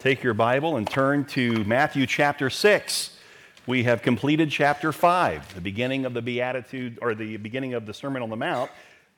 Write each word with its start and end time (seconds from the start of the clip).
Take 0.00 0.22
your 0.22 0.32
Bible 0.32 0.78
and 0.78 0.88
turn 0.88 1.26
to 1.26 1.62
Matthew 1.64 2.06
chapter 2.06 2.48
6. 2.48 3.18
We 3.66 3.82
have 3.82 4.00
completed 4.00 4.50
chapter 4.50 4.92
5, 4.92 5.56
the 5.56 5.60
beginning 5.60 6.06
of 6.06 6.14
the 6.14 6.22
Beatitude, 6.22 6.98
or 7.02 7.14
the 7.14 7.36
beginning 7.36 7.74
of 7.74 7.84
the 7.84 7.92
Sermon 7.92 8.22
on 8.22 8.30
the 8.30 8.36
Mount, 8.36 8.70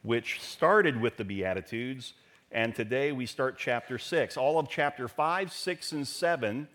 which 0.02 0.40
started 0.40 1.00
with 1.00 1.16
the 1.18 1.24
Beatitudes, 1.24 2.14
and 2.50 2.74
today 2.74 3.12
we 3.12 3.26
start 3.26 3.56
chapter 3.56 3.96
6. 3.96 4.36
All 4.36 4.58
of 4.58 4.68
chapter 4.68 5.06
5, 5.06 5.52
6, 5.52 5.92
and 5.92 6.08
7 6.08 6.66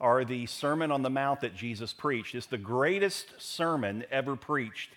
are 0.00 0.24
the 0.24 0.46
Sermon 0.46 0.90
on 0.90 1.02
the 1.02 1.10
Mount 1.10 1.40
that 1.42 1.54
Jesus 1.54 1.92
preached. 1.92 2.34
It's 2.34 2.46
the 2.46 2.58
greatest 2.58 3.40
sermon 3.40 4.04
ever 4.10 4.34
preached 4.34 4.90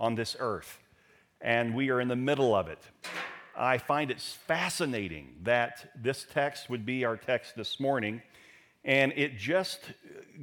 on 0.00 0.14
this 0.14 0.34
earth, 0.40 0.78
and 1.42 1.74
we 1.74 1.90
are 1.90 2.00
in 2.00 2.08
the 2.08 2.16
middle 2.16 2.54
of 2.54 2.68
it. 2.68 2.80
I 3.58 3.78
find 3.78 4.12
it 4.12 4.20
fascinating 4.20 5.34
that 5.42 5.90
this 6.00 6.24
text 6.32 6.70
would 6.70 6.86
be 6.86 7.04
our 7.04 7.16
text 7.16 7.56
this 7.56 7.80
morning, 7.80 8.22
and 8.84 9.12
it 9.16 9.36
just 9.36 9.80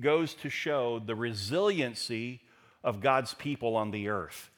goes 0.01 0.33
to 0.35 0.49
show 0.49 0.99
the 0.99 1.15
resiliency 1.15 2.41
of 2.83 2.99
God's 2.99 3.33
people 3.33 3.77
on 3.77 3.91
the 3.91 4.09
earth. 4.09 4.51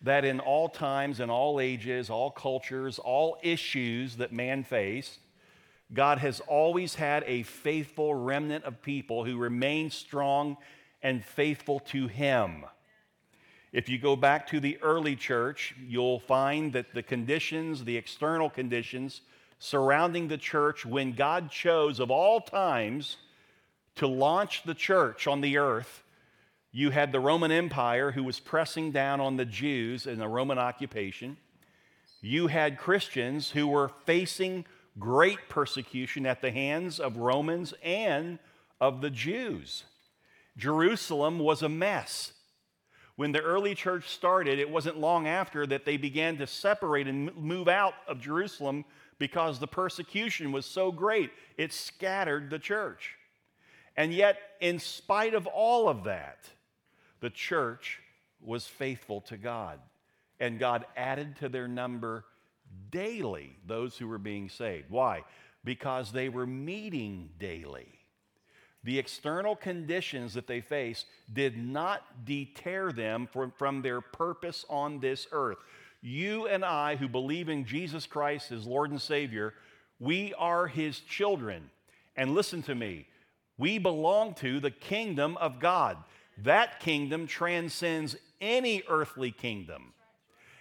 That 0.00 0.24
in 0.24 0.38
all 0.38 0.68
times, 0.68 1.18
in 1.18 1.28
all 1.28 1.58
ages, 1.58 2.08
all 2.08 2.30
cultures, 2.30 3.00
all 3.00 3.36
issues 3.42 4.16
that 4.16 4.32
man 4.32 4.62
faced, 4.62 5.18
God 5.92 6.18
has 6.18 6.38
always 6.40 6.94
had 6.94 7.24
a 7.26 7.42
faithful 7.42 8.14
remnant 8.14 8.64
of 8.64 8.80
people 8.80 9.24
who 9.24 9.38
remain 9.38 9.90
strong 9.90 10.56
and 11.02 11.24
faithful 11.24 11.80
to 11.80 12.06
Him. 12.06 12.64
If 13.74 13.88
you 13.88 13.98
go 13.98 14.14
back 14.14 14.46
to 14.50 14.60
the 14.60 14.78
early 14.82 15.16
church, 15.16 15.74
you'll 15.84 16.20
find 16.20 16.72
that 16.74 16.94
the 16.94 17.02
conditions, 17.02 17.82
the 17.82 17.96
external 17.96 18.48
conditions 18.48 19.20
surrounding 19.58 20.28
the 20.28 20.38
church, 20.38 20.86
when 20.86 21.10
God 21.10 21.50
chose 21.50 21.98
of 21.98 22.08
all 22.08 22.40
times 22.40 23.16
to 23.96 24.06
launch 24.06 24.62
the 24.62 24.74
church 24.74 25.26
on 25.26 25.40
the 25.40 25.58
earth, 25.58 26.04
you 26.70 26.90
had 26.90 27.10
the 27.10 27.18
Roman 27.18 27.50
Empire 27.50 28.12
who 28.12 28.22
was 28.22 28.38
pressing 28.38 28.92
down 28.92 29.20
on 29.20 29.38
the 29.38 29.44
Jews 29.44 30.06
in 30.06 30.20
the 30.20 30.28
Roman 30.28 30.58
occupation. 30.58 31.36
You 32.20 32.46
had 32.46 32.78
Christians 32.78 33.50
who 33.50 33.66
were 33.66 33.90
facing 34.06 34.66
great 35.00 35.48
persecution 35.48 36.26
at 36.26 36.40
the 36.40 36.52
hands 36.52 37.00
of 37.00 37.16
Romans 37.16 37.74
and 37.82 38.38
of 38.80 39.00
the 39.00 39.10
Jews. 39.10 39.82
Jerusalem 40.56 41.40
was 41.40 41.60
a 41.60 41.68
mess. 41.68 42.34
When 43.16 43.32
the 43.32 43.40
early 43.40 43.74
church 43.74 44.08
started, 44.08 44.58
it 44.58 44.68
wasn't 44.68 44.98
long 44.98 45.28
after 45.28 45.66
that 45.66 45.84
they 45.84 45.96
began 45.96 46.36
to 46.38 46.46
separate 46.46 47.06
and 47.06 47.34
move 47.36 47.68
out 47.68 47.94
of 48.08 48.20
Jerusalem 48.20 48.84
because 49.18 49.58
the 49.58 49.68
persecution 49.68 50.50
was 50.50 50.66
so 50.66 50.90
great. 50.90 51.30
It 51.56 51.72
scattered 51.72 52.50
the 52.50 52.58
church. 52.58 53.16
And 53.96 54.12
yet, 54.12 54.38
in 54.60 54.80
spite 54.80 55.34
of 55.34 55.46
all 55.46 55.88
of 55.88 56.04
that, 56.04 56.48
the 57.20 57.30
church 57.30 58.00
was 58.40 58.66
faithful 58.66 59.20
to 59.22 59.36
God. 59.36 59.78
And 60.40 60.58
God 60.58 60.84
added 60.96 61.36
to 61.36 61.48
their 61.48 61.68
number 61.68 62.24
daily 62.90 63.56
those 63.66 63.96
who 63.96 64.08
were 64.08 64.18
being 64.18 64.48
saved. 64.48 64.90
Why? 64.90 65.22
Because 65.62 66.10
they 66.10 66.28
were 66.28 66.46
meeting 66.46 67.30
daily. 67.38 67.86
The 68.84 68.98
external 68.98 69.56
conditions 69.56 70.34
that 70.34 70.46
they 70.46 70.60
face 70.60 71.06
did 71.32 71.56
not 71.56 72.24
deter 72.26 72.92
them 72.92 73.26
from, 73.32 73.50
from 73.50 73.80
their 73.80 74.02
purpose 74.02 74.66
on 74.68 75.00
this 75.00 75.26
earth. 75.32 75.58
You 76.02 76.46
and 76.46 76.62
I, 76.64 76.96
who 76.96 77.08
believe 77.08 77.48
in 77.48 77.64
Jesus 77.64 78.06
Christ 78.06 78.52
as 78.52 78.66
Lord 78.66 78.90
and 78.90 79.00
Savior, 79.00 79.54
we 79.98 80.34
are 80.34 80.66
His 80.66 81.00
children. 81.00 81.70
And 82.14 82.34
listen 82.34 82.62
to 82.64 82.74
me, 82.74 83.06
we 83.56 83.78
belong 83.78 84.34
to 84.34 84.60
the 84.60 84.70
kingdom 84.70 85.38
of 85.38 85.60
God. 85.60 85.96
That 86.38 86.78
kingdom 86.80 87.26
transcends 87.26 88.16
any 88.40 88.82
earthly 88.88 89.30
kingdom. 89.30 89.94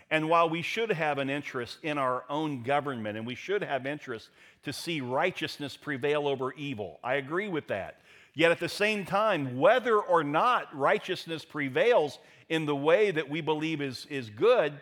And 0.10 0.30
while 0.30 0.48
we 0.48 0.62
should 0.62 0.92
have 0.92 1.18
an 1.18 1.30
interest 1.30 1.80
in 1.82 1.98
our 1.98 2.24
own 2.30 2.62
government 2.62 3.18
and 3.18 3.26
we 3.26 3.36
should 3.36 3.64
have 3.64 3.88
interest 3.88 4.30
to 4.64 4.72
see 4.72 5.02
righteousness 5.02 5.76
prevail 5.76 6.28
over 6.28 6.54
evil, 6.54 7.00
I 7.04 7.16
agree 7.16 7.48
with 7.48 7.68
that. 7.68 7.98
Yet 8.36 8.52
at 8.52 8.60
the 8.60 8.70
same 8.70 9.06
time, 9.06 9.60
whether 9.60 10.00
or 10.00 10.24
not 10.24 10.76
righteousness 10.76 11.46
prevails 11.46 12.18
in 12.50 12.66
the 12.66 12.76
way 12.76 13.12
that 13.12 13.30
we 13.30 13.42
believe 13.42 13.82
is, 13.82 14.08
is 14.10 14.30
good, 14.30 14.74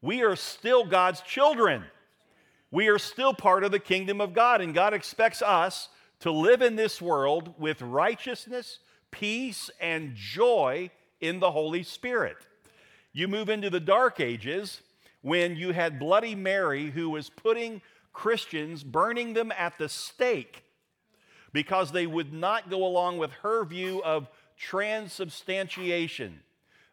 we 0.00 0.22
are 0.22 0.34
still 0.34 0.84
God's 0.84 1.20
children. 1.20 1.84
We 2.72 2.88
are 2.88 2.98
still 2.98 3.34
part 3.34 3.62
of 3.62 3.70
the 3.70 3.78
kingdom 3.78 4.20
of 4.20 4.32
God, 4.32 4.60
and 4.60 4.74
God 4.74 4.94
expects 4.94 5.42
us 5.42 5.88
to 6.20 6.32
live 6.32 6.60
in 6.60 6.74
this 6.74 7.00
world 7.00 7.54
with 7.58 7.82
righteousness, 7.82 8.80
peace, 9.10 9.70
and 9.80 10.14
joy 10.14 10.90
in 11.20 11.38
the 11.38 11.52
Holy 11.52 11.84
Spirit. 11.84 12.36
You 13.12 13.28
move 13.28 13.48
into 13.48 13.70
the 13.70 13.80
dark 13.80 14.18
ages 14.18 14.80
when 15.20 15.54
you 15.54 15.72
had 15.72 16.00
Bloody 16.00 16.34
Mary 16.34 16.90
who 16.90 17.10
was 17.10 17.30
putting 17.30 17.80
Christians, 18.12 18.82
burning 18.82 19.34
them 19.34 19.52
at 19.56 19.78
the 19.78 19.88
stake 19.88 20.64
because 21.52 21.92
they 21.92 22.06
would 22.06 22.32
not 22.32 22.70
go 22.70 22.84
along 22.84 23.18
with 23.18 23.30
her 23.42 23.64
view 23.64 24.02
of 24.02 24.28
transubstantiation. 24.56 26.40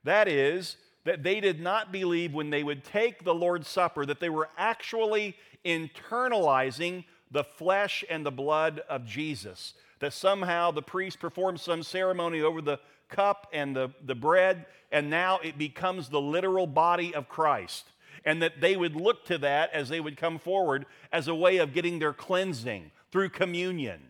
That 0.03 0.27
is, 0.27 0.77
that 1.05 1.23
they 1.23 1.39
did 1.39 1.59
not 1.59 1.91
believe 1.91 2.33
when 2.33 2.49
they 2.49 2.63
would 2.63 2.83
take 2.83 3.23
the 3.23 3.33
Lord's 3.33 3.67
Supper 3.67 4.05
that 4.05 4.19
they 4.19 4.29
were 4.29 4.49
actually 4.57 5.35
internalizing 5.65 7.05
the 7.31 7.43
flesh 7.43 8.03
and 8.09 8.25
the 8.25 8.31
blood 8.31 8.81
of 8.89 9.05
Jesus. 9.05 9.73
That 9.99 10.13
somehow 10.13 10.71
the 10.71 10.81
priest 10.81 11.19
performed 11.19 11.59
some 11.59 11.83
ceremony 11.83 12.41
over 12.41 12.61
the 12.61 12.79
cup 13.09 13.47
and 13.51 13.75
the, 13.75 13.91
the 14.05 14.15
bread, 14.15 14.65
and 14.91 15.09
now 15.09 15.39
it 15.39 15.57
becomes 15.57 16.09
the 16.09 16.21
literal 16.21 16.67
body 16.67 17.13
of 17.13 17.27
Christ. 17.27 17.85
And 18.25 18.41
that 18.41 18.59
they 18.61 18.75
would 18.75 18.95
look 18.95 19.25
to 19.25 19.37
that 19.39 19.71
as 19.73 19.89
they 19.89 19.99
would 19.99 20.17
come 20.17 20.39
forward 20.39 20.85
as 21.11 21.27
a 21.27 21.35
way 21.35 21.57
of 21.57 21.73
getting 21.73 21.99
their 21.99 22.13
cleansing 22.13 22.91
through 23.11 23.29
communion. 23.29 24.01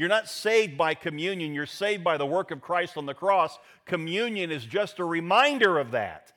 You're 0.00 0.08
not 0.08 0.30
saved 0.30 0.78
by 0.78 0.94
communion, 0.94 1.52
you're 1.52 1.66
saved 1.66 2.02
by 2.02 2.16
the 2.16 2.24
work 2.24 2.50
of 2.52 2.62
Christ 2.62 2.96
on 2.96 3.04
the 3.04 3.12
cross. 3.12 3.58
Communion 3.84 4.50
is 4.50 4.64
just 4.64 4.98
a 4.98 5.04
reminder 5.04 5.78
of 5.78 5.90
that. 5.90 6.32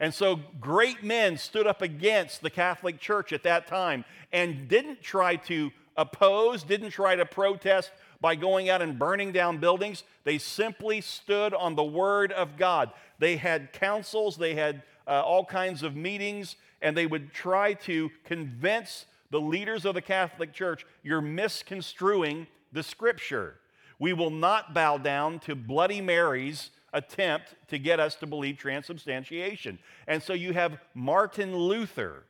And 0.00 0.12
so 0.12 0.40
great 0.60 1.04
men 1.04 1.36
stood 1.36 1.64
up 1.64 1.80
against 1.80 2.42
the 2.42 2.50
Catholic 2.50 2.98
Church 2.98 3.32
at 3.32 3.44
that 3.44 3.68
time 3.68 4.04
and 4.32 4.66
didn't 4.66 5.00
try 5.00 5.36
to 5.36 5.70
oppose, 5.96 6.64
didn't 6.64 6.90
try 6.90 7.14
to 7.14 7.24
protest 7.24 7.92
by 8.20 8.34
going 8.34 8.68
out 8.68 8.82
and 8.82 8.98
burning 8.98 9.30
down 9.30 9.58
buildings. 9.58 10.02
They 10.24 10.38
simply 10.38 11.00
stood 11.00 11.54
on 11.54 11.76
the 11.76 11.84
Word 11.84 12.32
of 12.32 12.56
God. 12.56 12.90
They 13.20 13.36
had 13.36 13.72
councils, 13.72 14.36
they 14.36 14.56
had 14.56 14.82
uh, 15.06 15.22
all 15.22 15.44
kinds 15.44 15.84
of 15.84 15.94
meetings, 15.94 16.56
and 16.82 16.96
they 16.96 17.06
would 17.06 17.32
try 17.32 17.74
to 17.74 18.10
convince 18.24 19.06
the 19.30 19.40
leaders 19.40 19.84
of 19.84 19.94
the 19.94 20.02
Catholic 20.02 20.52
Church 20.52 20.84
you're 21.04 21.20
misconstruing 21.20 22.48
the 22.74 22.82
scripture. 22.82 23.56
We 23.98 24.12
will 24.12 24.30
not 24.30 24.74
bow 24.74 24.98
down 24.98 25.38
to 25.40 25.54
Bloody 25.54 26.00
Mary's 26.00 26.70
attempt 26.92 27.54
to 27.68 27.78
get 27.78 28.00
us 28.00 28.16
to 28.16 28.26
believe 28.26 28.58
transubstantiation. 28.58 29.78
And 30.06 30.22
so 30.22 30.32
you 30.32 30.52
have 30.52 30.78
Martin 30.94 31.56
Luther 31.56 32.24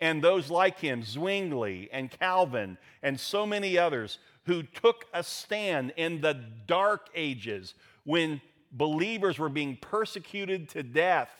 and 0.00 0.22
those 0.22 0.50
like 0.50 0.78
him, 0.80 1.02
Zwingli 1.02 1.88
and 1.92 2.10
Calvin, 2.10 2.78
and 3.02 3.20
so 3.20 3.46
many 3.46 3.78
others 3.78 4.18
who 4.46 4.62
took 4.62 5.04
a 5.12 5.22
stand 5.22 5.92
in 5.96 6.22
the 6.22 6.34
dark 6.66 7.08
ages 7.14 7.74
when 8.04 8.40
believers 8.72 9.38
were 9.38 9.50
being 9.50 9.76
persecuted 9.76 10.68
to 10.70 10.82
death. 10.82 11.30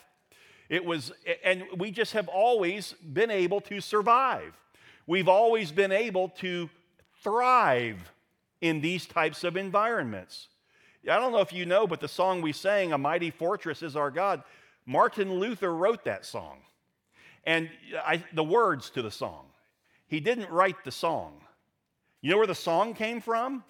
It 0.69 0.85
was, 0.85 1.11
and 1.43 1.63
we 1.75 1.91
just 1.91 2.13
have 2.13 2.27
always 2.27 2.93
been 2.93 3.31
able 3.31 3.61
to 3.61 3.81
survive. 3.81 4.53
We've 5.07 5.27
always 5.27 5.71
been 5.71 5.91
able 5.91 6.29
to 6.29 6.69
thrive 7.23 8.11
in 8.61 8.81
these 8.81 9.05
types 9.05 9.43
of 9.43 9.57
environments. 9.57 10.47
I 11.09 11.19
don't 11.19 11.31
know 11.31 11.41
if 11.41 11.51
you 11.51 11.65
know, 11.65 11.87
but 11.87 11.99
the 11.99 12.07
song 12.07 12.41
we 12.41 12.53
sang, 12.53 12.93
A 12.93 12.97
Mighty 12.97 13.31
Fortress 13.31 13.81
is 13.81 13.95
Our 13.95 14.11
God, 14.11 14.43
Martin 14.85 15.33
Luther 15.33 15.73
wrote 15.73 16.05
that 16.05 16.25
song. 16.25 16.59
And 17.43 17.69
I, 18.05 18.23
the 18.33 18.43
words 18.43 18.91
to 18.91 19.01
the 19.01 19.09
song. 19.09 19.45
He 20.07 20.19
didn't 20.19 20.51
write 20.51 20.83
the 20.83 20.91
song. 20.91 21.41
You 22.21 22.29
know 22.29 22.37
where 22.37 22.47
the 22.47 22.53
song 22.53 22.93
came 22.93 23.19
from? 23.19 23.63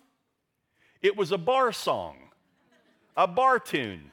It 1.02 1.16
was 1.16 1.32
a 1.32 1.38
bar 1.38 1.72
song, 1.72 2.18
a 3.16 3.28
bar 3.28 3.60
tune. 3.60 4.12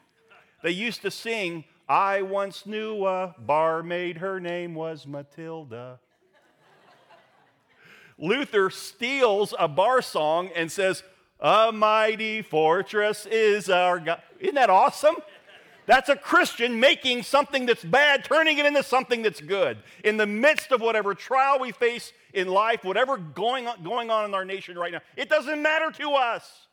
They 0.63 0.71
used 0.71 1.03
to 1.03 1.11
sing, 1.11 1.65
I 1.89 2.23
once 2.23 2.67
knew 2.67 3.05
a 3.05 3.35
barmaid, 3.39 4.19
her 4.19 4.39
name 4.39 4.75
was 4.75 5.07
Matilda. 5.07 5.99
Luther 8.19 8.71
steals 8.71 9.55
a 9.59 9.69
bar 9.69 10.03
song 10.03 10.51
and 10.55 10.71
says, 10.71 11.03
A 11.41 11.71
mighty 11.73 12.43
fortress 12.43 13.27
is 13.27 13.71
our 13.71 14.01
God. 14.01 14.21
Isn't 14.41 14.57
that 14.57 14.71
awesome? 14.71 15.17
That's 15.87 16.11
a 16.11 16.17
Christian 16.17 16.81
making 16.81 17.23
something 17.23 17.65
that's 17.65 17.83
bad, 17.83 18.23
turning 18.23 18.59
it 18.59 18.67
into 18.67 18.83
something 18.83 19.23
that's 19.23 19.41
good. 19.41 19.79
In 20.05 20.19
the 20.19 20.27
midst 20.27 20.71
of 20.71 20.83
whatever 20.83 21.15
trial 21.15 21.59
we 21.59 21.73
face 21.73 22.13
in 22.35 22.47
life, 22.49 22.85
whatever 22.85 23.17
going 23.17 23.67
on, 23.67 23.83
going 23.83 24.11
on 24.11 24.27
in 24.27 24.35
our 24.35 24.45
nation 24.45 24.77
right 24.77 24.93
now, 24.93 25.01
it 25.17 25.31
doesn't 25.31 25.63
matter 25.63 25.91
to 25.93 26.11
us. 26.11 26.67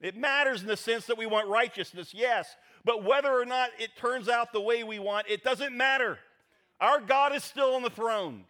It 0.00 0.16
matters 0.16 0.62
in 0.62 0.66
the 0.66 0.76
sense 0.76 1.06
that 1.06 1.16
we 1.16 1.26
want 1.26 1.46
righteousness, 1.46 2.12
yes, 2.12 2.56
but 2.84 3.04
whether 3.04 3.32
or 3.32 3.44
not 3.44 3.70
it 3.78 3.90
turns 3.96 4.28
out 4.28 4.52
the 4.52 4.60
way 4.60 4.82
we 4.82 4.98
want, 4.98 5.28
it 5.28 5.44
doesn't 5.44 5.76
matter. 5.76 6.18
Our 6.80 7.00
God 7.00 7.34
is 7.34 7.44
still 7.44 7.74
on 7.74 7.82
the 7.82 7.90
throne, 7.90 8.44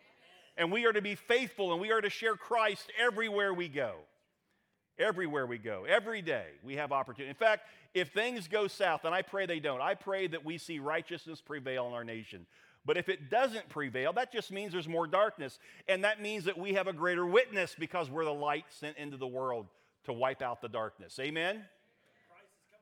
and 0.59 0.73
we 0.73 0.85
are 0.85 0.93
to 0.93 1.01
be 1.01 1.15
faithful 1.15 1.73
and 1.73 1.81
we 1.81 1.93
are 1.93 2.01
to 2.01 2.11
share 2.11 2.37
Christ 2.37 2.93
everywhere 3.01 3.55
we 3.55 3.69
go. 3.69 3.95
Everywhere 4.99 5.47
we 5.47 5.59
go, 5.59 5.87
every 5.89 6.21
day, 6.23 6.47
we 6.65 6.75
have 6.75 6.91
opportunity. 6.91 7.31
In 7.31 7.37
fact, 7.37 7.69
if 7.95 8.09
things 8.09 8.49
go 8.49 8.67
south, 8.67 9.05
and 9.05 9.15
I 9.15 9.23
pray 9.23 9.47
they 9.47 9.61
don't, 9.61 9.81
I 9.81 9.95
pray 9.95 10.27
that 10.27 10.45
we 10.45 10.59
see 10.59 10.81
righteousness 10.81 11.41
prevail 11.41 11.87
in 11.87 11.93
our 11.93 12.03
nation. 12.03 12.47
But 12.85 12.97
if 12.97 13.09
it 13.09 13.31
doesn't 13.31 13.69
prevail, 13.69 14.13
that 14.15 14.33
just 14.33 14.51
means 14.51 14.73
there's 14.73 14.89
more 14.89 15.07
darkness. 15.07 15.61
And 15.87 16.03
that 16.03 16.21
means 16.21 16.45
that 16.47 16.59
we 16.59 16.73
have 16.73 16.89
a 16.89 16.93
greater 16.93 17.25
witness 17.25 17.77
because 17.79 18.11
we're 18.11 18.25
the 18.25 18.35
light 18.35 18.65
sent 18.71 18.97
into 18.97 19.17
the 19.17 19.27
world 19.27 19.67
to 20.07 20.13
wipe 20.13 20.43
out 20.43 20.61
the 20.61 20.69
darkness. 20.69 21.17
Amen? 21.21 21.65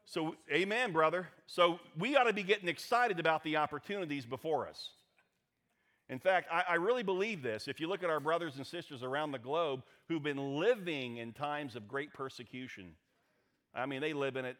So, 0.06 0.36
amen, 0.50 0.92
brother. 0.92 1.28
So, 1.46 1.80
we 1.98 2.16
ought 2.16 2.24
to 2.24 2.32
be 2.32 2.44
getting 2.44 2.68
excited 2.68 3.20
about 3.20 3.44
the 3.44 3.56
opportunities 3.56 4.24
before 4.24 4.66
us. 4.66 4.90
In 6.08 6.18
fact, 6.18 6.48
I, 6.52 6.62
I, 6.68 6.74
really 6.74 7.02
believe 7.02 7.42
this. 7.42 7.66
If 7.66 7.80
you 7.80 7.88
look 7.88 8.04
at 8.04 8.10
our 8.10 8.20
brothers 8.20 8.56
and 8.56 8.66
sisters 8.66 9.02
around 9.02 9.32
the 9.32 9.40
globe 9.40 9.82
who've 10.08 10.22
been 10.22 10.58
living 10.58 11.16
in 11.16 11.32
times 11.32 11.74
of 11.74 11.88
great 11.88 12.12
persecution, 12.12 12.92
I 13.74 13.86
mean, 13.86 14.00
they 14.00 14.12
live 14.12 14.36
in 14.36 14.44
it 14.44 14.56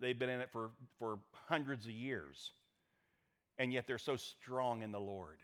They've 0.00 0.18
been 0.18 0.30
in 0.30 0.40
it 0.40 0.48
for, 0.50 0.70
for 0.98 1.18
hundreds 1.48 1.84
of 1.84 1.92
years, 1.92 2.52
and 3.58 3.72
yet 3.72 3.86
they're 3.86 3.98
so 3.98 4.16
strong 4.16 4.82
in 4.82 4.92
the 4.92 5.00
Lord. 5.00 5.38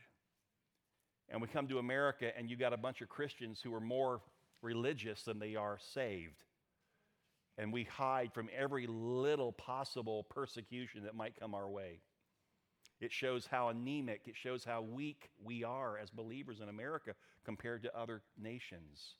And 1.28 1.42
we 1.42 1.48
come 1.48 1.68
to 1.68 1.78
America, 1.78 2.36
and 2.36 2.48
you 2.48 2.56
got 2.56 2.72
a 2.72 2.78
bunch 2.78 3.02
of 3.02 3.08
Christians 3.08 3.60
who 3.62 3.74
are 3.74 3.80
more 3.80 4.22
religious 4.62 5.22
than 5.24 5.38
they 5.38 5.56
are 5.56 5.78
saved. 5.92 6.42
And 7.58 7.72
we 7.72 7.84
hide 7.84 8.32
from 8.32 8.48
every 8.56 8.86
little 8.86 9.52
possible 9.52 10.24
persecution 10.24 11.04
that 11.04 11.14
might 11.14 11.38
come 11.38 11.54
our 11.54 11.68
way. 11.68 12.00
It 13.00 13.12
shows 13.12 13.46
how 13.46 13.68
anemic, 13.68 14.22
it 14.26 14.36
shows 14.36 14.64
how 14.64 14.80
weak 14.80 15.30
we 15.44 15.64
are 15.64 15.98
as 15.98 16.10
believers 16.10 16.60
in 16.60 16.68
America 16.68 17.14
compared 17.44 17.82
to 17.82 17.96
other 17.96 18.22
nations. 18.40 19.14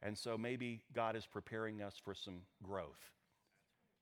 And 0.00 0.16
so 0.16 0.38
maybe 0.38 0.82
God 0.94 1.16
is 1.16 1.26
preparing 1.26 1.82
us 1.82 1.94
for 2.04 2.14
some 2.14 2.42
growth. 2.62 3.10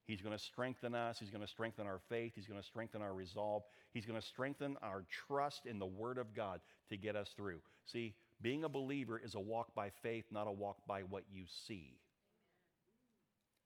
He's 0.05 0.21
going 0.21 0.37
to 0.37 0.41
strengthen 0.41 0.95
us. 0.95 1.19
He's 1.19 1.31
going 1.31 1.41
to 1.41 1.47
strengthen 1.47 1.85
our 1.85 1.99
faith. 2.07 2.33
He's 2.35 2.47
going 2.47 2.61
to 2.61 2.65
strengthen 2.65 3.01
our 3.01 3.13
resolve. 3.13 3.63
He's 3.93 4.05
going 4.05 4.19
to 4.19 4.25
strengthen 4.25 4.77
our 4.81 5.03
trust 5.27 5.65
in 5.65 5.79
the 5.79 5.85
Word 5.85 6.17
of 6.17 6.33
God 6.33 6.61
to 6.89 6.97
get 6.97 7.17
us 7.17 7.29
through. 7.35 7.59
See, 7.85 8.15
being 8.41 8.63
a 8.63 8.69
believer 8.69 9.19
is 9.23 9.35
a 9.35 9.39
walk 9.39 9.75
by 9.75 9.89
faith, 10.01 10.25
not 10.31 10.47
a 10.47 10.51
walk 10.51 10.77
by 10.87 11.01
what 11.01 11.23
you 11.29 11.43
see. 11.67 11.97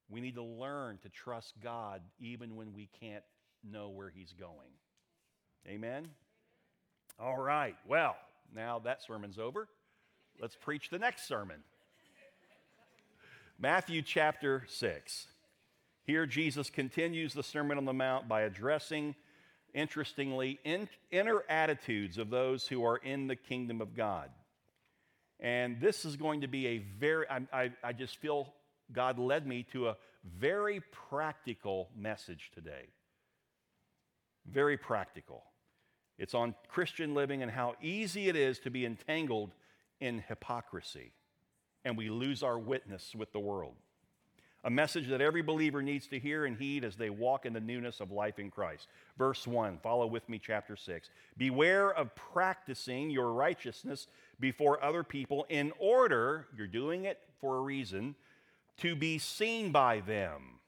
We 0.08 0.20
need 0.20 0.34
to 0.34 0.42
learn 0.42 0.98
to 1.02 1.08
trust 1.10 1.54
God 1.62 2.02
even 2.18 2.56
when 2.56 2.72
we 2.72 2.88
can't 3.00 3.24
know 3.62 3.90
where 3.90 4.10
He's 4.10 4.32
going. 4.32 4.70
Amen? 5.68 6.08
All 7.18 7.38
right. 7.38 7.76
Well, 7.86 8.16
now 8.54 8.80
that 8.80 9.02
sermon's 9.02 9.38
over. 9.38 9.68
Let's 10.40 10.56
preach 10.56 10.90
the 10.90 10.98
next 10.98 11.26
sermon. 11.28 11.62
Matthew 13.58 14.02
chapter 14.02 14.64
6. 14.68 15.28
Here, 16.04 16.26
Jesus 16.26 16.68
continues 16.68 17.32
the 17.32 17.44
Sermon 17.44 17.78
on 17.78 17.84
the 17.84 17.92
Mount 17.92 18.28
by 18.28 18.42
addressing, 18.42 19.14
interestingly, 19.72 20.58
in, 20.64 20.88
inner 21.12 21.44
attitudes 21.48 22.18
of 22.18 22.28
those 22.28 22.66
who 22.66 22.84
are 22.84 22.96
in 22.96 23.28
the 23.28 23.36
kingdom 23.36 23.80
of 23.80 23.94
God. 23.94 24.30
And 25.38 25.80
this 25.80 26.04
is 26.04 26.16
going 26.16 26.40
to 26.40 26.48
be 26.48 26.66
a 26.66 26.78
very, 26.78 27.26
I, 27.30 27.40
I, 27.52 27.72
I 27.84 27.92
just 27.92 28.16
feel 28.16 28.52
God 28.92 29.18
led 29.18 29.46
me 29.46 29.64
to 29.72 29.88
a 29.88 29.96
very 30.24 30.80
practical 31.08 31.88
message 31.96 32.50
today. 32.52 32.88
Very 34.44 34.76
practical. 34.76 35.44
It's 36.22 36.34
on 36.34 36.54
Christian 36.68 37.14
living 37.14 37.42
and 37.42 37.50
how 37.50 37.74
easy 37.82 38.30
it 38.30 38.36
is 38.36 38.58
to 38.60 38.70
be 38.70 38.86
entangled 38.86 39.50
in 40.00 40.24
hypocrisy, 40.26 41.12
and 41.84 41.98
we 41.98 42.08
lose 42.08 42.42
our 42.42 42.58
witness 42.58 43.14
with 43.14 43.32
the 43.32 43.40
world 43.40 43.74
a 44.64 44.70
message 44.70 45.08
that 45.08 45.20
every 45.20 45.42
believer 45.42 45.82
needs 45.82 46.06
to 46.06 46.18
hear 46.18 46.44
and 46.44 46.56
heed 46.56 46.84
as 46.84 46.96
they 46.96 47.10
walk 47.10 47.46
in 47.46 47.52
the 47.52 47.60
newness 47.60 48.00
of 48.00 48.12
life 48.12 48.38
in 48.38 48.50
Christ. 48.50 48.86
Verse 49.18 49.46
1, 49.46 49.78
follow 49.82 50.06
with 50.06 50.28
me, 50.28 50.38
chapter 50.38 50.76
6. 50.76 51.10
Beware 51.36 51.92
of 51.92 52.14
practicing 52.14 53.10
your 53.10 53.32
righteousness 53.32 54.06
before 54.38 54.82
other 54.82 55.02
people 55.02 55.46
in 55.48 55.72
order, 55.78 56.46
you're 56.56 56.66
doing 56.68 57.06
it 57.06 57.18
for 57.40 57.56
a 57.56 57.60
reason, 57.60 58.14
to 58.78 58.94
be 58.94 59.18
seen 59.18 59.72
by 59.72 60.00
them. 60.00 60.60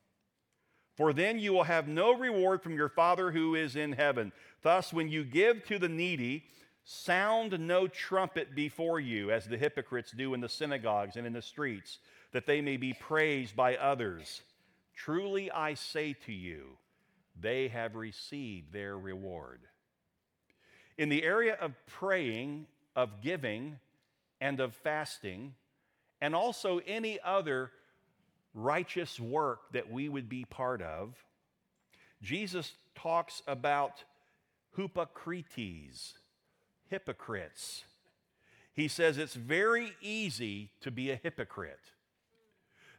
For 0.96 1.12
then 1.12 1.38
you 1.38 1.52
will 1.52 1.64
have 1.64 1.88
no 1.88 2.14
reward 2.14 2.62
from 2.62 2.76
your 2.76 2.88
Father 2.88 3.32
who 3.32 3.54
is 3.54 3.74
in 3.74 3.92
heaven. 3.92 4.32
Thus, 4.64 4.94
when 4.94 5.08
you 5.11 5.25
give 5.25 5.64
to 5.66 5.78
the 5.78 5.90
needy, 5.90 6.44
sound 6.84 7.61
no 7.61 7.87
trumpet 7.87 8.55
before 8.55 8.99
you, 8.99 9.31
as 9.31 9.44
the 9.44 9.58
hypocrites 9.58 10.11
do 10.11 10.32
in 10.32 10.40
the 10.40 10.49
synagogues 10.49 11.16
and 11.16 11.26
in 11.26 11.34
the 11.34 11.43
streets 11.43 11.99
that 12.32 12.46
they 12.46 12.62
may 12.62 12.78
be 12.78 12.94
praised 12.94 13.55
by 13.55 13.76
others. 13.76 14.40
Truly 14.96 15.50
I 15.50 15.75
say 15.75 16.14
to 16.25 16.32
you, 16.32 16.78
they 17.38 17.69
have 17.69 17.94
received 17.94 18.72
their 18.72 18.96
reward. 18.96 19.61
In 20.96 21.11
the 21.11 21.25
area 21.25 21.58
of 21.61 21.75
praying, 21.87 22.66
of 22.96 23.20
giving, 23.20 23.78
and 24.40 24.61
of 24.61 24.75
fasting, 24.75 25.55
and 26.22 26.34
also 26.34 26.81
any 26.87 27.19
other 27.22 27.70
righteous 28.55 29.20
work 29.20 29.72
that 29.72 29.93
we 29.93 30.08
would 30.08 30.31
be 30.31 30.46
part 30.46 30.81
of, 30.81 31.14
Jesus 32.22 32.72
talks 32.94 33.43
about 33.46 34.05
hypocrites, 34.76 36.19
hypocrites. 36.88 37.85
He 38.73 38.88
says 38.88 39.19
it's 39.19 39.35
very 39.35 39.93
easy 40.00 40.71
to 40.81 40.91
be 40.91 41.11
a 41.11 41.17
hypocrite. 41.17 41.93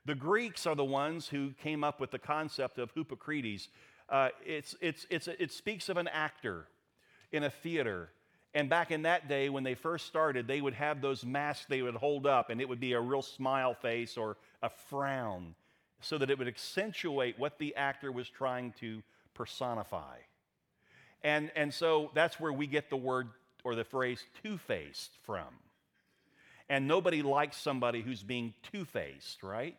The 0.05 0.15
Greeks 0.15 0.65
are 0.65 0.75
the 0.75 0.85
ones 0.85 1.27
who 1.27 1.51
came 1.51 1.83
up 1.83 1.99
with 1.99 2.11
the 2.11 2.19
concept 2.19 2.77
of 2.77 2.91
hypocrites. 2.91 3.67
Uh, 4.07 4.29
it's, 4.45 4.75
it's, 4.79 5.05
it's, 5.09 5.27
it 5.27 5.51
speaks 5.51 5.89
of 5.89 5.97
an 5.97 6.07
actor 6.07 6.67
in 7.31 7.43
a 7.43 7.49
theater. 7.49 8.09
And 8.53 8.69
back 8.69 8.91
in 8.91 9.01
that 9.01 9.27
day, 9.27 9.49
when 9.49 9.63
they 9.63 9.73
first 9.73 10.05
started, 10.05 10.47
they 10.47 10.61
would 10.61 10.75
have 10.75 11.01
those 11.01 11.25
masks 11.25 11.65
they 11.67 11.81
would 11.81 11.95
hold 11.95 12.25
up, 12.25 12.49
and 12.49 12.61
it 12.61 12.69
would 12.69 12.79
be 12.79 12.93
a 12.93 13.01
real 13.01 13.21
smile 13.21 13.73
face 13.73 14.15
or 14.15 14.37
a 14.63 14.69
frown, 14.69 15.55
so 15.99 16.17
that 16.17 16.29
it 16.29 16.37
would 16.37 16.47
accentuate 16.47 17.37
what 17.37 17.59
the 17.59 17.75
actor 17.75 18.11
was 18.11 18.29
trying 18.29 18.73
to 18.79 19.03
personify. 19.33 20.15
And, 21.25 21.51
and 21.55 21.73
so 21.73 22.11
that's 22.13 22.39
where 22.39 22.53
we 22.53 22.67
get 22.67 22.91
the 22.91 22.95
word 22.95 23.29
or 23.63 23.73
the 23.73 23.83
phrase 23.83 24.23
two 24.43 24.59
faced 24.59 25.09
from. 25.25 25.47
And 26.69 26.87
nobody 26.87 27.23
likes 27.23 27.57
somebody 27.57 28.03
who's 28.03 28.21
being 28.21 28.53
two 28.71 28.85
faced, 28.85 29.41
right? 29.41 29.75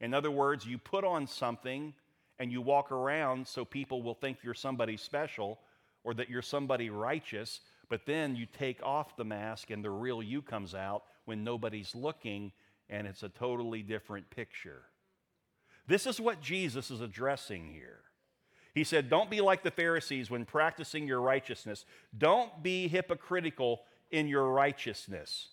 In 0.00 0.14
other 0.14 0.30
words, 0.30 0.64
you 0.64 0.78
put 0.78 1.02
on 1.02 1.26
something 1.26 1.92
and 2.38 2.52
you 2.52 2.60
walk 2.60 2.92
around 2.92 3.48
so 3.48 3.64
people 3.64 4.00
will 4.00 4.14
think 4.14 4.38
you're 4.44 4.54
somebody 4.54 4.96
special 4.96 5.58
or 6.04 6.14
that 6.14 6.30
you're 6.30 6.40
somebody 6.40 6.88
righteous, 6.88 7.60
but 7.88 8.06
then 8.06 8.36
you 8.36 8.46
take 8.46 8.80
off 8.84 9.16
the 9.16 9.24
mask 9.24 9.70
and 9.70 9.84
the 9.84 9.90
real 9.90 10.22
you 10.22 10.40
comes 10.40 10.72
out 10.72 11.02
when 11.24 11.42
nobody's 11.42 11.96
looking 11.96 12.52
and 12.88 13.08
it's 13.08 13.24
a 13.24 13.28
totally 13.28 13.82
different 13.82 14.30
picture. 14.30 14.82
This 15.88 16.06
is 16.06 16.20
what 16.20 16.40
Jesus 16.40 16.92
is 16.92 17.00
addressing 17.00 17.66
here. 17.72 18.05
He 18.76 18.84
said, 18.84 19.08
Don't 19.08 19.30
be 19.30 19.40
like 19.40 19.62
the 19.62 19.70
Pharisees 19.70 20.30
when 20.30 20.44
practicing 20.44 21.08
your 21.08 21.22
righteousness. 21.22 21.86
Don't 22.16 22.62
be 22.62 22.88
hypocritical 22.88 23.80
in 24.10 24.28
your 24.28 24.52
righteousness. 24.52 25.48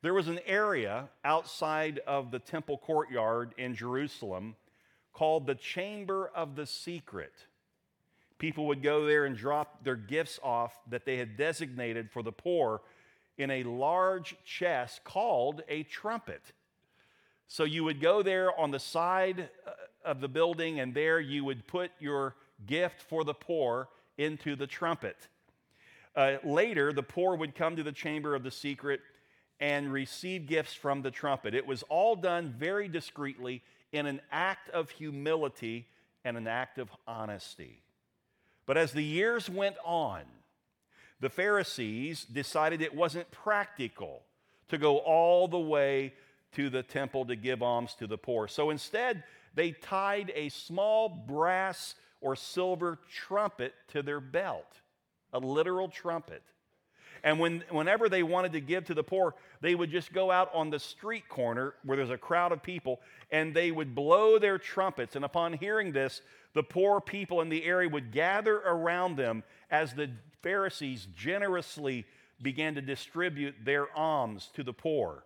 There 0.00 0.14
was 0.14 0.26
an 0.26 0.40
area 0.46 1.10
outside 1.22 2.00
of 2.06 2.30
the 2.30 2.38
temple 2.38 2.78
courtyard 2.78 3.52
in 3.58 3.74
Jerusalem 3.74 4.56
called 5.12 5.46
the 5.46 5.54
Chamber 5.54 6.30
of 6.34 6.56
the 6.56 6.64
Secret. 6.64 7.34
People 8.38 8.66
would 8.68 8.82
go 8.82 9.04
there 9.04 9.26
and 9.26 9.36
drop 9.36 9.84
their 9.84 9.94
gifts 9.94 10.40
off 10.42 10.80
that 10.88 11.04
they 11.04 11.18
had 11.18 11.36
designated 11.36 12.10
for 12.10 12.22
the 12.22 12.32
poor 12.32 12.80
in 13.36 13.50
a 13.50 13.64
large 13.64 14.34
chest 14.46 15.04
called 15.04 15.62
a 15.68 15.82
trumpet. 15.82 16.52
So 17.48 17.64
you 17.64 17.84
would 17.84 18.00
go 18.00 18.22
there 18.22 18.58
on 18.58 18.70
the 18.70 18.78
side 18.78 19.50
uh, 19.66 19.72
of 20.08 20.20
the 20.20 20.28
building, 20.28 20.80
and 20.80 20.94
there 20.94 21.20
you 21.20 21.44
would 21.44 21.66
put 21.66 21.90
your 22.00 22.34
gift 22.66 23.02
for 23.02 23.24
the 23.24 23.34
poor 23.34 23.88
into 24.16 24.56
the 24.56 24.66
trumpet. 24.66 25.16
Uh, 26.16 26.38
later, 26.42 26.92
the 26.92 27.02
poor 27.02 27.36
would 27.36 27.54
come 27.54 27.76
to 27.76 27.82
the 27.82 27.92
chamber 27.92 28.34
of 28.34 28.42
the 28.42 28.50
secret 28.50 29.00
and 29.60 29.92
receive 29.92 30.46
gifts 30.46 30.72
from 30.72 31.02
the 31.02 31.10
trumpet. 31.10 31.54
It 31.54 31.66
was 31.66 31.82
all 31.84 32.16
done 32.16 32.54
very 32.58 32.88
discreetly 32.88 33.62
in 33.92 34.06
an 34.06 34.20
act 34.32 34.70
of 34.70 34.90
humility 34.90 35.86
and 36.24 36.36
an 36.36 36.46
act 36.46 36.78
of 36.78 36.88
honesty. 37.06 37.82
But 38.66 38.76
as 38.76 38.92
the 38.92 39.04
years 39.04 39.48
went 39.48 39.76
on, 39.84 40.22
the 41.20 41.30
Pharisees 41.30 42.24
decided 42.24 42.80
it 42.80 42.94
wasn't 42.94 43.30
practical 43.30 44.22
to 44.68 44.78
go 44.78 44.98
all 44.98 45.48
the 45.48 45.58
way 45.58 46.14
to 46.52 46.70
the 46.70 46.82
temple 46.82 47.26
to 47.26 47.36
give 47.36 47.62
alms 47.62 47.94
to 47.98 48.06
the 48.06 48.18
poor. 48.18 48.48
So 48.48 48.70
instead, 48.70 49.24
they 49.58 49.72
tied 49.72 50.30
a 50.36 50.48
small 50.50 51.08
brass 51.08 51.96
or 52.20 52.36
silver 52.36 52.96
trumpet 53.10 53.74
to 53.88 54.02
their 54.02 54.20
belt, 54.20 54.80
a 55.32 55.40
literal 55.40 55.88
trumpet. 55.88 56.42
And 57.24 57.40
when, 57.40 57.64
whenever 57.70 58.08
they 58.08 58.22
wanted 58.22 58.52
to 58.52 58.60
give 58.60 58.84
to 58.84 58.94
the 58.94 59.02
poor, 59.02 59.34
they 59.60 59.74
would 59.74 59.90
just 59.90 60.12
go 60.12 60.30
out 60.30 60.48
on 60.54 60.70
the 60.70 60.78
street 60.78 61.28
corner 61.28 61.74
where 61.84 61.96
there's 61.96 62.10
a 62.10 62.16
crowd 62.16 62.52
of 62.52 62.62
people 62.62 63.00
and 63.32 63.52
they 63.52 63.72
would 63.72 63.96
blow 63.96 64.38
their 64.38 64.58
trumpets. 64.58 65.16
And 65.16 65.24
upon 65.24 65.54
hearing 65.54 65.90
this, 65.90 66.20
the 66.54 66.62
poor 66.62 67.00
people 67.00 67.40
in 67.40 67.48
the 67.48 67.64
area 67.64 67.88
would 67.88 68.12
gather 68.12 68.58
around 68.58 69.16
them 69.16 69.42
as 69.72 69.92
the 69.92 70.08
Pharisees 70.40 71.08
generously 71.16 72.06
began 72.40 72.76
to 72.76 72.80
distribute 72.80 73.56
their 73.64 73.88
alms 73.98 74.50
to 74.54 74.62
the 74.62 74.72
poor. 74.72 75.24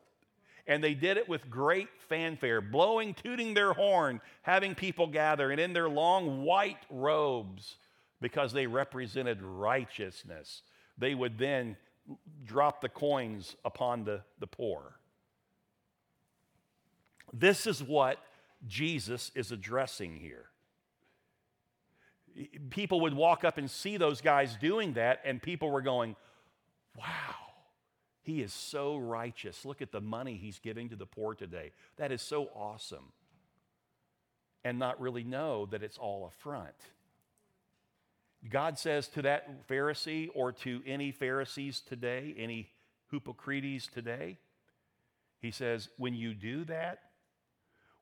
And 0.66 0.82
they 0.82 0.94
did 0.94 1.16
it 1.16 1.28
with 1.28 1.50
great 1.50 1.88
fanfare, 2.08 2.60
blowing, 2.60 3.14
tooting 3.14 3.54
their 3.54 3.72
horn, 3.72 4.20
having 4.42 4.74
people 4.74 5.08
gather, 5.08 5.50
and 5.50 5.60
in 5.60 5.72
their 5.72 5.88
long 5.88 6.44
white 6.44 6.84
robes, 6.88 7.76
because 8.20 8.52
they 8.52 8.66
represented 8.66 9.42
righteousness, 9.42 10.62
they 10.96 11.14
would 11.14 11.38
then 11.38 11.76
drop 12.44 12.80
the 12.80 12.88
coins 12.88 13.56
upon 13.64 14.04
the, 14.04 14.22
the 14.38 14.46
poor. 14.46 14.96
This 17.32 17.66
is 17.66 17.82
what 17.82 18.18
Jesus 18.66 19.30
is 19.34 19.50
addressing 19.52 20.16
here. 20.16 20.46
People 22.70 23.00
would 23.00 23.14
walk 23.14 23.44
up 23.44 23.58
and 23.58 23.70
see 23.70 23.96
those 23.96 24.20
guys 24.20 24.56
doing 24.56 24.94
that, 24.94 25.20
and 25.24 25.42
people 25.42 25.70
were 25.70 25.82
going, 25.82 26.16
Wow, 26.96 27.41
he 28.22 28.40
is 28.40 28.52
so 28.52 28.96
righteous. 28.96 29.64
Look 29.64 29.82
at 29.82 29.92
the 29.92 30.00
money 30.00 30.36
he's 30.36 30.60
giving 30.60 30.88
to 30.90 30.96
the 30.96 31.06
poor 31.06 31.34
today. 31.34 31.72
That 31.96 32.12
is 32.12 32.22
so 32.22 32.48
awesome. 32.54 33.12
And 34.64 34.78
not 34.78 35.00
really 35.00 35.24
know 35.24 35.66
that 35.66 35.82
it's 35.82 35.98
all 35.98 36.24
a 36.26 36.42
front. 36.42 36.74
God 38.48 38.78
says 38.78 39.08
to 39.08 39.22
that 39.22 39.68
Pharisee 39.68 40.28
or 40.34 40.52
to 40.52 40.82
any 40.86 41.10
Pharisees 41.10 41.80
today, 41.80 42.34
any 42.38 42.70
Hypocrites 43.10 43.88
today, 43.92 44.38
He 45.40 45.50
says, 45.50 45.88
when 45.98 46.14
you 46.14 46.32
do 46.32 46.64
that, 46.64 47.00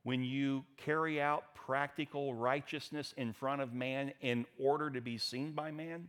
when 0.02 0.22
you 0.22 0.64
carry 0.76 1.20
out 1.20 1.54
practical 1.54 2.34
righteousness 2.34 3.12
in 3.16 3.32
front 3.32 3.60
of 3.60 3.72
man 3.72 4.12
in 4.20 4.46
order 4.58 4.90
to 4.90 5.00
be 5.00 5.18
seen 5.18 5.52
by 5.52 5.70
man, 5.70 6.08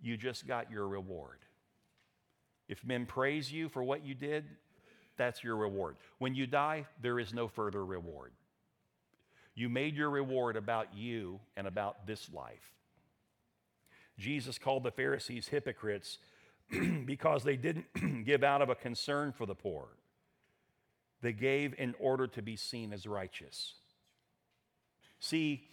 you 0.00 0.16
just 0.16 0.46
got 0.46 0.70
your 0.70 0.88
reward. 0.88 1.38
If 2.72 2.86
men 2.86 3.04
praise 3.04 3.52
you 3.52 3.68
for 3.68 3.84
what 3.84 4.02
you 4.02 4.14
did, 4.14 4.46
that's 5.18 5.44
your 5.44 5.56
reward. 5.56 5.96
When 6.16 6.34
you 6.34 6.46
die, 6.46 6.86
there 7.02 7.20
is 7.20 7.34
no 7.34 7.46
further 7.46 7.84
reward. 7.84 8.32
You 9.54 9.68
made 9.68 9.94
your 9.94 10.08
reward 10.08 10.56
about 10.56 10.94
you 10.94 11.38
and 11.54 11.66
about 11.66 12.06
this 12.06 12.30
life. 12.32 12.72
Jesus 14.18 14.56
called 14.56 14.84
the 14.84 14.90
Pharisees 14.90 15.48
hypocrites 15.48 16.16
because 17.04 17.44
they 17.44 17.56
didn't 17.56 17.84
give 18.24 18.42
out 18.42 18.62
of 18.62 18.70
a 18.70 18.74
concern 18.74 19.32
for 19.32 19.44
the 19.44 19.54
poor. 19.54 19.88
They 21.20 21.34
gave 21.34 21.74
in 21.76 21.94
order 22.00 22.26
to 22.26 22.40
be 22.40 22.56
seen 22.56 22.94
as 22.94 23.06
righteous. 23.06 23.74
See, 25.20 25.68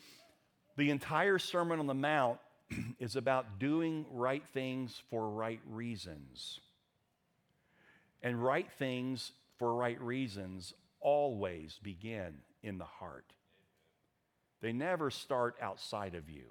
the 0.75 0.89
entire 0.89 1.39
Sermon 1.39 1.79
on 1.79 1.87
the 1.87 1.93
Mount 1.93 2.39
is 2.99 3.15
about 3.15 3.57
doing 3.57 4.05
right 4.11 4.43
things 4.53 5.01
for 5.09 5.29
right 5.29 5.61
reasons. 5.65 6.59
And 8.21 8.43
right 8.43 8.69
things 8.77 9.31
for 9.57 9.73
right 9.75 9.99
reasons 10.01 10.73
always 10.99 11.79
begin 11.81 12.35
in 12.63 12.77
the 12.77 12.85
heart. 12.85 13.33
They 14.61 14.73
never 14.73 15.09
start 15.09 15.55
outside 15.61 16.15
of 16.15 16.29
you. 16.29 16.45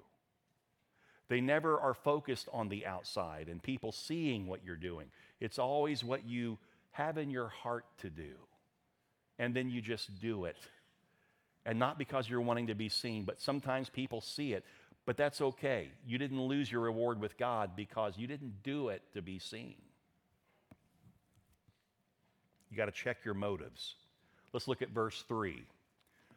They 1.27 1.41
never 1.41 1.79
are 1.79 1.93
focused 1.93 2.49
on 2.51 2.69
the 2.69 2.87
outside 2.87 3.49
and 3.49 3.61
people 3.61 3.91
seeing 3.91 4.47
what 4.47 4.65
you're 4.65 4.75
doing. 4.75 5.07
It's 5.39 5.59
always 5.59 6.03
what 6.03 6.27
you 6.27 6.57
have 6.91 7.19
in 7.19 7.29
your 7.29 7.49
heart 7.49 7.85
to 7.99 8.09
do. 8.09 8.33
And 9.37 9.55
then 9.55 9.69
you 9.69 9.79
just 9.79 10.19
do 10.19 10.45
it. 10.45 10.57
And 11.65 11.77
not 11.77 11.99
because 11.99 12.27
you're 12.27 12.41
wanting 12.41 12.67
to 12.67 12.75
be 12.75 12.89
seen, 12.89 13.25
but 13.25 13.39
sometimes 13.39 13.89
people 13.89 14.21
see 14.21 14.53
it. 14.53 14.65
But 15.05 15.17
that's 15.17 15.39
okay. 15.39 15.89
You 16.05 16.17
didn't 16.17 16.41
lose 16.41 16.71
your 16.71 16.81
reward 16.81 17.21
with 17.21 17.37
God 17.37 17.75
because 17.75 18.17
you 18.17 18.25
didn't 18.25 18.63
do 18.63 18.89
it 18.89 19.03
to 19.13 19.21
be 19.21 19.37
seen. 19.37 19.75
You 22.69 22.77
got 22.77 22.85
to 22.85 22.91
check 22.91 23.17
your 23.25 23.33
motives. 23.33 23.95
Let's 24.53 24.67
look 24.67 24.81
at 24.81 24.89
verse 24.89 25.23
3. 25.27 25.63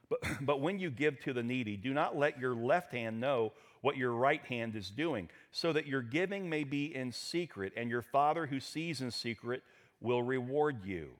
But, 0.08 0.20
but 0.40 0.60
when 0.60 0.78
you 0.78 0.90
give 0.90 1.20
to 1.20 1.32
the 1.32 1.42
needy, 1.42 1.76
do 1.76 1.92
not 1.92 2.16
let 2.16 2.38
your 2.38 2.54
left 2.54 2.92
hand 2.92 3.20
know 3.20 3.52
what 3.80 3.96
your 3.96 4.12
right 4.12 4.44
hand 4.46 4.76
is 4.76 4.90
doing, 4.90 5.28
so 5.50 5.72
that 5.72 5.86
your 5.86 6.02
giving 6.02 6.48
may 6.48 6.62
be 6.62 6.94
in 6.94 7.10
secret, 7.10 7.72
and 7.76 7.90
your 7.90 8.02
Father 8.02 8.46
who 8.46 8.60
sees 8.60 9.00
in 9.00 9.10
secret 9.10 9.62
will 10.00 10.22
reward 10.22 10.84
you. 10.84 11.10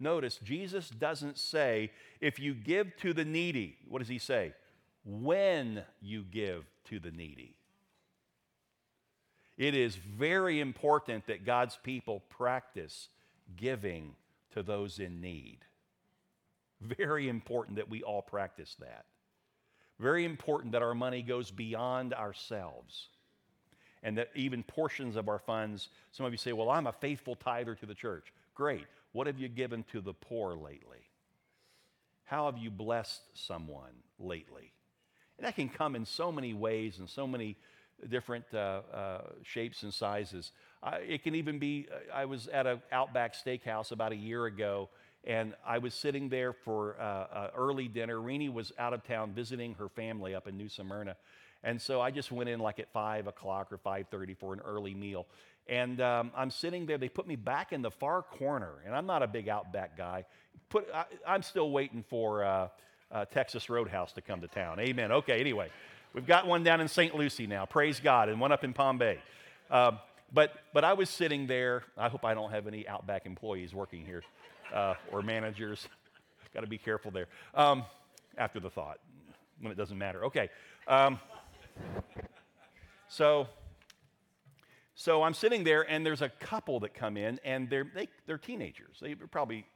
Notice, 0.00 0.38
Jesus 0.42 0.88
doesn't 0.88 1.38
say, 1.38 1.90
if 2.20 2.38
you 2.38 2.54
give 2.54 2.96
to 2.98 3.12
the 3.12 3.24
needy, 3.24 3.76
what 3.88 3.98
does 3.98 4.08
he 4.08 4.18
say? 4.18 4.54
When 5.04 5.82
you 6.00 6.22
give 6.22 6.64
to 6.86 6.98
the 6.98 7.10
needy. 7.10 7.54
It 9.58 9.74
is 9.74 9.96
very 9.96 10.60
important 10.60 11.26
that 11.26 11.44
God's 11.44 11.76
people 11.82 12.22
practice 12.30 13.08
giving 13.56 14.14
to 14.52 14.62
those 14.62 14.98
in 14.98 15.20
need. 15.20 15.58
Very 16.80 17.28
important 17.28 17.76
that 17.76 17.90
we 17.90 18.02
all 18.02 18.22
practice 18.22 18.76
that. 18.80 19.06
Very 19.98 20.24
important 20.24 20.72
that 20.72 20.82
our 20.82 20.94
money 20.94 21.22
goes 21.22 21.50
beyond 21.50 22.14
ourselves 22.14 23.08
and 24.02 24.16
that 24.16 24.30
even 24.34 24.62
portions 24.62 25.16
of 25.16 25.28
our 25.28 25.40
funds, 25.40 25.88
some 26.12 26.24
of 26.24 26.32
you 26.32 26.38
say, 26.38 26.52
Well, 26.52 26.70
I'm 26.70 26.86
a 26.86 26.92
faithful 26.92 27.34
tither 27.34 27.74
to 27.74 27.86
the 27.86 27.94
church. 27.94 28.32
Great. 28.54 28.86
What 29.12 29.26
have 29.26 29.38
you 29.38 29.48
given 29.48 29.84
to 29.92 30.00
the 30.00 30.12
poor 30.12 30.54
lately? 30.54 31.08
How 32.24 32.46
have 32.46 32.58
you 32.58 32.70
blessed 32.70 33.22
someone 33.34 34.02
lately? 34.18 34.72
And 35.36 35.46
that 35.46 35.56
can 35.56 35.68
come 35.68 35.96
in 35.96 36.04
so 36.04 36.30
many 36.30 36.52
ways 36.52 36.98
and 36.98 37.08
so 37.08 37.26
many 37.26 37.56
different 38.08 38.44
uh, 38.54 38.80
uh, 38.92 39.20
shapes 39.42 39.82
and 39.82 39.92
sizes. 39.92 40.52
Uh, 40.82 40.98
it 41.06 41.22
can 41.22 41.34
even 41.34 41.58
be, 41.58 41.86
uh, 41.92 42.14
I 42.14 42.24
was 42.24 42.48
at 42.48 42.66
an 42.66 42.80
Outback 42.92 43.34
Steakhouse 43.34 43.92
about 43.92 44.12
a 44.12 44.16
year 44.16 44.46
ago, 44.46 44.88
and 45.24 45.54
I 45.66 45.78
was 45.78 45.94
sitting 45.94 46.28
there 46.28 46.52
for 46.52 46.98
uh, 47.00 47.48
early 47.56 47.88
dinner. 47.88 48.20
Renee 48.20 48.48
was 48.48 48.72
out 48.78 48.92
of 48.92 49.04
town 49.04 49.32
visiting 49.32 49.74
her 49.74 49.88
family 49.88 50.34
up 50.34 50.46
in 50.46 50.56
New 50.56 50.68
Smyrna. 50.68 51.16
And 51.64 51.80
so 51.80 52.00
I 52.00 52.10
just 52.10 52.30
went 52.30 52.48
in 52.48 52.60
like 52.60 52.78
at 52.78 52.92
5 52.92 53.26
o'clock 53.26 53.72
or 53.72 53.78
5.30 53.78 54.36
for 54.36 54.52
an 54.52 54.60
early 54.60 54.94
meal. 54.94 55.26
And 55.68 56.00
um, 56.00 56.30
I'm 56.36 56.50
sitting 56.50 56.86
there. 56.86 56.96
They 56.96 57.08
put 57.08 57.26
me 57.26 57.36
back 57.36 57.72
in 57.72 57.82
the 57.82 57.90
far 57.90 58.22
corner, 58.22 58.72
and 58.86 58.94
I'm 58.94 59.06
not 59.06 59.22
a 59.22 59.26
big 59.26 59.48
Outback 59.48 59.98
guy. 59.98 60.24
Put, 60.70 60.88
I, 60.94 61.34
am 61.34 61.42
still 61.42 61.70
waiting 61.70 62.04
for 62.08 62.42
uh, 62.42 62.68
uh, 63.10 63.24
Texas 63.26 63.68
Roadhouse 63.68 64.12
to 64.12 64.22
come 64.22 64.40
to 64.40 64.48
town. 64.48 64.80
Amen. 64.80 65.12
Okay, 65.12 65.40
anyway. 65.40 65.68
We've 66.14 66.26
got 66.26 66.46
one 66.46 66.62
down 66.62 66.80
in 66.80 66.88
St. 66.88 67.14
Lucie 67.14 67.46
now, 67.46 67.66
praise 67.66 68.00
God, 68.00 68.28
and 68.28 68.40
one 68.40 68.50
up 68.50 68.64
in 68.64 68.72
Palm 68.72 68.98
Bay. 68.98 69.18
Uh, 69.70 69.92
but, 70.32 70.52
but 70.72 70.84
I 70.84 70.94
was 70.94 71.10
sitting 71.10 71.46
there. 71.46 71.84
I 71.96 72.08
hope 72.08 72.24
I 72.24 72.34
don't 72.34 72.50
have 72.50 72.66
any 72.66 72.86
Outback 72.88 73.26
employees 73.26 73.74
working 73.74 74.04
here 74.04 74.22
uh, 74.72 74.94
or 75.12 75.22
managers. 75.22 75.86
Got 76.54 76.60
to 76.60 76.66
be 76.66 76.78
careful 76.78 77.10
there. 77.10 77.26
Um, 77.54 77.84
after 78.36 78.60
the 78.60 78.70
thought, 78.70 78.98
when 79.60 79.72
it 79.72 79.76
doesn't 79.76 79.98
matter. 79.98 80.24
Okay. 80.24 80.48
Um, 80.86 81.18
so, 83.08 83.48
so 84.94 85.22
I'm 85.22 85.34
sitting 85.34 85.64
there, 85.64 85.82
and 85.82 86.04
there's 86.04 86.22
a 86.22 86.28
couple 86.28 86.80
that 86.80 86.94
come 86.94 87.16
in, 87.16 87.38
and 87.44 87.68
they're, 87.68 87.86
they, 87.94 88.08
they're 88.26 88.38
teenagers. 88.38 88.96
They're 89.00 89.16
probably 89.30 89.66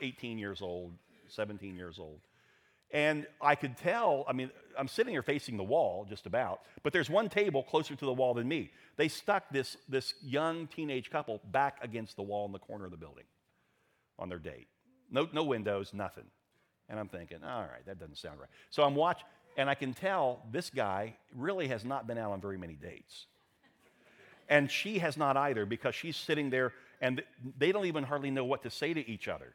18 0.00 0.38
years 0.38 0.60
old, 0.62 0.92
17 1.28 1.76
years 1.76 1.98
old. 1.98 2.20
And 2.92 3.26
I 3.40 3.54
could 3.54 3.76
tell, 3.78 4.24
I 4.28 4.34
mean, 4.34 4.50
I'm 4.78 4.88
sitting 4.88 5.12
here 5.12 5.22
facing 5.22 5.56
the 5.56 5.64
wall 5.64 6.06
just 6.08 6.26
about, 6.26 6.60
but 6.82 6.92
there's 6.92 7.08
one 7.08 7.28
table 7.28 7.62
closer 7.62 7.94
to 7.94 8.04
the 8.04 8.12
wall 8.12 8.34
than 8.34 8.46
me. 8.46 8.70
They 8.96 9.08
stuck 9.08 9.48
this, 9.50 9.78
this 9.88 10.14
young 10.22 10.66
teenage 10.66 11.10
couple 11.10 11.40
back 11.50 11.78
against 11.82 12.16
the 12.16 12.22
wall 12.22 12.44
in 12.46 12.52
the 12.52 12.58
corner 12.58 12.84
of 12.84 12.90
the 12.90 12.98
building 12.98 13.24
on 14.18 14.28
their 14.28 14.38
date. 14.38 14.68
No, 15.10 15.28
no 15.32 15.42
windows, 15.42 15.92
nothing. 15.94 16.24
And 16.88 17.00
I'm 17.00 17.08
thinking, 17.08 17.38
all 17.42 17.62
right, 17.62 17.84
that 17.86 17.98
doesn't 17.98 18.18
sound 18.18 18.38
right. 18.38 18.50
So 18.68 18.82
I'm 18.82 18.94
watching, 18.94 19.26
and 19.56 19.70
I 19.70 19.74
can 19.74 19.94
tell 19.94 20.42
this 20.50 20.68
guy 20.68 21.16
really 21.34 21.68
has 21.68 21.84
not 21.84 22.06
been 22.06 22.18
out 22.18 22.32
on 22.32 22.40
very 22.40 22.58
many 22.58 22.74
dates. 22.74 23.26
And 24.48 24.70
she 24.70 24.98
has 24.98 25.16
not 25.16 25.36
either 25.38 25.64
because 25.64 25.94
she's 25.94 26.16
sitting 26.16 26.50
there 26.50 26.74
and 27.00 27.22
they 27.56 27.72
don't 27.72 27.86
even 27.86 28.04
hardly 28.04 28.30
know 28.30 28.44
what 28.44 28.62
to 28.64 28.70
say 28.70 28.92
to 28.92 29.08
each 29.08 29.28
other. 29.28 29.54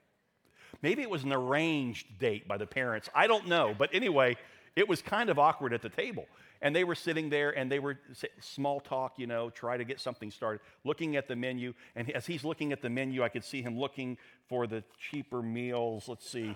Maybe 0.81 1.01
it 1.01 1.09
was 1.09 1.23
an 1.23 1.33
arranged 1.33 2.19
date 2.19 2.47
by 2.47 2.57
the 2.57 2.67
parents. 2.67 3.09
I 3.15 3.27
don't 3.27 3.47
know. 3.47 3.75
But 3.77 3.89
anyway, 3.93 4.37
it 4.75 4.87
was 4.87 5.01
kind 5.01 5.29
of 5.29 5.39
awkward 5.39 5.73
at 5.73 5.81
the 5.81 5.89
table. 5.89 6.25
And 6.61 6.75
they 6.75 6.83
were 6.83 6.95
sitting 6.95 7.29
there 7.29 7.51
and 7.51 7.71
they 7.71 7.79
were 7.79 7.99
small 8.39 8.79
talk, 8.79 9.13
you 9.17 9.27
know, 9.27 9.49
try 9.51 9.77
to 9.77 9.83
get 9.83 9.99
something 9.99 10.31
started, 10.31 10.61
looking 10.83 11.15
at 11.15 11.27
the 11.27 11.35
menu. 11.35 11.73
And 11.95 12.09
as 12.11 12.25
he's 12.25 12.43
looking 12.43 12.71
at 12.71 12.81
the 12.81 12.89
menu, 12.89 13.23
I 13.23 13.29
could 13.29 13.43
see 13.43 13.61
him 13.61 13.77
looking 13.77 14.17
for 14.47 14.65
the 14.65 14.83
cheaper 14.99 15.41
meals. 15.41 16.07
Let's 16.07 16.27
see. 16.27 16.55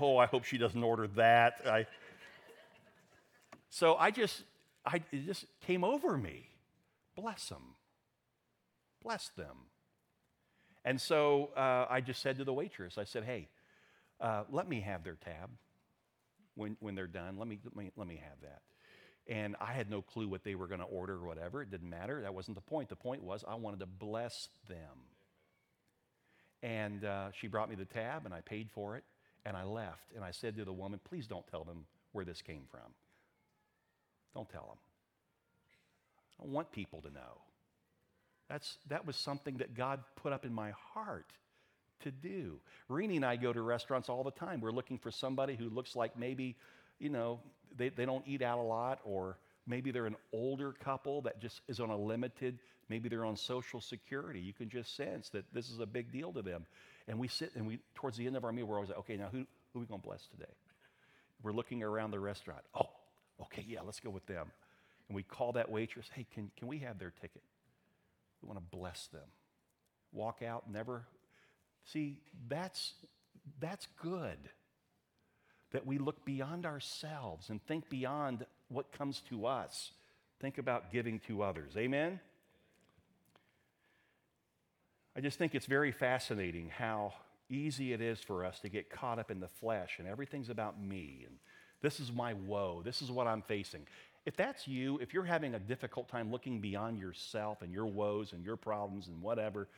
Oh, 0.00 0.16
I 0.16 0.26
hope 0.26 0.44
she 0.44 0.58
doesn't 0.58 0.82
order 0.82 1.06
that. 1.08 1.60
I, 1.64 1.86
so 3.70 3.94
I 3.96 4.10
just, 4.10 4.42
I, 4.84 5.02
it 5.12 5.26
just 5.26 5.46
came 5.66 5.84
over 5.84 6.16
me. 6.16 6.48
Bless 7.14 7.48
them. 7.48 7.74
Bless 9.02 9.28
them. 9.30 9.56
And 10.88 10.98
so 10.98 11.50
uh, 11.54 11.84
I 11.90 12.00
just 12.00 12.22
said 12.22 12.38
to 12.38 12.44
the 12.44 12.52
waitress, 12.54 12.96
I 12.96 13.04
said, 13.04 13.24
hey, 13.24 13.48
uh, 14.22 14.44
let 14.50 14.66
me 14.66 14.80
have 14.80 15.04
their 15.04 15.18
tab 15.22 15.50
when, 16.54 16.78
when 16.80 16.94
they're 16.94 17.06
done. 17.06 17.36
Let 17.36 17.46
me, 17.46 17.58
let, 17.62 17.76
me, 17.76 17.90
let 17.94 18.08
me 18.08 18.18
have 18.24 18.40
that. 18.40 18.62
And 19.30 19.54
I 19.60 19.74
had 19.74 19.90
no 19.90 20.00
clue 20.00 20.28
what 20.28 20.44
they 20.44 20.54
were 20.54 20.66
going 20.66 20.80
to 20.80 20.86
order 20.86 21.16
or 21.16 21.26
whatever. 21.26 21.60
It 21.60 21.70
didn't 21.70 21.90
matter. 21.90 22.22
That 22.22 22.32
wasn't 22.32 22.54
the 22.54 22.62
point. 22.62 22.88
The 22.88 22.96
point 22.96 23.22
was 23.22 23.44
I 23.46 23.56
wanted 23.56 23.80
to 23.80 23.86
bless 23.86 24.48
them. 24.66 24.78
And 26.62 27.04
uh, 27.04 27.32
she 27.38 27.48
brought 27.48 27.68
me 27.68 27.76
the 27.76 27.84
tab, 27.84 28.24
and 28.24 28.32
I 28.32 28.40
paid 28.40 28.70
for 28.70 28.96
it, 28.96 29.04
and 29.44 29.58
I 29.58 29.64
left. 29.64 30.14
And 30.16 30.24
I 30.24 30.30
said 30.30 30.56
to 30.56 30.64
the 30.64 30.72
woman, 30.72 31.00
please 31.04 31.26
don't 31.26 31.46
tell 31.48 31.64
them 31.64 31.84
where 32.12 32.24
this 32.24 32.40
came 32.40 32.62
from. 32.70 32.94
Don't 34.34 34.48
tell 34.48 34.68
them. 36.40 36.48
I 36.48 36.50
want 36.50 36.72
people 36.72 37.02
to 37.02 37.10
know. 37.10 37.42
That's, 38.48 38.78
that 38.88 39.06
was 39.06 39.16
something 39.16 39.58
that 39.58 39.74
God 39.74 40.00
put 40.16 40.32
up 40.32 40.44
in 40.44 40.54
my 40.54 40.72
heart 40.94 41.32
to 42.00 42.10
do. 42.10 42.60
Renee 42.88 43.16
and 43.16 43.24
I 43.24 43.36
go 43.36 43.52
to 43.52 43.60
restaurants 43.60 44.08
all 44.08 44.24
the 44.24 44.30
time. 44.30 44.60
We're 44.60 44.72
looking 44.72 44.98
for 44.98 45.10
somebody 45.10 45.56
who 45.56 45.68
looks 45.68 45.94
like 45.94 46.18
maybe, 46.18 46.56
you 46.98 47.10
know, 47.10 47.40
they, 47.76 47.90
they 47.90 48.06
don't 48.06 48.26
eat 48.26 48.40
out 48.40 48.58
a 48.58 48.62
lot, 48.62 49.00
or 49.04 49.36
maybe 49.66 49.90
they're 49.90 50.06
an 50.06 50.16
older 50.32 50.72
couple 50.72 51.22
that 51.22 51.40
just 51.40 51.60
is 51.68 51.80
on 51.80 51.90
a 51.90 51.96
limited, 51.96 52.58
maybe 52.88 53.08
they're 53.08 53.24
on 53.24 53.36
social 53.36 53.80
security. 53.80 54.40
You 54.40 54.52
can 54.52 54.68
just 54.68 54.96
sense 54.96 55.28
that 55.30 55.44
this 55.52 55.68
is 55.68 55.80
a 55.80 55.86
big 55.86 56.10
deal 56.10 56.32
to 56.32 56.42
them. 56.42 56.64
And 57.06 57.18
we 57.18 57.28
sit 57.28 57.52
and 57.54 57.66
we, 57.66 57.78
towards 57.94 58.16
the 58.16 58.26
end 58.26 58.36
of 58.36 58.44
our 58.44 58.52
meal, 58.52 58.66
we're 58.66 58.76
always 58.76 58.90
like, 58.90 58.98
okay, 59.00 59.16
now 59.16 59.28
who, 59.30 59.38
who 59.72 59.78
are 59.78 59.80
we 59.80 59.86
going 59.86 60.00
to 60.00 60.06
bless 60.06 60.26
today? 60.28 60.52
We're 61.42 61.52
looking 61.52 61.82
around 61.82 62.10
the 62.12 62.20
restaurant. 62.20 62.62
Oh, 62.74 62.88
okay, 63.42 63.64
yeah, 63.68 63.80
let's 63.84 64.00
go 64.00 64.10
with 64.10 64.26
them. 64.26 64.50
And 65.08 65.16
we 65.16 65.22
call 65.22 65.52
that 65.52 65.70
waitress, 65.70 66.06
hey, 66.14 66.26
can, 66.34 66.50
can 66.56 66.68
we 66.68 66.78
have 66.78 66.98
their 66.98 67.12
ticket? 67.20 67.42
We 68.42 68.48
want 68.48 68.58
to 68.58 68.76
bless 68.76 69.06
them. 69.08 69.28
Walk 70.12 70.42
out, 70.42 70.70
never. 70.70 71.04
See, 71.84 72.20
that's, 72.48 72.94
that's 73.60 73.86
good. 74.00 74.38
That 75.72 75.86
we 75.86 75.98
look 75.98 76.24
beyond 76.24 76.64
ourselves 76.64 77.50
and 77.50 77.62
think 77.66 77.90
beyond 77.90 78.46
what 78.68 78.90
comes 78.92 79.22
to 79.28 79.46
us. 79.46 79.92
Think 80.40 80.58
about 80.58 80.92
giving 80.92 81.20
to 81.26 81.42
others. 81.42 81.76
Amen? 81.76 82.20
I 85.16 85.20
just 85.20 85.38
think 85.38 85.54
it's 85.54 85.66
very 85.66 85.92
fascinating 85.92 86.70
how 86.70 87.12
easy 87.50 87.92
it 87.92 88.00
is 88.00 88.20
for 88.20 88.44
us 88.44 88.60
to 88.60 88.68
get 88.68 88.88
caught 88.88 89.18
up 89.18 89.30
in 89.30 89.40
the 89.40 89.48
flesh 89.48 89.96
and 89.98 90.06
everything's 90.06 90.48
about 90.48 90.80
me 90.80 91.24
and 91.26 91.36
this 91.80 92.00
is 92.00 92.12
my 92.12 92.34
woe. 92.34 92.82
This 92.84 93.02
is 93.02 93.10
what 93.10 93.26
I'm 93.26 93.42
facing. 93.42 93.86
If 94.26 94.36
that's 94.36 94.68
you, 94.68 94.98
if 94.98 95.14
you're 95.14 95.24
having 95.24 95.54
a 95.54 95.58
difficult 95.58 96.08
time 96.08 96.30
looking 96.30 96.60
beyond 96.60 96.98
yourself 96.98 97.62
and 97.62 97.72
your 97.72 97.86
woes 97.86 98.32
and 98.32 98.44
your 98.44 98.56
problems 98.56 99.08
and 99.08 99.22
whatever, 99.22 99.68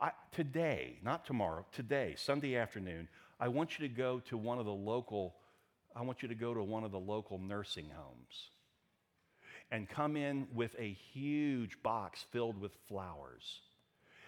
I, 0.00 0.10
today, 0.32 0.98
not 1.02 1.24
tomorrow, 1.24 1.64
today, 1.72 2.14
Sunday 2.16 2.56
afternoon, 2.56 3.08
I 3.38 3.48
want 3.48 3.78
you 3.78 3.88
to 3.88 3.94
go 3.94 4.20
to 4.28 4.36
one 4.36 4.58
of 4.58 4.64
the 4.64 4.72
local, 4.72 5.34
I 5.94 6.02
want 6.02 6.22
you 6.22 6.28
to 6.28 6.34
go 6.34 6.54
to 6.54 6.62
one 6.62 6.84
of 6.84 6.90
the 6.90 6.98
local 6.98 7.38
nursing 7.38 7.88
homes 7.94 8.50
and 9.70 9.88
come 9.88 10.16
in 10.16 10.46
with 10.52 10.74
a 10.78 10.92
huge 10.92 11.82
box 11.82 12.24
filled 12.30 12.60
with 12.60 12.72
flowers 12.88 13.60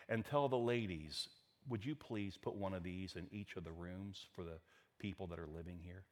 and 0.09 0.25
tell 0.25 0.49
the 0.49 0.57
ladies, 0.57 1.29
would 1.69 1.85
you 1.85 1.95
please 1.95 2.37
put 2.41 2.55
one 2.55 2.75
of 2.75 2.83
these 2.83 3.17
in 3.17 3.27
each 3.33 3.57
of 3.57 3.65
the 3.65 3.73
rooms 3.73 4.27
for 4.35 4.45
the 4.45 4.59
people 4.99 5.27
that 5.27 5.39
are 5.39 5.49
living 5.49 5.79
here? 5.83 6.05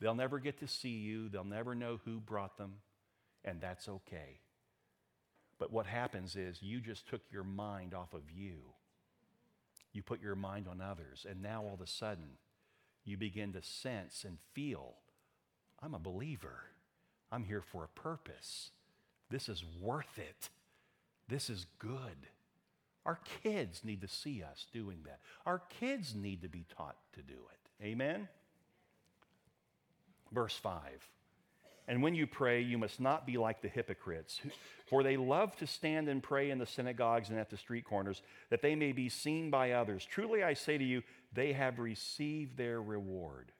They'll 0.00 0.14
never 0.14 0.38
get 0.38 0.60
to 0.60 0.68
see 0.68 0.90
you, 0.90 1.28
they'll 1.28 1.44
never 1.44 1.74
know 1.74 2.00
who 2.04 2.20
brought 2.20 2.56
them, 2.56 2.74
and 3.44 3.60
that's 3.60 3.88
okay. 3.88 4.40
But 5.58 5.72
what 5.72 5.86
happens 5.86 6.36
is 6.36 6.62
you 6.62 6.80
just 6.80 7.08
took 7.08 7.22
your 7.32 7.44
mind 7.44 7.94
off 7.94 8.14
of 8.14 8.30
you. 8.32 8.58
You 9.92 10.02
put 10.02 10.22
your 10.22 10.36
mind 10.36 10.68
on 10.68 10.80
others, 10.80 11.26
and 11.28 11.42
now 11.42 11.62
all 11.62 11.74
of 11.74 11.80
a 11.80 11.86
sudden, 11.86 12.36
you 13.04 13.16
begin 13.16 13.52
to 13.54 13.62
sense 13.62 14.24
and 14.24 14.38
feel 14.52 14.94
I'm 15.82 15.94
a 15.94 15.98
believer. 15.98 16.64
I'm 17.30 17.44
here 17.44 17.62
for 17.62 17.84
a 17.84 18.00
purpose. 18.00 18.70
This 19.30 19.48
is 19.48 19.64
worth 19.80 20.18
it. 20.18 20.48
This 21.28 21.50
is 21.50 21.66
good. 21.78 22.28
Our 23.04 23.20
kids 23.42 23.82
need 23.84 24.00
to 24.02 24.08
see 24.08 24.42
us 24.42 24.66
doing 24.72 24.98
that. 25.04 25.20
Our 25.46 25.62
kids 25.80 26.14
need 26.14 26.42
to 26.42 26.48
be 26.48 26.64
taught 26.76 26.96
to 27.14 27.22
do 27.22 27.34
it. 27.34 27.84
Amen? 27.84 28.28
Verse 30.32 30.56
5 30.56 30.80
And 31.86 32.02
when 32.02 32.14
you 32.14 32.26
pray, 32.26 32.60
you 32.60 32.78
must 32.78 33.00
not 33.00 33.26
be 33.26 33.38
like 33.38 33.62
the 33.62 33.68
hypocrites, 33.68 34.40
for 34.86 35.02
they 35.02 35.16
love 35.16 35.56
to 35.56 35.66
stand 35.66 36.08
and 36.08 36.22
pray 36.22 36.50
in 36.50 36.58
the 36.58 36.66
synagogues 36.66 37.30
and 37.30 37.38
at 37.38 37.50
the 37.50 37.56
street 37.56 37.84
corners, 37.84 38.22
that 38.50 38.62
they 38.62 38.74
may 38.74 38.92
be 38.92 39.08
seen 39.08 39.50
by 39.50 39.72
others. 39.72 40.04
Truly 40.04 40.42
I 40.42 40.54
say 40.54 40.78
to 40.78 40.84
you, 40.84 41.02
they 41.32 41.52
have 41.52 41.78
received 41.78 42.56
their 42.56 42.80
reward. 42.80 43.52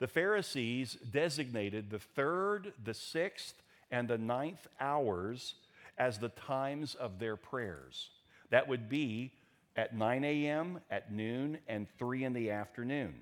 The 0.00 0.08
Pharisees 0.08 0.94
designated 0.94 1.90
the 1.90 1.98
third, 1.98 2.72
the 2.82 2.94
sixth, 2.94 3.54
and 3.90 4.08
the 4.08 4.18
ninth 4.18 4.66
hours 4.80 5.54
as 5.96 6.18
the 6.18 6.30
times 6.30 6.94
of 6.94 7.18
their 7.18 7.36
prayers. 7.36 8.10
That 8.50 8.68
would 8.68 8.88
be 8.88 9.32
at 9.76 9.96
9 9.96 10.24
a.m., 10.24 10.80
at 10.90 11.12
noon, 11.12 11.58
and 11.68 11.86
3 11.98 12.24
in 12.24 12.32
the 12.32 12.50
afternoon. 12.50 13.14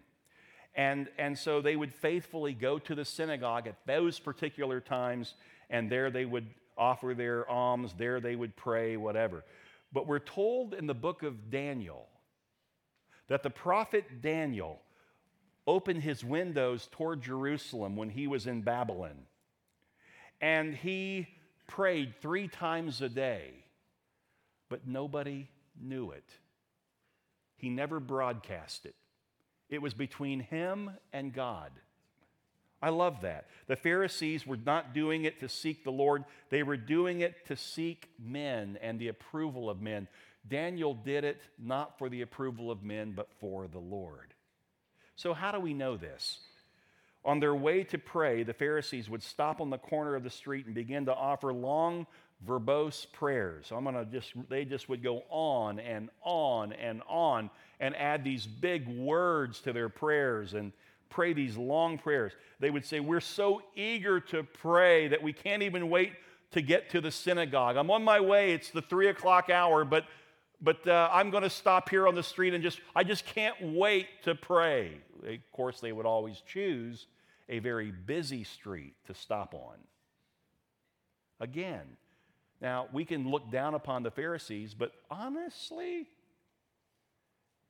And, 0.75 1.09
and 1.19 1.39
so 1.39 1.61
they 1.61 1.77
would 1.77 1.93
faithfully 1.93 2.55
go 2.55 2.79
to 2.79 2.95
the 2.95 3.05
synagogue 3.05 3.67
at 3.67 3.77
those 3.87 4.19
particular 4.19 4.81
times, 4.81 5.35
and 5.69 5.91
there 5.91 6.11
they 6.11 6.25
would 6.25 6.47
offer 6.79 7.15
their 7.15 7.49
alms, 7.49 7.95
there 7.99 8.21
they 8.21 8.35
would 8.35 8.57
pray, 8.57 8.97
whatever. 8.97 9.45
But 9.93 10.07
we're 10.07 10.19
told 10.19 10.73
in 10.73 10.87
the 10.87 10.95
book 10.95 11.23
of 11.23 11.51
Daniel 11.51 12.07
that 13.29 13.43
the 13.43 13.51
prophet 13.51 14.23
Daniel 14.23 14.81
opened 15.67 16.03
his 16.03 16.25
windows 16.25 16.89
toward 16.91 17.23
Jerusalem 17.23 17.97
when 17.97 18.11
he 18.11 18.27
was 18.27 18.47
in 18.47 18.63
Babylon. 18.63 19.27
And 20.41 20.75
he 20.75 21.29
prayed 21.69 22.15
three 22.21 22.49
times 22.49 23.01
a 23.01 23.09
day, 23.09 23.53
but 24.69 24.87
nobody 24.87 25.49
knew 25.81 26.11
it. 26.11 26.29
He 27.57 27.69
never 27.69 28.01
broadcast 28.01 28.87
it. 28.87 28.95
It 29.73 29.81
was 29.81 29.95
between 29.95 30.41
him 30.41 30.91
and 31.15 31.33
God. 31.33 31.73
I 32.83 32.91
love 32.91 33.23
that. 33.23 33.47
The 33.69 33.75
Pharisees 33.75 34.47
were 34.47 34.59
not 34.59 34.93
doing 34.93 35.25
it 35.25 35.41
to 35.41 35.49
seek 35.49 35.83
the 35.83 35.91
Lord, 35.91 36.27
they 36.51 36.63
were 36.63 36.77
doing 36.77 37.23
it 37.23 37.47
to 37.47 37.57
seek 37.57 38.11
men 38.23 38.79
and 38.83 38.99
the 38.99 39.09
approval 39.09 39.71
of 39.71 39.81
men. 39.81 40.09
Daniel 40.47 40.93
did 40.93 41.25
it 41.25 41.41
not 41.59 41.97
for 41.97 42.11
the 42.11 42.21
approval 42.21 42.71
of 42.71 42.83
men, 42.83 43.13
but 43.17 43.31
for 43.41 43.67
the 43.67 43.79
Lord. 43.79 44.35
So, 45.17 45.33
how 45.33 45.53
do 45.53 45.61
we 45.61 45.73
know 45.73 45.97
this? 45.97 46.41
On 47.25 47.41
their 47.41 47.55
way 47.55 47.83
to 47.85 47.97
pray, 47.99 48.43
the 48.43 48.53
Pharisees 48.53 49.09
would 49.09 49.23
stop 49.23 49.61
on 49.63 49.71
the 49.71 49.79
corner 49.79 50.15
of 50.15 50.25
the 50.25 50.29
street 50.29 50.67
and 50.67 50.75
begin 50.75 51.07
to 51.07 51.15
offer 51.15 51.51
long, 51.51 52.07
verbose 52.47 53.07
prayers. 53.13 53.67
So 53.69 53.77
I'm 53.77 53.85
going 53.85 53.95
to 53.95 54.05
just, 54.05 54.33
they 54.49 54.65
just 54.65 54.89
would 54.89 55.03
go 55.03 55.23
on 55.29 55.79
and 55.79 56.11
on 56.23 56.73
and 56.73 57.03
on 57.09 57.51
and 57.81 57.97
add 57.97 58.25
these 58.25 58.47
big 58.47 58.89
words 58.89 59.61
to 59.61 59.73
their 59.73 59.89
prayers 59.89 60.55
and 60.55 60.73
pray 61.11 61.33
these 61.33 61.57
long 61.57 61.99
prayers. 61.99 62.33
They 62.61 62.71
would 62.71 62.85
say, 62.85 63.01
We're 63.01 63.21
so 63.21 63.63
eager 63.77 64.21
to 64.21 64.43
pray 64.43 65.09
that 65.09 65.23
we 65.23 65.33
can't 65.33 65.63
even 65.63 65.89
wait 65.91 66.13
to 66.53 66.63
get 66.63 66.91
to 66.91 67.01
the 67.01 67.11
synagogue. 67.11 67.77
I'm 67.77 67.91
on 67.91 68.05
my 68.05 68.21
way, 68.21 68.53
it's 68.53 68.71
the 68.71 68.83
three 68.83 69.09
o'clock 69.09 69.51
hour, 69.51 69.85
but 69.85 70.05
but 70.63 70.87
uh, 70.87 71.11
I'm 71.13 71.31
going 71.31 71.43
to 71.43 71.51
stop 71.51 71.89
here 71.89 72.07
on 72.07 72.15
the 72.15 72.23
street 72.23 72.55
and 72.55 72.63
just, 72.63 72.81
I 72.95 73.03
just 73.03 73.27
can't 73.27 73.57
wait 73.61 74.07
to 74.23 74.37
pray. 74.37 74.99
Of 75.27 75.39
course, 75.51 75.81
they 75.81 75.91
would 75.91 76.07
always 76.07 76.41
choose 76.47 77.09
a 77.49 77.59
very 77.59 77.91
busy 77.91 78.45
street 78.45 78.95
to 79.09 79.15
stop 79.15 79.55
on. 79.55 79.75
Again, 81.41 81.83
now, 82.63 82.87
we 82.93 83.05
can 83.05 83.29
look 83.29 83.51
down 83.51 83.75
upon 83.75 84.05
the 84.05 84.13
Pharisees, 84.13 84.73
but 84.73 84.93
honestly, 85.11 86.07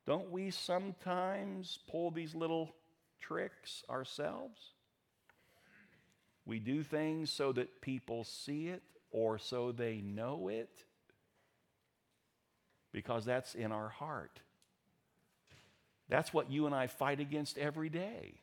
don't 0.07 0.31
we 0.31 0.50
sometimes 0.50 1.78
pull 1.90 2.11
these 2.11 2.35
little 2.35 2.74
tricks 3.18 3.85
ourselves? 3.88 4.61
We 6.44 6.59
do 6.59 6.83
things 6.83 7.31
so 7.31 7.52
that 7.52 7.81
people 7.81 8.24
see 8.24 8.68
it 8.68 8.83
or 9.11 9.38
so 9.38 9.72
they 9.72 10.02
know 10.02 10.48
it 10.48 10.85
because 12.92 13.24
that's 13.24 13.55
in 13.55 13.72
our 13.72 13.88
heart. 13.88 14.40
That's 16.11 16.35
what 16.35 16.50
you 16.50 16.66
and 16.66 16.74
I 16.74 16.88
fight 16.88 17.18
against 17.18 17.57
every 17.57 17.88
day. 17.88 18.41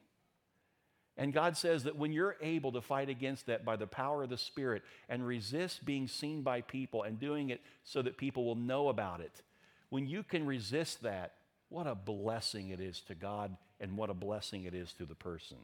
And 1.20 1.34
God 1.34 1.58
says 1.58 1.84
that 1.84 1.98
when 1.98 2.14
you're 2.14 2.38
able 2.40 2.72
to 2.72 2.82
fight 2.82 3.10
against 3.10 3.48
that 3.48 3.66
by 3.66 3.76
the 3.76 3.86
power 3.86 4.24
of 4.24 4.30
the 4.30 4.38
Spirit 4.38 4.84
and 5.10 5.28
resist 5.28 5.84
being 5.84 6.08
seen 6.08 6.44
by 6.44 6.62
people 6.62 7.04
and 7.04 7.20
doing 7.20 7.50
it 7.50 7.60
so 7.84 8.02
that 8.02 8.18
people 8.18 8.46
will 8.46 8.56
know 8.56 8.88
about 8.88 9.20
it, 9.20 9.42
when 9.90 10.08
you 10.08 10.24
can 10.24 10.46
resist 10.46 11.04
that, 11.04 11.34
what 11.68 11.88
a 11.88 11.94
blessing 11.94 12.70
it 12.70 12.80
is 12.80 13.02
to 13.02 13.16
God 13.16 13.58
and 13.82 13.98
what 13.98 14.10
a 14.10 14.14
blessing 14.14 14.64
it 14.64 14.74
is 14.74 14.94
to 14.94 15.06
the 15.06 15.14
person. 15.14 15.58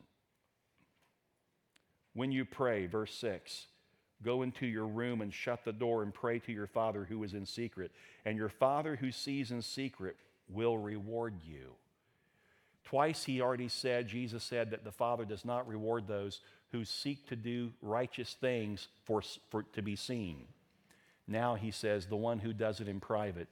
When 2.14 2.34
you 2.34 2.44
pray, 2.44 2.86
verse 2.86 3.16
6, 3.16 3.68
go 4.24 4.42
into 4.42 4.68
your 4.68 4.88
room 4.88 5.22
and 5.22 5.34
shut 5.34 5.64
the 5.64 5.72
door 5.72 6.04
and 6.04 6.14
pray 6.14 6.40
to 6.40 6.52
your 6.52 6.68
Father 6.68 7.06
who 7.06 7.24
is 7.24 7.34
in 7.34 7.46
secret, 7.46 7.92
and 8.26 8.38
your 8.38 8.50
Father 8.50 8.98
who 8.98 9.10
sees 9.10 9.52
in 9.52 9.62
secret 9.62 10.18
will 10.50 10.78
reward 10.78 11.36
you. 11.46 11.76
Twice 12.86 13.26
he 13.26 13.42
already 13.42 13.68
said, 13.68 14.08
Jesus 14.08 14.44
said, 14.44 14.72
that 14.72 14.84
the 14.84 14.92
Father 14.92 15.26
does 15.26 15.44
not 15.44 15.68
reward 15.68 16.08
those 16.08 16.40
who 16.72 16.86
seek 16.86 17.28
to 17.28 17.36
do 17.36 17.72
righteous 17.82 18.36
things 18.40 18.88
for, 19.06 19.22
for, 19.50 19.64
to 19.74 19.82
be 19.82 19.96
seen. 19.96 20.46
Now 21.28 21.56
he 21.56 21.72
says, 21.72 22.06
the 22.06 22.16
one 22.16 22.40
who 22.40 22.54
does 22.54 22.80
it 22.80 22.88
in 22.88 23.00
private, 23.00 23.48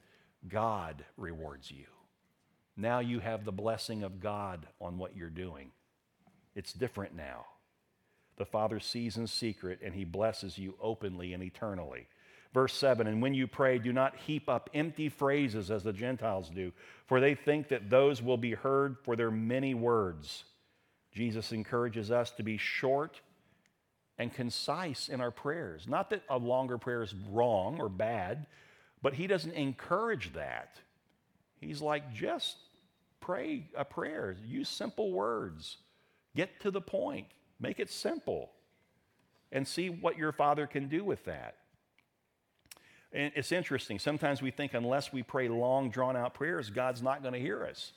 God 0.47 1.03
rewards 1.17 1.71
you. 1.71 1.85
Now 2.77 2.99
you 2.99 3.19
have 3.19 3.43
the 3.43 3.51
blessing 3.51 4.03
of 4.03 4.19
God 4.19 4.67
on 4.79 4.97
what 4.97 5.15
you're 5.15 5.29
doing. 5.29 5.71
It's 6.55 6.73
different 6.73 7.15
now. 7.15 7.45
The 8.37 8.45
Father 8.45 8.79
sees 8.79 9.17
in 9.17 9.27
secret 9.27 9.79
and 9.83 9.93
he 9.93 10.05
blesses 10.05 10.57
you 10.57 10.75
openly 10.81 11.33
and 11.33 11.43
eternally. 11.43 12.07
Verse 12.53 12.73
7 12.75 13.07
And 13.07 13.21
when 13.21 13.33
you 13.33 13.47
pray, 13.47 13.79
do 13.79 13.91
not 13.91 14.15
heap 14.15 14.47
up 14.47 14.69
empty 14.73 15.09
phrases 15.09 15.71
as 15.71 15.83
the 15.83 15.93
Gentiles 15.93 16.49
do, 16.49 16.71
for 17.07 17.19
they 17.19 17.35
think 17.35 17.69
that 17.69 17.89
those 17.89 18.21
will 18.21 18.37
be 18.37 18.53
heard 18.53 18.97
for 19.03 19.15
their 19.15 19.31
many 19.31 19.73
words. 19.73 20.45
Jesus 21.11 21.51
encourages 21.51 22.11
us 22.11 22.31
to 22.31 22.43
be 22.43 22.57
short 22.57 23.21
and 24.17 24.33
concise 24.33 25.09
in 25.09 25.21
our 25.21 25.31
prayers. 25.31 25.87
Not 25.87 26.09
that 26.11 26.23
a 26.29 26.37
longer 26.37 26.77
prayer 26.77 27.03
is 27.03 27.13
wrong 27.29 27.79
or 27.79 27.89
bad, 27.89 28.45
but 29.01 29.13
he 29.13 29.27
doesn't 29.27 29.53
encourage 29.53 30.33
that. 30.33 30.77
He's 31.59 31.81
like, 31.81 32.13
just 32.13 32.57
pray 33.19 33.67
a 33.75 33.85
prayer, 33.85 34.35
use 34.45 34.69
simple 34.69 35.11
words, 35.11 35.77
get 36.35 36.61
to 36.61 36.71
the 36.71 36.81
point, 36.81 37.27
make 37.59 37.79
it 37.79 37.89
simple, 37.89 38.51
and 39.51 39.67
see 39.67 39.89
what 39.89 40.17
your 40.17 40.31
Father 40.31 40.67
can 40.67 40.87
do 40.87 41.03
with 41.03 41.23
that. 41.25 41.55
And 43.13 43.31
it's 43.35 43.51
interesting. 43.51 43.99
Sometimes 43.99 44.41
we 44.41 44.49
think 44.51 44.73
unless 44.73 45.13
we 45.13 45.21
pray 45.21 45.47
long, 45.47 45.89
drawn 45.91 46.17
out 46.17 46.33
prayers, 46.33 46.69
God's 46.71 47.03
not 47.03 47.21
going 47.21 47.33
to 47.33 47.39
hear 47.39 47.63
us. 47.63 47.93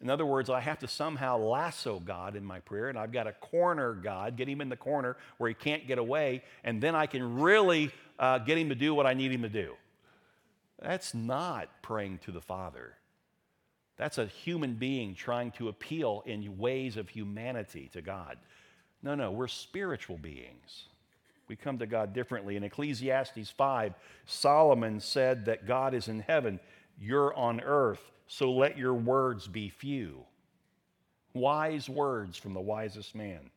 In 0.00 0.10
other 0.10 0.26
words, 0.26 0.50
I 0.50 0.60
have 0.60 0.78
to 0.80 0.88
somehow 0.88 1.38
lasso 1.38 2.00
God 2.00 2.34
in 2.34 2.44
my 2.44 2.60
prayer, 2.60 2.88
and 2.88 2.98
I've 2.98 3.12
got 3.12 3.24
to 3.24 3.32
corner 3.32 3.94
God, 3.94 4.36
get 4.36 4.48
him 4.48 4.60
in 4.60 4.68
the 4.68 4.76
corner 4.76 5.16
where 5.38 5.48
he 5.48 5.54
can't 5.54 5.86
get 5.86 5.98
away, 5.98 6.42
and 6.62 6.80
then 6.80 6.94
I 6.94 7.06
can 7.06 7.40
really 7.40 7.90
uh, 8.18 8.38
get 8.38 8.58
him 8.58 8.70
to 8.70 8.74
do 8.74 8.94
what 8.94 9.06
I 9.06 9.14
need 9.14 9.32
him 9.32 9.42
to 9.42 9.48
do. 9.48 9.74
That's 10.82 11.14
not 11.14 11.68
praying 11.82 12.18
to 12.24 12.32
the 12.32 12.40
Father. 12.40 12.94
That's 13.96 14.18
a 14.18 14.26
human 14.26 14.74
being 14.74 15.14
trying 15.14 15.52
to 15.52 15.68
appeal 15.68 16.22
in 16.26 16.58
ways 16.58 16.96
of 16.96 17.08
humanity 17.08 17.88
to 17.92 18.02
God. 18.02 18.38
No, 19.02 19.14
no, 19.14 19.30
we're 19.30 19.48
spiritual 19.48 20.18
beings. 20.18 20.86
We 21.48 21.56
come 21.56 21.78
to 21.78 21.86
God 21.86 22.12
differently. 22.12 22.56
In 22.56 22.64
Ecclesiastes 22.64 23.50
5, 23.50 23.94
Solomon 24.24 25.00
said 25.00 25.44
that 25.46 25.66
God 25.66 25.94
is 25.94 26.08
in 26.08 26.20
heaven, 26.20 26.58
you're 26.98 27.34
on 27.34 27.60
earth, 27.60 28.00
so 28.26 28.52
let 28.52 28.78
your 28.78 28.94
words 28.94 29.46
be 29.46 29.68
few. 29.68 30.24
Wise 31.34 31.88
words 31.88 32.38
from 32.38 32.54
the 32.54 32.60
wisest 32.60 33.14
man. 33.14 33.50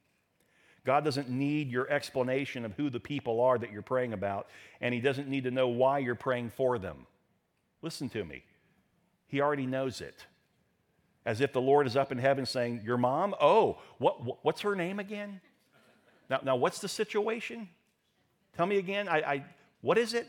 God 0.83 1.03
doesn't 1.03 1.29
need 1.29 1.69
your 1.69 1.89
explanation 1.89 2.65
of 2.65 2.73
who 2.73 2.89
the 2.89 2.99
people 2.99 3.41
are 3.41 3.57
that 3.57 3.71
you're 3.71 3.81
praying 3.81 4.13
about, 4.13 4.47
and 4.81 4.93
He 4.93 5.01
doesn't 5.01 5.27
need 5.27 5.43
to 5.43 5.51
know 5.51 5.67
why 5.67 5.99
you're 5.99 6.15
praying 6.15 6.49
for 6.49 6.79
them. 6.79 7.05
Listen 7.81 8.09
to 8.09 8.23
me. 8.23 8.43
He 9.27 9.41
already 9.41 9.65
knows 9.65 10.01
it. 10.01 10.25
As 11.25 11.41
if 11.41 11.51
the 11.51 11.61
Lord 11.61 11.87
is 11.87 11.97
up 11.97 12.13
in 12.13 12.17
heaven 12.17 12.45
saying, 12.45 12.81
Your 12.85 12.97
mom? 12.97 13.35
Oh, 13.39 13.79
what, 13.97 14.45
what's 14.45 14.61
her 14.61 14.75
name 14.75 14.99
again? 14.99 15.41
Now, 16.29 16.39
now, 16.43 16.55
what's 16.55 16.79
the 16.79 16.87
situation? 16.87 17.69
Tell 18.57 18.65
me 18.65 18.77
again. 18.77 19.07
I, 19.07 19.17
I, 19.17 19.45
what 19.81 19.99
is 19.99 20.15
it? 20.15 20.27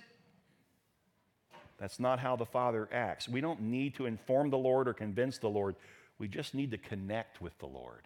That's 1.79 1.99
not 1.99 2.19
how 2.19 2.37
the 2.37 2.45
Father 2.45 2.87
acts. 2.93 3.27
We 3.27 3.41
don't 3.41 3.63
need 3.63 3.95
to 3.95 4.05
inform 4.05 4.51
the 4.51 4.59
Lord 4.59 4.87
or 4.87 4.93
convince 4.93 5.39
the 5.39 5.49
Lord. 5.49 5.77
We 6.19 6.29
just 6.29 6.55
need 6.55 6.73
to 6.73 6.79
connect 6.79 7.41
with 7.41 7.59
the 7.59 7.67
Lord 7.67 8.03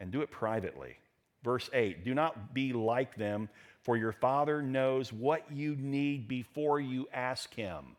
and 0.00 0.10
do 0.10 0.22
it 0.22 0.30
privately. 0.32 0.96
Verse 1.44 1.70
8 1.72 2.04
Do 2.04 2.14
not 2.14 2.52
be 2.52 2.72
like 2.72 3.14
them, 3.14 3.48
for 3.82 3.96
your 3.96 4.10
Father 4.10 4.60
knows 4.60 5.12
what 5.12 5.44
you 5.52 5.76
need 5.76 6.26
before 6.26 6.80
you 6.80 7.06
ask 7.12 7.54
Him. 7.54 7.94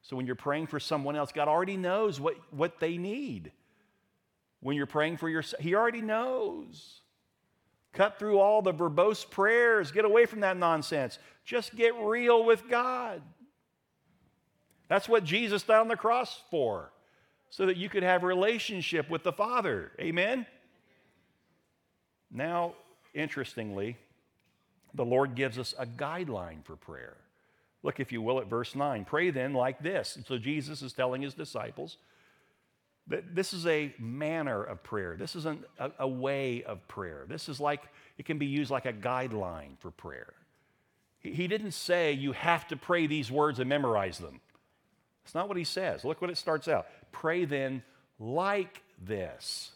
So 0.00 0.16
when 0.16 0.24
you're 0.24 0.34
praying 0.34 0.68
for 0.68 0.80
someone 0.80 1.14
else, 1.14 1.30
God 1.30 1.46
already 1.48 1.76
knows 1.76 2.18
what, 2.18 2.36
what 2.50 2.80
they 2.80 2.96
need. 2.96 3.52
When 4.60 4.76
you're 4.76 4.86
praying 4.86 5.18
for 5.18 5.28
yourself, 5.28 5.62
He 5.62 5.74
already 5.74 6.00
knows. 6.00 7.02
Cut 7.94 8.18
through 8.18 8.38
all 8.38 8.60
the 8.60 8.74
verbose 8.74 9.28
prayers. 9.28 9.92
Get 9.92 10.04
away 10.04 10.26
from 10.26 10.40
that 10.40 10.56
nonsense. 10.56 11.18
Just 11.44 11.74
get 11.74 11.94
real 11.94 12.44
with 12.44 12.68
God. 12.68 13.22
That's 14.88 15.08
what 15.08 15.24
Jesus 15.24 15.62
died 15.62 15.80
on 15.80 15.88
the 15.88 15.96
cross 15.96 16.42
for, 16.50 16.92
so 17.50 17.66
that 17.66 17.76
you 17.76 17.88
could 17.88 18.02
have 18.02 18.22
a 18.22 18.26
relationship 18.26 19.08
with 19.08 19.22
the 19.22 19.32
Father. 19.32 19.92
Amen? 19.98 20.44
Now, 22.30 22.74
interestingly, 23.14 23.96
the 24.92 25.04
Lord 25.04 25.34
gives 25.34 25.58
us 25.58 25.74
a 25.78 25.86
guideline 25.86 26.64
for 26.64 26.76
prayer. 26.76 27.16
Look, 27.82 28.00
if 28.00 28.12
you 28.12 28.22
will, 28.22 28.40
at 28.40 28.48
verse 28.48 28.74
9. 28.74 29.04
Pray 29.04 29.30
then 29.30 29.52
like 29.52 29.80
this. 29.82 30.18
so 30.26 30.38
Jesus 30.38 30.82
is 30.82 30.92
telling 30.92 31.22
his 31.22 31.34
disciples, 31.34 31.98
this 33.06 33.52
is 33.52 33.66
a 33.66 33.94
manner 33.98 34.62
of 34.62 34.82
prayer. 34.82 35.16
This 35.16 35.36
is 35.36 35.46
a, 35.46 35.58
a 35.98 36.08
way 36.08 36.62
of 36.64 36.86
prayer. 36.88 37.24
This 37.28 37.48
is 37.48 37.60
like, 37.60 37.82
it 38.16 38.24
can 38.24 38.38
be 38.38 38.46
used 38.46 38.70
like 38.70 38.86
a 38.86 38.92
guideline 38.92 39.78
for 39.78 39.90
prayer. 39.90 40.32
He, 41.18 41.32
he 41.32 41.48
didn't 41.48 41.72
say 41.72 42.12
you 42.12 42.32
have 42.32 42.66
to 42.68 42.76
pray 42.76 43.06
these 43.06 43.30
words 43.30 43.58
and 43.58 43.68
memorize 43.68 44.18
them. 44.18 44.40
That's 45.22 45.34
not 45.34 45.48
what 45.48 45.56
he 45.56 45.64
says. 45.64 46.04
Look 46.04 46.20
what 46.20 46.30
it 46.30 46.38
starts 46.38 46.66
out. 46.66 46.86
Pray 47.12 47.44
then 47.44 47.82
like 48.18 48.82
this. 49.02 49.70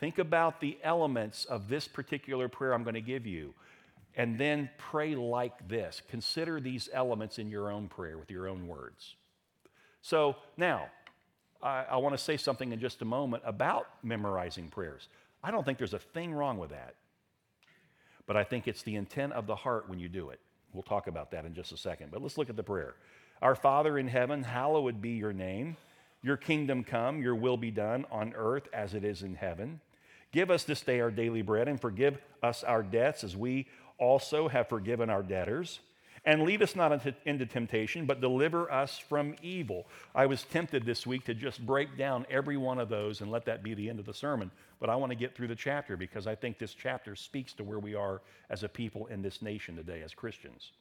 Think 0.00 0.18
about 0.18 0.60
the 0.60 0.78
elements 0.82 1.44
of 1.44 1.68
this 1.68 1.88
particular 1.88 2.48
prayer 2.48 2.72
I'm 2.72 2.84
going 2.84 2.94
to 2.94 3.00
give 3.00 3.26
you, 3.26 3.54
and 4.16 4.38
then 4.38 4.70
pray 4.78 5.16
like 5.16 5.68
this. 5.68 6.02
Consider 6.08 6.60
these 6.60 6.88
elements 6.92 7.38
in 7.38 7.50
your 7.50 7.70
own 7.70 7.88
prayer 7.88 8.16
with 8.16 8.30
your 8.30 8.48
own 8.48 8.68
words. 8.68 9.16
So 10.00 10.36
now, 10.56 10.86
I, 11.62 11.84
I 11.90 11.96
want 11.96 12.16
to 12.16 12.22
say 12.22 12.36
something 12.36 12.72
in 12.72 12.80
just 12.80 13.02
a 13.02 13.04
moment 13.04 13.42
about 13.46 13.88
memorizing 14.02 14.68
prayers. 14.68 15.08
I 15.42 15.50
don't 15.50 15.64
think 15.64 15.78
there's 15.78 15.94
a 15.94 15.98
thing 15.98 16.32
wrong 16.32 16.58
with 16.58 16.70
that. 16.70 16.94
But 18.26 18.36
I 18.36 18.44
think 18.44 18.68
it's 18.68 18.82
the 18.82 18.96
intent 18.96 19.32
of 19.32 19.46
the 19.46 19.56
heart 19.56 19.88
when 19.88 19.98
you 19.98 20.08
do 20.08 20.30
it. 20.30 20.40
We'll 20.72 20.82
talk 20.82 21.06
about 21.06 21.30
that 21.30 21.44
in 21.44 21.54
just 21.54 21.72
a 21.72 21.76
second. 21.76 22.10
But 22.10 22.22
let's 22.22 22.36
look 22.36 22.50
at 22.50 22.56
the 22.56 22.62
prayer. 22.62 22.94
Our 23.40 23.54
Father 23.54 23.98
in 23.98 24.08
heaven, 24.08 24.42
hallowed 24.42 25.00
be 25.00 25.10
your 25.10 25.32
name. 25.32 25.76
Your 26.22 26.36
kingdom 26.36 26.84
come, 26.84 27.22
your 27.22 27.34
will 27.34 27.56
be 27.56 27.70
done 27.70 28.04
on 28.10 28.34
earth 28.36 28.68
as 28.72 28.94
it 28.94 29.04
is 29.04 29.22
in 29.22 29.34
heaven. 29.34 29.80
Give 30.32 30.50
us 30.50 30.64
this 30.64 30.82
day 30.82 31.00
our 31.00 31.10
daily 31.10 31.42
bread 31.42 31.68
and 31.68 31.80
forgive 31.80 32.18
us 32.42 32.64
our 32.64 32.82
debts 32.82 33.24
as 33.24 33.36
we 33.36 33.66
also 33.98 34.48
have 34.48 34.68
forgiven 34.68 35.08
our 35.10 35.22
debtors 35.22 35.80
and 36.24 36.42
lead 36.42 36.62
us 36.62 36.76
not 36.76 36.92
into, 36.92 37.14
into, 37.24 37.46
temptation, 37.46 38.06
but 38.06 38.20
deliver 38.20 38.70
us 38.70 38.98
from 38.98 39.34
evil. 39.42 39.86
I 40.14 40.26
was 40.26 40.42
tempted 40.44 40.84
this 40.84 41.06
week 41.06 41.24
to 41.26 41.34
just 41.34 41.64
break 41.64 41.96
down 41.96 42.26
every 42.30 42.56
one 42.56 42.78
of 42.78 42.88
those 42.88 43.20
and 43.20 43.30
let 43.30 43.44
that 43.46 43.62
be 43.62 43.74
the 43.74 43.88
end 43.88 43.98
of 43.98 44.06
the 44.06 44.14
sermon. 44.14 44.50
But 44.80 44.90
I 44.90 44.96
want 44.96 45.10
to 45.10 45.16
get 45.16 45.34
through 45.34 45.48
the 45.48 45.56
chapter 45.56 45.96
because 45.96 46.26
I 46.26 46.34
think 46.34 46.58
this 46.58 46.74
chapter 46.74 47.16
speaks 47.16 47.52
to 47.54 47.64
where 47.64 47.78
we 47.78 47.94
are 47.94 48.20
as 48.50 48.62
a 48.62 48.68
people 48.68 49.06
in 49.06 49.22
this 49.22 49.42
nation 49.42 49.76
today 49.76 50.02
as 50.02 50.14
Christians. 50.14 50.72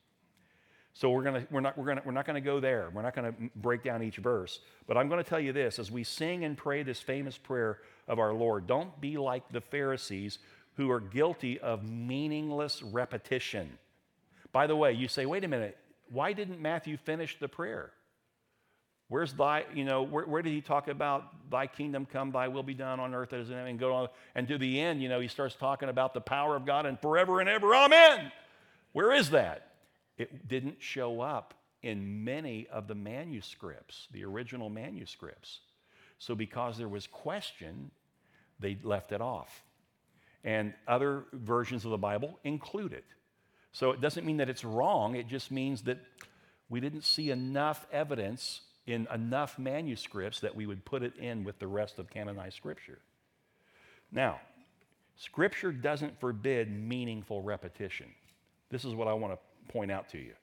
So 0.94 1.12
we're, 1.12 1.24
gonna, 1.24 1.46
we're 1.52 1.62
not, 1.62 1.78
we're, 1.78 1.86
gonna, 1.86 2.02
we're 2.06 2.12
not 2.12 2.26
going 2.26 2.42
to 2.42 2.46
go 2.46 2.60
there. 2.60 2.90
We're 2.92 3.04
not 3.04 3.16
going 3.16 3.32
to 3.32 3.50
break 3.56 3.84
down 3.84 4.02
each 4.02 4.18
verse. 4.18 4.60
But 4.88 4.98
I'm 4.98 5.08
going 5.10 5.24
to 5.24 5.30
tell 5.30 5.40
you 5.40 5.54
this 5.54 5.78
as 5.78 5.92
we 5.92 6.04
sing 6.04 6.44
and 6.44 6.58
pray 6.58 6.82
this 6.82 7.00
famous 7.00 7.38
prayer 7.38 7.80
of 8.08 8.18
our 8.18 8.34
Lord, 8.34 8.66
don't 8.66 9.00
be 9.00 9.18
like 9.18 9.48
the 9.52 9.62
Pharisees 9.62 10.40
who 10.76 10.90
are 10.90 11.00
guilty 11.00 11.60
of 11.60 11.84
meaningless 11.84 12.82
repetition. 12.82 13.78
By 14.52 14.68
the 14.68 14.76
way, 14.76 14.94
you 14.94 15.08
say, 15.08 15.26
wait 15.26 15.44
a 15.44 15.48
minute, 15.48 15.78
why 16.10 16.34
didn't 16.34 16.62
Matthew 16.62 16.98
finish 16.98 17.38
the 17.40 17.48
prayer? 17.48 17.92
Where's 19.10 19.34
thy, 19.34 19.66
you 19.74 19.86
know, 19.86 20.04
where, 20.04 20.26
where, 20.26 20.42
did 20.42 20.52
he 20.52 20.62
talk 20.62 20.90
about 20.90 21.50
thy 21.50 21.68
kingdom 21.68 22.06
come, 22.06 22.32
thy 22.32 22.50
will 22.50 22.64
be 22.64 22.74
done 22.74 23.00
on 23.00 23.14
earth 23.14 23.32
as 23.32 23.50
in 23.50 23.56
heaven, 23.56 23.72
and 23.72 23.80
go 23.80 23.94
on, 23.94 24.10
and 24.36 24.48
to 24.50 24.58
the 24.58 24.80
end, 24.82 25.02
you 25.02 25.08
know, 25.08 25.22
he 25.22 25.30
starts 25.30 25.56
talking 25.56 25.88
about 25.88 26.14
the 26.14 26.20
power 26.20 26.56
of 26.58 26.66
God 26.66 26.86
and 26.86 27.00
forever 27.00 27.40
and 27.40 27.48
ever, 27.48 27.74
amen. 27.74 28.32
Where 28.92 29.14
is 29.14 29.30
that? 29.30 29.72
It 30.18 30.48
didn't 30.48 30.78
show 30.80 31.22
up 31.22 31.54
in 31.84 32.26
many 32.26 32.68
of 32.72 32.88
the 32.88 32.96
manuscripts, 32.96 34.08
the 34.12 34.26
original 34.26 34.70
manuscripts. 34.70 35.60
So 36.18 36.36
because 36.36 36.78
there 36.78 36.90
was 36.90 37.08
question, 37.08 37.92
they 38.60 38.78
left 38.84 39.12
it 39.12 39.22
off. 39.22 39.64
And 40.44 40.74
other 40.88 41.26
versions 41.32 41.86
of 41.86 41.92
the 41.92 41.98
Bible 41.98 42.40
include 42.44 42.94
it. 42.94 43.06
So 43.78 43.92
it 43.92 44.02
doesn't 44.02 44.26
mean 44.26 44.38
that 44.38 44.50
it's 44.50 44.64
wrong, 44.64 45.16
it 45.16 45.28
just 45.28 45.52
means 45.52 45.84
that 45.84 46.00
we 46.68 46.80
didn't 46.80 47.04
see 47.04 47.30
enough 47.30 47.86
evidence 47.92 48.62
in 48.88 49.08
enough 49.14 49.60
manuscripts 49.60 50.40
that 50.40 50.56
we 50.56 50.66
would 50.66 50.84
put 50.84 51.04
it 51.04 51.16
in 51.18 51.44
with 51.44 51.60
the 51.60 51.68
rest 51.68 52.00
of 52.00 52.10
canonized 52.10 52.56
Scripture. 52.56 52.98
Now, 54.12 54.40
Scripture 55.16 55.72
doesn't 55.72 56.20
forbid 56.20 56.72
meaningful 56.72 57.44
repetition. 57.44 58.08
This 58.72 58.84
is 58.84 58.96
what 58.96 59.08
I 59.08 59.14
want 59.14 59.34
to 59.34 59.72
point 59.72 59.92
out 59.92 60.10
to 60.10 60.18
you. 60.18 60.34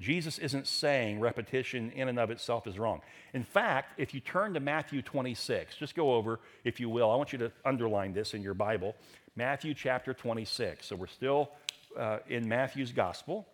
Jesus 0.00 0.38
isn't 0.38 0.66
saying 0.66 1.20
repetition 1.20 1.92
in 1.92 2.08
and 2.08 2.18
of 2.18 2.32
itself 2.32 2.66
is 2.66 2.80
wrong. 2.80 3.00
In 3.32 3.44
fact, 3.44 4.00
if 4.00 4.12
you 4.12 4.18
turn 4.18 4.54
to 4.54 4.60
Matthew 4.60 5.02
26, 5.02 5.76
just 5.76 5.94
go 5.94 6.14
over, 6.14 6.40
if 6.64 6.80
you 6.80 6.88
will, 6.88 7.12
I 7.12 7.14
want 7.14 7.32
you 7.32 7.38
to 7.38 7.52
underline 7.64 8.12
this 8.12 8.34
in 8.34 8.42
your 8.42 8.54
Bible 8.54 8.96
Matthew 9.36 9.72
chapter 9.72 10.12
26. 10.12 10.84
So 10.84 10.96
we're 10.96 11.06
still 11.06 11.52
uh, 11.98 12.18
in 12.28 12.48
Matthew's 12.48 12.92
gospel. 12.92 13.46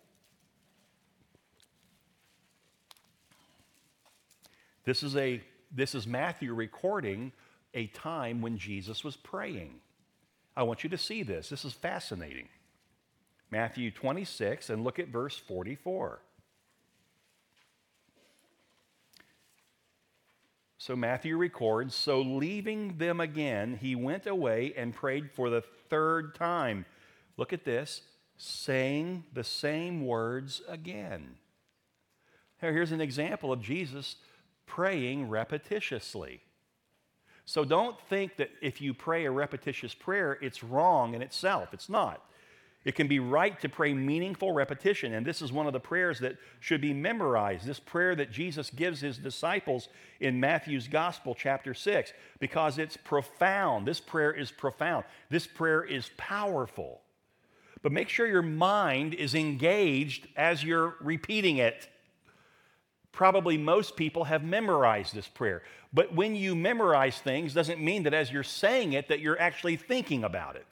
This 4.85 5.03
is, 5.03 5.15
a, 5.15 5.41
this 5.71 5.93
is 5.93 6.07
Matthew 6.07 6.53
recording 6.53 7.31
a 7.73 7.87
time 7.87 8.41
when 8.41 8.57
Jesus 8.57 9.03
was 9.03 9.15
praying. 9.15 9.75
I 10.55 10.63
want 10.63 10.83
you 10.83 10.89
to 10.89 10.97
see 10.97 11.23
this. 11.23 11.49
This 11.49 11.63
is 11.63 11.73
fascinating. 11.73 12.49
Matthew 13.51 13.91
26, 13.91 14.69
and 14.69 14.83
look 14.83 14.99
at 14.99 15.09
verse 15.09 15.37
44. 15.37 16.21
So 20.77 20.95
Matthew 20.95 21.37
records 21.37 21.93
So 21.93 22.21
leaving 22.21 22.97
them 22.97 23.19
again, 23.19 23.77
he 23.79 23.95
went 23.95 24.25
away 24.25 24.73
and 24.75 24.93
prayed 24.93 25.29
for 25.31 25.49
the 25.49 25.61
third 25.89 26.35
time. 26.35 26.85
Look 27.37 27.53
at 27.53 27.65
this, 27.65 28.01
saying 28.41 29.25
the 29.33 29.43
same 29.43 30.05
words 30.05 30.61
again. 30.67 31.35
Here's 32.57 32.93
an 32.93 33.01
example 33.01 33.51
of 33.51 33.61
Jesus 33.61 34.15
praying 34.65 35.27
repetitiously. 35.27 36.39
So 37.43 37.65
don't 37.65 37.99
think 38.09 38.37
that 38.37 38.49
if 38.61 38.79
you 38.79 38.93
pray 38.93 39.25
a 39.25 39.31
repetitious 39.31 39.93
prayer, 39.93 40.37
it's 40.41 40.63
wrong 40.63 41.15
in 41.15 41.21
itself. 41.21 41.73
It's 41.73 41.89
not. 41.89 42.23
It 42.85 42.95
can 42.95 43.07
be 43.07 43.19
right 43.19 43.59
to 43.59 43.67
pray 43.67 43.93
meaningful 43.93 44.53
repetition, 44.53 45.13
and 45.13 45.25
this 45.25 45.41
is 45.41 45.51
one 45.51 45.67
of 45.67 45.73
the 45.73 45.79
prayers 45.81 46.19
that 46.19 46.37
should 46.61 46.79
be 46.79 46.93
memorized. 46.93 47.65
This 47.65 47.79
prayer 47.79 48.15
that 48.15 48.31
Jesus 48.31 48.69
gives 48.69 49.01
his 49.01 49.17
disciples 49.17 49.89
in 50.21 50.39
Matthew's 50.39 50.87
Gospel, 50.87 51.35
chapter 51.35 51.73
6, 51.73 52.13
because 52.39 52.77
it's 52.77 52.95
profound. 52.95 53.85
This 53.85 53.99
prayer 53.99 54.31
is 54.31 54.49
profound. 54.49 55.03
This 55.29 55.45
prayer 55.45 55.83
is 55.83 56.09
powerful. 56.15 57.01
But 57.81 57.91
make 57.91 58.09
sure 58.09 58.27
your 58.27 58.41
mind 58.41 59.13
is 59.13 59.33
engaged 59.35 60.27
as 60.35 60.63
you're 60.63 60.95
repeating 60.99 61.57
it. 61.57 61.87
Probably 63.11 63.57
most 63.57 63.95
people 63.95 64.25
have 64.25 64.43
memorized 64.43 65.15
this 65.15 65.27
prayer. 65.27 65.61
But 65.93 66.13
when 66.13 66.35
you 66.35 66.55
memorize 66.55 67.19
things, 67.19 67.53
doesn't 67.53 67.79
mean 67.79 68.03
that 68.03 68.13
as 68.13 68.31
you're 68.31 68.43
saying 68.43 68.93
it, 68.93 69.07
that 69.07 69.19
you're 69.19 69.39
actually 69.39 69.77
thinking 69.77 70.23
about 70.23 70.55
it. 70.55 70.67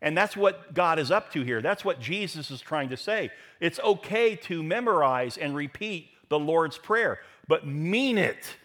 And 0.00 0.16
that's 0.16 0.36
what 0.36 0.74
God 0.74 0.98
is 0.98 1.10
up 1.10 1.32
to 1.32 1.42
here. 1.42 1.62
That's 1.62 1.84
what 1.84 2.00
Jesus 2.00 2.50
is 2.50 2.60
trying 2.60 2.88
to 2.90 2.96
say. 2.96 3.30
It's 3.60 3.78
okay 3.80 4.34
to 4.36 4.62
memorize 4.62 5.38
and 5.38 5.54
repeat 5.54 6.08
the 6.28 6.38
Lord's 6.38 6.76
Prayer, 6.76 7.20
but 7.46 7.66
mean 7.66 8.18
it. 8.18 8.56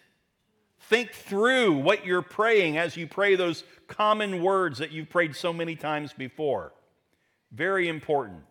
Think 0.80 1.12
through 1.12 1.74
what 1.74 2.06
you're 2.06 2.22
praying 2.22 2.76
as 2.78 2.96
you 2.96 3.06
pray 3.06 3.36
those 3.36 3.62
common 3.86 4.42
words 4.42 4.78
that 4.78 4.90
you've 4.90 5.10
prayed 5.10 5.36
so 5.36 5.52
many 5.52 5.76
times 5.76 6.12
before. 6.12 6.72
Very 7.52 7.88
important. 7.88 8.42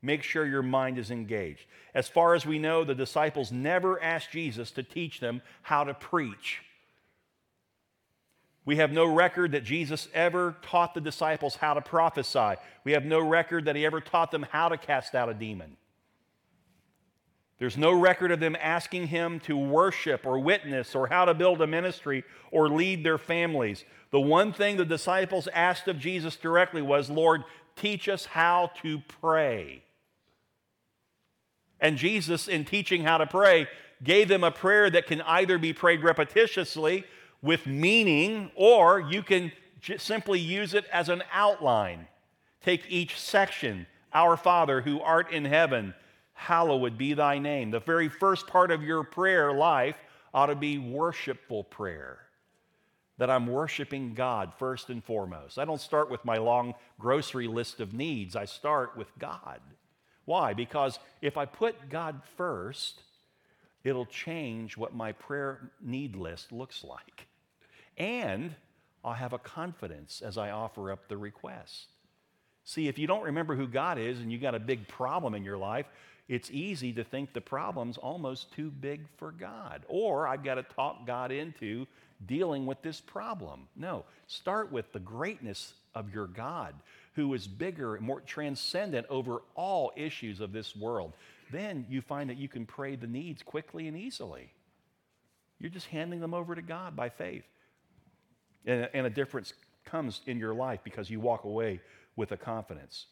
Make 0.00 0.22
sure 0.22 0.46
your 0.46 0.62
mind 0.62 0.98
is 0.98 1.10
engaged. 1.10 1.66
As 1.94 2.08
far 2.08 2.34
as 2.34 2.46
we 2.46 2.58
know, 2.58 2.84
the 2.84 2.94
disciples 2.94 3.50
never 3.50 4.00
asked 4.02 4.30
Jesus 4.30 4.70
to 4.72 4.82
teach 4.82 5.20
them 5.20 5.42
how 5.62 5.84
to 5.84 5.94
preach. 5.94 6.62
We 8.64 8.76
have 8.76 8.92
no 8.92 9.06
record 9.06 9.52
that 9.52 9.64
Jesus 9.64 10.08
ever 10.12 10.54
taught 10.62 10.94
the 10.94 11.00
disciples 11.00 11.56
how 11.56 11.74
to 11.74 11.80
prophesy. 11.80 12.56
We 12.84 12.92
have 12.92 13.04
no 13.04 13.18
record 13.18 13.64
that 13.64 13.76
he 13.76 13.86
ever 13.86 14.00
taught 14.00 14.30
them 14.30 14.46
how 14.50 14.68
to 14.68 14.76
cast 14.76 15.14
out 15.14 15.30
a 15.30 15.34
demon. 15.34 15.76
There's 17.58 17.76
no 17.76 17.92
record 17.92 18.30
of 18.30 18.38
them 18.38 18.56
asking 18.60 19.08
him 19.08 19.40
to 19.40 19.56
worship 19.56 20.24
or 20.24 20.38
witness 20.38 20.94
or 20.94 21.08
how 21.08 21.24
to 21.24 21.34
build 21.34 21.60
a 21.60 21.66
ministry 21.66 22.22
or 22.52 22.68
lead 22.68 23.02
their 23.02 23.18
families. 23.18 23.84
The 24.10 24.20
one 24.20 24.52
thing 24.52 24.76
the 24.76 24.84
disciples 24.84 25.48
asked 25.52 25.88
of 25.88 25.98
Jesus 25.98 26.36
directly 26.36 26.82
was, 26.82 27.10
Lord, 27.10 27.42
teach 27.80 28.08
us 28.08 28.26
how 28.26 28.70
to 28.82 29.00
pray. 29.20 29.82
And 31.80 31.96
Jesus, 31.96 32.48
in 32.48 32.64
teaching 32.64 33.04
how 33.04 33.18
to 33.18 33.26
pray, 33.26 33.68
gave 34.02 34.28
them 34.28 34.44
a 34.44 34.50
prayer 34.50 34.90
that 34.90 35.06
can 35.06 35.22
either 35.22 35.58
be 35.58 35.72
prayed 35.72 36.02
repetitiously 36.02 37.04
with 37.42 37.66
meaning, 37.66 38.50
or 38.54 39.00
you 39.00 39.22
can 39.22 39.52
j- 39.80 39.98
simply 39.98 40.40
use 40.40 40.74
it 40.74 40.84
as 40.92 41.08
an 41.08 41.22
outline. 41.32 42.08
Take 42.62 42.84
each 42.88 43.18
section, 43.18 43.86
Our 44.12 44.36
Father 44.36 44.80
who 44.80 45.00
art 45.00 45.32
in 45.32 45.44
heaven, 45.44 45.94
hallowed 46.32 46.98
be 46.98 47.14
thy 47.14 47.38
name. 47.38 47.70
The 47.70 47.80
very 47.80 48.08
first 48.08 48.46
part 48.46 48.70
of 48.70 48.82
your 48.82 49.04
prayer 49.04 49.52
life 49.52 49.96
ought 50.34 50.46
to 50.46 50.56
be 50.56 50.78
worshipful 50.78 51.64
prayer. 51.64 52.27
That 53.18 53.30
I'm 53.30 53.46
worshiping 53.46 54.14
God 54.14 54.52
first 54.58 54.90
and 54.90 55.04
foremost. 55.04 55.58
I 55.58 55.64
don't 55.64 55.80
start 55.80 56.10
with 56.10 56.24
my 56.24 56.38
long 56.38 56.74
grocery 56.98 57.48
list 57.48 57.80
of 57.80 57.92
needs, 57.92 58.36
I 58.36 58.44
start 58.44 58.96
with 58.96 59.08
God. 59.18 59.60
Why? 60.24 60.52
Because 60.52 60.98
if 61.22 61.36
I 61.36 61.46
put 61.46 61.88
God 61.88 62.20
first, 62.36 63.02
it'll 63.82 64.06
change 64.06 64.76
what 64.76 64.94
my 64.94 65.12
prayer 65.12 65.70
need 65.80 66.16
list 66.16 66.52
looks 66.52 66.84
like. 66.84 67.26
And 67.96 68.54
I'll 69.04 69.14
have 69.14 69.32
a 69.32 69.38
confidence 69.38 70.20
as 70.20 70.36
I 70.36 70.50
offer 70.50 70.92
up 70.92 71.08
the 71.08 71.16
request. 71.16 71.88
See, 72.64 72.88
if 72.88 72.98
you 72.98 73.06
don't 73.06 73.24
remember 73.24 73.56
who 73.56 73.66
God 73.66 73.98
is 73.98 74.20
and 74.20 74.30
you 74.30 74.38
got 74.38 74.54
a 74.54 74.60
big 74.60 74.86
problem 74.86 75.34
in 75.34 75.44
your 75.44 75.56
life, 75.56 75.86
it's 76.28 76.50
easy 76.50 76.92
to 76.92 77.04
think 77.04 77.32
the 77.32 77.40
problem's 77.40 77.96
almost 77.96 78.52
too 78.52 78.70
big 78.70 79.06
for 79.16 79.32
God. 79.32 79.86
Or 79.88 80.28
I've 80.28 80.44
got 80.44 80.56
to 80.56 80.62
talk 80.62 81.06
God 81.06 81.32
into 81.32 81.86
dealing 82.26 82.66
with 82.66 82.82
this 82.82 83.00
problem. 83.00 83.68
No, 83.76 84.04
start 84.26 84.72
with 84.72 84.92
the 84.92 85.00
greatness 85.00 85.74
of 85.94 86.12
your 86.12 86.26
God, 86.26 86.74
who 87.14 87.32
is 87.34 87.46
bigger 87.46 87.96
and 87.96 88.04
more 88.04 88.20
transcendent 88.20 89.06
over 89.08 89.42
all 89.54 89.92
issues 89.96 90.40
of 90.40 90.52
this 90.52 90.76
world. 90.76 91.12
Then 91.50 91.86
you 91.88 92.00
find 92.00 92.30
that 92.30 92.36
you 92.36 92.48
can 92.48 92.66
pray 92.66 92.96
the 92.96 93.06
needs 93.06 93.42
quickly 93.42 93.88
and 93.88 93.96
easily. 93.96 94.52
You're 95.58 95.70
just 95.70 95.86
handing 95.86 96.20
them 96.20 96.34
over 96.34 96.54
to 96.54 96.62
God 96.62 96.94
by 96.94 97.08
faith. 97.08 97.44
And, 98.66 98.88
and 98.92 99.06
a 99.06 99.10
difference 99.10 99.54
comes 99.84 100.20
in 100.26 100.38
your 100.38 100.54
life 100.54 100.80
because 100.84 101.10
you 101.10 101.20
walk 101.20 101.44
away 101.44 101.80
with 102.16 102.32
a 102.32 102.36
confidence. 102.36 103.06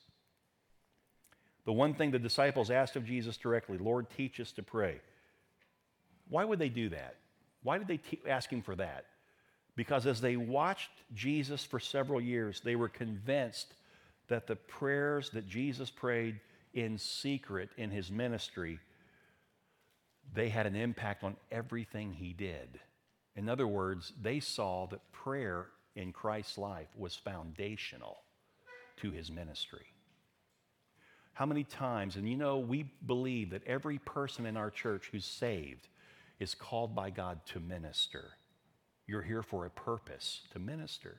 The 1.64 1.73
one 1.73 1.95
thing 1.95 2.11
the 2.11 2.19
disciples 2.19 2.71
asked 2.71 2.97
of 2.97 3.05
Jesus 3.05 3.37
directly 3.37 3.79
Lord, 3.79 4.07
teach 4.16 4.38
us 4.40 4.53
to 4.53 4.62
pray. 4.62 5.01
Why 6.29 6.45
would 6.45 6.59
they 6.59 6.69
do 6.69 6.88
that? 6.90 7.16
Why 7.66 7.79
did 7.79 7.88
they 7.88 7.96
te- 7.96 8.20
ask 8.29 8.48
him 8.48 8.62
for 8.62 8.76
that? 8.76 9.07
Because 9.74 10.07
as 10.07 10.20
they 10.20 10.37
watched 10.37 10.92
Jesus 11.16 11.64
for 11.64 11.81
several 11.81 12.20
years, 12.20 12.61
they 12.61 12.76
were 12.76 12.88
convinced 12.88 13.74
that 14.29 14.46
the 14.46 14.55
prayers 14.55 15.31
that 15.31 15.48
Jesus 15.48 15.90
prayed 15.90 16.38
in 16.74 16.96
secret 16.96 17.70
in 17.76 17.90
his 17.90 18.09
ministry, 18.09 18.79
they 20.33 20.48
had 20.48 20.66
an 20.66 20.76
impact 20.76 21.24
on 21.24 21.35
everything 21.50 22.12
he 22.12 22.33
did. 22.33 22.79
In 23.35 23.48
other 23.48 23.66
words, 23.66 24.12
they 24.22 24.38
saw 24.38 24.87
that 24.87 25.11
prayer 25.11 25.66
in 25.96 26.12
Christ's 26.12 26.59
life 26.59 26.88
was 26.96 27.16
foundational 27.16 28.18
to 28.98 29.11
his 29.11 29.29
ministry. 29.33 29.87
How 31.33 31.46
many 31.46 31.64
times, 31.64 32.14
and 32.14 32.29
you 32.29 32.37
know, 32.37 32.59
we 32.59 32.85
believe 33.07 33.50
that 33.50 33.66
every 33.66 33.98
person 33.98 34.46
in 34.46 34.57
our 34.57 34.70
church 34.70 35.09
who's 35.11 35.24
saved 35.24 35.88
is 36.38 36.55
called 36.55 36.94
by 36.94 37.11
God 37.11 37.40
to 37.46 37.61
minister. 37.61 38.25
You're 39.07 39.22
here 39.22 39.42
for 39.42 39.66
a 39.66 39.70
purpose, 39.70 40.42
to 40.53 40.59
minister. 40.59 41.16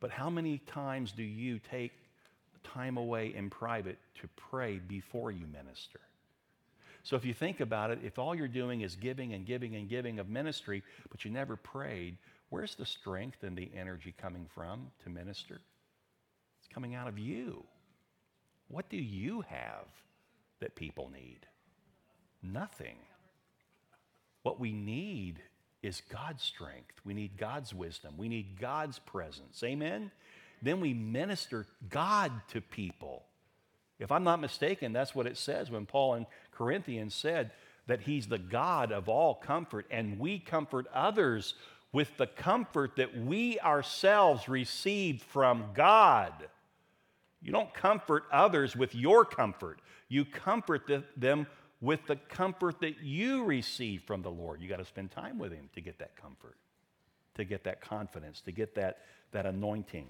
But 0.00 0.10
how 0.10 0.30
many 0.30 0.58
times 0.58 1.12
do 1.12 1.22
you 1.22 1.58
take 1.58 1.92
time 2.62 2.96
away 2.96 3.34
in 3.34 3.50
private 3.50 3.98
to 4.20 4.28
pray 4.36 4.78
before 4.78 5.30
you 5.30 5.46
minister? 5.46 6.00
So 7.02 7.16
if 7.16 7.24
you 7.24 7.34
think 7.34 7.60
about 7.60 7.90
it, 7.90 7.98
if 8.02 8.18
all 8.18 8.34
you're 8.34 8.48
doing 8.48 8.80
is 8.80 8.96
giving 8.96 9.34
and 9.34 9.44
giving 9.44 9.76
and 9.76 9.88
giving 9.88 10.18
of 10.18 10.28
ministry, 10.30 10.82
but 11.10 11.24
you 11.24 11.30
never 11.30 11.54
prayed, 11.54 12.16
where's 12.48 12.74
the 12.74 12.86
strength 12.86 13.42
and 13.42 13.56
the 13.56 13.70
energy 13.76 14.14
coming 14.20 14.46
from 14.54 14.90
to 15.04 15.10
minister? 15.10 15.60
It's 16.58 16.72
coming 16.72 16.94
out 16.94 17.06
of 17.06 17.18
you. 17.18 17.62
What 18.68 18.88
do 18.88 18.96
you 18.96 19.42
have 19.42 19.86
that 20.60 20.74
people 20.74 21.10
need? 21.12 21.40
Nothing. 22.42 22.96
What 24.44 24.60
we 24.60 24.72
need 24.72 25.40
is 25.82 26.02
God's 26.08 26.42
strength. 26.42 27.00
We 27.04 27.14
need 27.14 27.36
God's 27.36 27.74
wisdom. 27.74 28.14
We 28.16 28.28
need 28.28 28.60
God's 28.60 28.98
presence. 29.00 29.62
Amen? 29.64 30.10
Then 30.62 30.80
we 30.80 30.94
minister 30.94 31.66
God 31.90 32.30
to 32.48 32.60
people. 32.60 33.24
If 33.98 34.12
I'm 34.12 34.22
not 34.22 34.40
mistaken, 34.40 34.92
that's 34.92 35.14
what 35.14 35.26
it 35.26 35.36
says 35.36 35.70
when 35.70 35.86
Paul 35.86 36.14
in 36.14 36.26
Corinthians 36.52 37.14
said 37.14 37.52
that 37.86 38.02
he's 38.02 38.26
the 38.26 38.38
God 38.38 38.92
of 38.92 39.08
all 39.08 39.34
comfort, 39.34 39.86
and 39.90 40.18
we 40.18 40.38
comfort 40.38 40.86
others 40.92 41.54
with 41.92 42.14
the 42.18 42.26
comfort 42.26 42.96
that 42.96 43.16
we 43.16 43.58
ourselves 43.60 44.48
received 44.48 45.22
from 45.22 45.66
God. 45.74 46.32
You 47.40 47.52
don't 47.52 47.72
comfort 47.72 48.24
others 48.30 48.76
with 48.76 48.94
your 48.94 49.24
comfort, 49.24 49.80
you 50.08 50.26
comfort 50.26 50.86
the, 50.86 51.04
them 51.16 51.46
with 51.84 52.06
the 52.06 52.16
comfort 52.16 52.80
that 52.80 53.02
you 53.02 53.44
receive 53.44 54.02
from 54.02 54.22
the 54.22 54.30
Lord. 54.30 54.62
You 54.62 54.68
got 54.68 54.78
to 54.78 54.84
spend 54.84 55.10
time 55.10 55.38
with 55.38 55.52
Him 55.52 55.68
to 55.74 55.80
get 55.80 55.98
that 55.98 56.16
comfort, 56.16 56.56
to 57.34 57.44
get 57.44 57.64
that 57.64 57.80
confidence, 57.80 58.40
to 58.42 58.52
get 58.52 58.74
that, 58.76 58.98
that 59.32 59.44
anointing. 59.44 60.06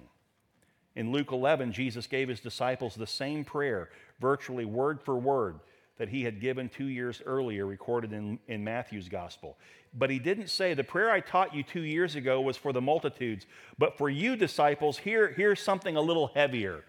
In 0.95 1.11
Luke 1.11 1.31
11, 1.31 1.73
Jesus 1.73 2.07
gave 2.07 2.29
his 2.29 2.39
disciples 2.39 2.95
the 2.95 3.05
same 3.05 3.43
prayer, 3.43 3.89
virtually 4.21 4.63
word 4.63 5.01
for 5.01 5.17
word, 5.17 5.59
that 5.97 6.07
he 6.07 6.23
had 6.23 6.39
given 6.39 6.69
two 6.69 6.85
years 6.85 7.21
earlier, 7.25 7.65
recorded 7.65 8.13
in, 8.13 8.39
in 8.47 8.63
Matthew's 8.63 9.09
gospel. 9.09 9.57
But 9.93 10.09
he 10.09 10.19
didn't 10.19 10.49
say, 10.49 10.73
The 10.73 10.83
prayer 10.85 11.11
I 11.11 11.19
taught 11.19 11.53
you 11.53 11.63
two 11.63 11.81
years 11.81 12.15
ago 12.15 12.39
was 12.39 12.55
for 12.55 12.71
the 12.71 12.81
multitudes, 12.81 13.45
but 13.77 13.97
for 13.97 14.09
you, 14.09 14.37
disciples, 14.37 14.97
here, 14.97 15.33
here's 15.35 15.61
something 15.61 15.97
a 15.97 16.01
little 16.01 16.27
heavier. 16.27 16.85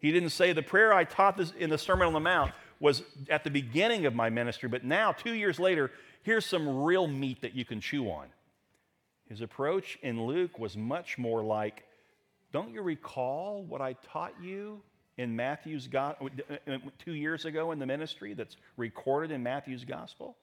He 0.00 0.10
didn't 0.10 0.30
say, 0.30 0.52
The 0.52 0.62
prayer 0.62 0.92
I 0.92 1.04
taught 1.04 1.36
this 1.36 1.52
in 1.56 1.70
the 1.70 1.78
Sermon 1.78 2.08
on 2.08 2.12
the 2.12 2.20
Mount 2.20 2.52
was 2.80 3.02
at 3.28 3.44
the 3.44 3.50
beginning 3.50 4.06
of 4.06 4.14
my 4.14 4.30
ministry, 4.30 4.68
but 4.68 4.84
now, 4.84 5.12
two 5.12 5.32
years 5.32 5.58
later, 5.58 5.90
here's 6.22 6.46
some 6.46 6.82
real 6.82 7.06
meat 7.06 7.42
that 7.42 7.54
you 7.54 7.64
can 7.64 7.80
chew 7.80 8.10
on. 8.10 8.26
His 9.28 9.40
approach 9.40 9.98
in 10.02 10.24
Luke 10.26 10.58
was 10.58 10.76
much 10.76 11.18
more 11.18 11.42
like, 11.42 11.84
Don't 12.52 12.72
you 12.72 12.82
recall 12.82 13.62
what 13.62 13.80
I 13.80 13.94
taught 13.94 14.34
you 14.42 14.80
in 15.16 15.34
Matthew's 15.34 15.86
God 15.86 16.16
two 16.98 17.14
years 17.14 17.44
ago 17.44 17.72
in 17.72 17.78
the 17.78 17.86
ministry 17.86 18.34
that's 18.34 18.56
recorded 18.76 19.30
in 19.30 19.42
Matthew's 19.42 19.84
gospel? 19.84 20.36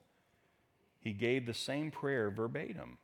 He 1.00 1.12
gave 1.12 1.46
the 1.46 1.54
same 1.54 1.90
prayer 1.90 2.30
verbatim. 2.30 2.98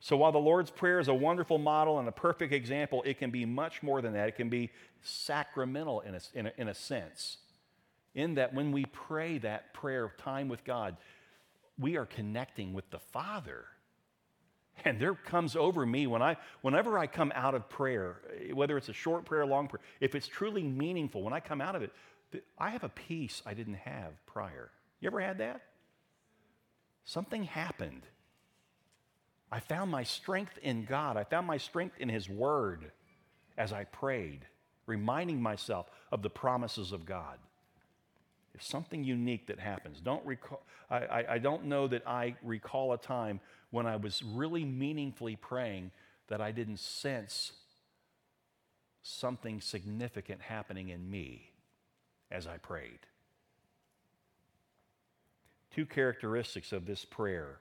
So 0.00 0.16
while 0.16 0.32
the 0.32 0.38
Lord's 0.38 0.70
Prayer 0.70 1.00
is 1.00 1.08
a 1.08 1.14
wonderful 1.14 1.58
model 1.58 1.98
and 1.98 2.06
a 2.06 2.12
perfect 2.12 2.52
example, 2.52 3.02
it 3.04 3.18
can 3.18 3.30
be 3.30 3.44
much 3.44 3.82
more 3.82 4.00
than 4.00 4.12
that. 4.12 4.28
It 4.28 4.36
can 4.36 4.48
be 4.48 4.70
sacramental 5.02 6.00
in 6.00 6.14
a, 6.14 6.20
in 6.34 6.46
a, 6.46 6.52
in 6.56 6.68
a 6.68 6.74
sense, 6.74 7.38
in 8.14 8.34
that 8.34 8.54
when 8.54 8.72
we 8.72 8.84
pray 8.86 9.38
that 9.38 9.74
prayer 9.74 10.04
of 10.04 10.16
time 10.16 10.48
with 10.48 10.64
God, 10.64 10.96
we 11.78 11.96
are 11.96 12.06
connecting 12.06 12.72
with 12.72 12.88
the 12.90 12.98
Father. 12.98 13.64
And 14.84 15.00
there 15.00 15.14
comes 15.14 15.56
over 15.56 15.84
me 15.84 16.06
when 16.06 16.22
I, 16.22 16.36
whenever 16.62 16.98
I 16.98 17.06
come 17.06 17.32
out 17.34 17.54
of 17.54 17.68
prayer, 17.68 18.20
whether 18.54 18.76
it's 18.76 18.88
a 18.88 18.92
short 18.92 19.24
prayer, 19.24 19.44
long 19.44 19.66
prayer, 19.66 19.80
if 20.00 20.14
it's 20.14 20.28
truly 20.28 20.62
meaningful, 20.62 21.22
when 21.22 21.32
I 21.32 21.40
come 21.40 21.60
out 21.60 21.74
of 21.74 21.82
it, 21.82 21.92
I 22.58 22.70
have 22.70 22.84
a 22.84 22.88
peace 22.88 23.42
I 23.44 23.54
didn't 23.54 23.74
have 23.74 24.24
prior. 24.26 24.70
You 25.00 25.08
ever 25.08 25.20
had 25.20 25.38
that? 25.38 25.62
Something 27.04 27.44
happened 27.44 28.02
I 29.50 29.60
found 29.60 29.90
my 29.90 30.02
strength 30.02 30.58
in 30.62 30.84
God. 30.84 31.16
I 31.16 31.24
found 31.24 31.46
my 31.46 31.56
strength 31.56 31.96
in 31.98 32.08
His 32.08 32.28
Word 32.28 32.92
as 33.56 33.72
I 33.72 33.84
prayed, 33.84 34.46
reminding 34.86 35.40
myself 35.40 35.90
of 36.12 36.22
the 36.22 36.30
promises 36.30 36.92
of 36.92 37.06
God. 37.06 37.38
It's 38.58 38.68
something 38.68 39.04
unique 39.04 39.46
that 39.46 39.60
happens. 39.60 40.00
Don't 40.00 40.24
recall, 40.26 40.62
I, 40.90 40.96
I, 40.96 41.24
I 41.34 41.38
don't 41.38 41.66
know 41.66 41.86
that 41.86 42.02
I 42.08 42.34
recall 42.42 42.92
a 42.92 42.98
time 42.98 43.38
when 43.70 43.86
I 43.86 43.94
was 43.94 44.20
really 44.22 44.64
meaningfully 44.64 45.36
praying 45.36 45.92
that 46.26 46.40
I 46.40 46.50
didn't 46.50 46.80
sense 46.80 47.52
something 49.02 49.60
significant 49.60 50.42
happening 50.42 50.88
in 50.88 51.08
me 51.08 51.52
as 52.32 52.48
I 52.48 52.56
prayed. 52.56 52.98
Two 55.72 55.86
characteristics 55.86 56.72
of 56.72 56.84
this 56.84 57.04
prayer 57.04 57.60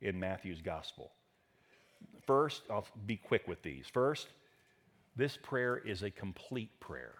in 0.00 0.20
Matthew's 0.20 0.62
gospel. 0.62 1.10
First, 2.24 2.62
I'll 2.70 2.86
be 3.04 3.16
quick 3.16 3.48
with 3.48 3.62
these. 3.62 3.86
First, 3.92 4.28
this 5.16 5.36
prayer 5.36 5.76
is 5.78 6.04
a 6.04 6.10
complete 6.10 6.78
prayer. 6.78 7.14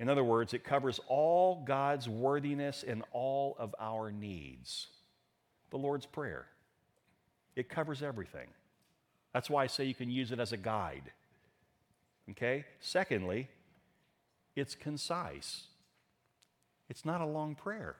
In 0.00 0.08
other 0.08 0.24
words, 0.24 0.54
it 0.54 0.64
covers 0.64 0.98
all 1.08 1.62
God's 1.66 2.08
worthiness 2.08 2.82
and 2.88 3.04
all 3.12 3.54
of 3.58 3.74
our 3.78 4.10
needs. 4.10 4.86
The 5.68 5.76
Lord's 5.76 6.06
Prayer. 6.06 6.46
It 7.54 7.68
covers 7.68 8.02
everything. 8.02 8.48
That's 9.34 9.50
why 9.50 9.64
I 9.64 9.66
say 9.66 9.84
you 9.84 9.94
can 9.94 10.10
use 10.10 10.32
it 10.32 10.40
as 10.40 10.52
a 10.52 10.56
guide. 10.56 11.12
Okay? 12.30 12.64
Secondly, 12.80 13.48
it's 14.56 14.74
concise. 14.74 15.64
It's 16.88 17.04
not 17.04 17.20
a 17.20 17.26
long 17.26 17.54
prayer. 17.54 17.96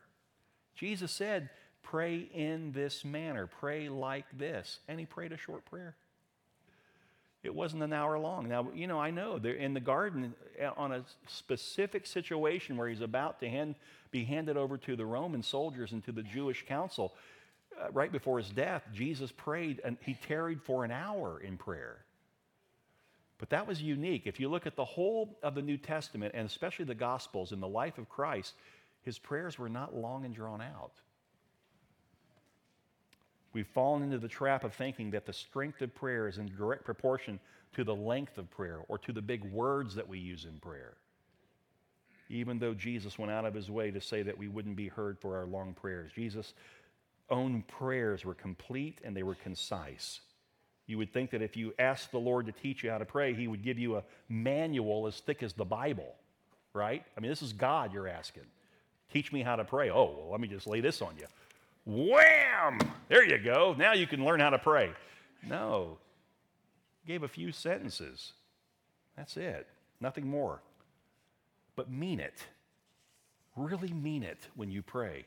Jesus 0.74 1.12
said, 1.12 1.50
Pray 1.82 2.28
in 2.34 2.72
this 2.72 3.04
manner, 3.04 3.46
pray 3.46 3.90
like 3.90 4.26
this. 4.38 4.80
And 4.88 4.98
he 4.98 5.04
prayed 5.06 5.32
a 5.32 5.36
short 5.36 5.66
prayer. 5.66 5.96
It 7.42 7.54
wasn't 7.54 7.82
an 7.82 7.92
hour 7.92 8.18
long. 8.18 8.48
Now, 8.48 8.68
you 8.74 8.86
know, 8.86 9.00
I 9.00 9.10
know 9.10 9.38
they're 9.38 9.54
in 9.54 9.72
the 9.72 9.80
garden 9.80 10.34
uh, 10.62 10.70
on 10.76 10.92
a 10.92 11.04
specific 11.26 12.06
situation 12.06 12.76
where 12.76 12.88
he's 12.88 13.00
about 13.00 13.40
to 13.40 13.48
hand, 13.48 13.76
be 14.10 14.24
handed 14.24 14.56
over 14.56 14.76
to 14.78 14.94
the 14.94 15.06
Roman 15.06 15.42
soldiers 15.42 15.92
and 15.92 16.04
to 16.04 16.12
the 16.12 16.22
Jewish 16.22 16.66
council. 16.66 17.14
Uh, 17.80 17.90
right 17.92 18.12
before 18.12 18.38
his 18.38 18.50
death, 18.50 18.82
Jesus 18.92 19.32
prayed 19.32 19.80
and 19.84 19.96
he 20.04 20.14
tarried 20.14 20.60
for 20.62 20.84
an 20.84 20.90
hour 20.90 21.40
in 21.40 21.56
prayer. 21.56 22.04
But 23.38 23.50
that 23.50 23.66
was 23.66 23.80
unique. 23.80 24.26
If 24.26 24.38
you 24.38 24.50
look 24.50 24.66
at 24.66 24.76
the 24.76 24.84
whole 24.84 25.38
of 25.42 25.54
the 25.54 25.62
New 25.62 25.78
Testament 25.78 26.34
and 26.34 26.46
especially 26.46 26.84
the 26.84 26.94
Gospels 26.94 27.52
in 27.52 27.60
the 27.60 27.68
life 27.68 27.96
of 27.96 28.06
Christ, 28.10 28.52
his 29.00 29.18
prayers 29.18 29.58
were 29.58 29.70
not 29.70 29.94
long 29.94 30.26
and 30.26 30.34
drawn 30.34 30.60
out. 30.60 30.92
We've 33.52 33.66
fallen 33.66 34.02
into 34.02 34.18
the 34.18 34.28
trap 34.28 34.64
of 34.64 34.74
thinking 34.74 35.10
that 35.10 35.26
the 35.26 35.32
strength 35.32 35.82
of 35.82 35.94
prayer 35.94 36.28
is 36.28 36.38
in 36.38 36.46
direct 36.56 36.84
proportion 36.84 37.40
to 37.74 37.84
the 37.84 37.94
length 37.94 38.38
of 38.38 38.50
prayer 38.50 38.80
or 38.88 38.98
to 38.98 39.12
the 39.12 39.22
big 39.22 39.44
words 39.44 39.94
that 39.96 40.08
we 40.08 40.18
use 40.18 40.44
in 40.44 40.58
prayer. 40.58 40.94
Even 42.28 42.58
though 42.60 42.74
Jesus 42.74 43.18
went 43.18 43.32
out 43.32 43.44
of 43.44 43.54
his 43.54 43.70
way 43.70 43.90
to 43.90 44.00
say 44.00 44.22
that 44.22 44.38
we 44.38 44.46
wouldn't 44.46 44.76
be 44.76 44.88
heard 44.88 45.18
for 45.18 45.36
our 45.36 45.46
long 45.46 45.74
prayers, 45.74 46.12
Jesus' 46.14 46.54
own 47.28 47.62
prayers 47.62 48.24
were 48.24 48.34
complete 48.34 49.00
and 49.04 49.16
they 49.16 49.24
were 49.24 49.34
concise. 49.34 50.20
You 50.86 50.98
would 50.98 51.12
think 51.12 51.30
that 51.30 51.42
if 51.42 51.56
you 51.56 51.72
asked 51.78 52.12
the 52.12 52.18
Lord 52.18 52.46
to 52.46 52.52
teach 52.52 52.82
you 52.82 52.90
how 52.90 52.98
to 52.98 53.04
pray, 53.04 53.34
he 53.34 53.48
would 53.48 53.62
give 53.62 53.78
you 53.78 53.96
a 53.96 54.04
manual 54.28 55.06
as 55.06 55.18
thick 55.20 55.42
as 55.42 55.52
the 55.52 55.64
Bible, 55.64 56.14
right? 56.72 57.04
I 57.16 57.20
mean, 57.20 57.30
this 57.30 57.42
is 57.42 57.52
God 57.52 57.92
you're 57.92 58.08
asking. 58.08 58.46
Teach 59.12 59.32
me 59.32 59.42
how 59.42 59.56
to 59.56 59.64
pray. 59.64 59.90
Oh, 59.90 60.16
well, 60.16 60.28
let 60.30 60.40
me 60.40 60.48
just 60.48 60.66
lay 60.66 60.80
this 60.80 61.02
on 61.02 61.14
you. 61.18 61.26
Wham! 61.84 62.78
There 63.08 63.24
you 63.24 63.38
go. 63.38 63.74
Now 63.76 63.92
you 63.92 64.06
can 64.06 64.24
learn 64.24 64.40
how 64.40 64.50
to 64.50 64.58
pray. 64.58 64.92
No. 65.46 65.98
Gave 67.06 67.22
a 67.22 67.28
few 67.28 67.52
sentences. 67.52 68.32
That's 69.16 69.36
it. 69.36 69.66
Nothing 70.00 70.28
more. 70.28 70.62
But 71.76 71.90
mean 71.90 72.20
it. 72.20 72.44
Really 73.56 73.92
mean 73.92 74.22
it 74.22 74.48
when 74.54 74.70
you 74.70 74.82
pray. 74.82 75.24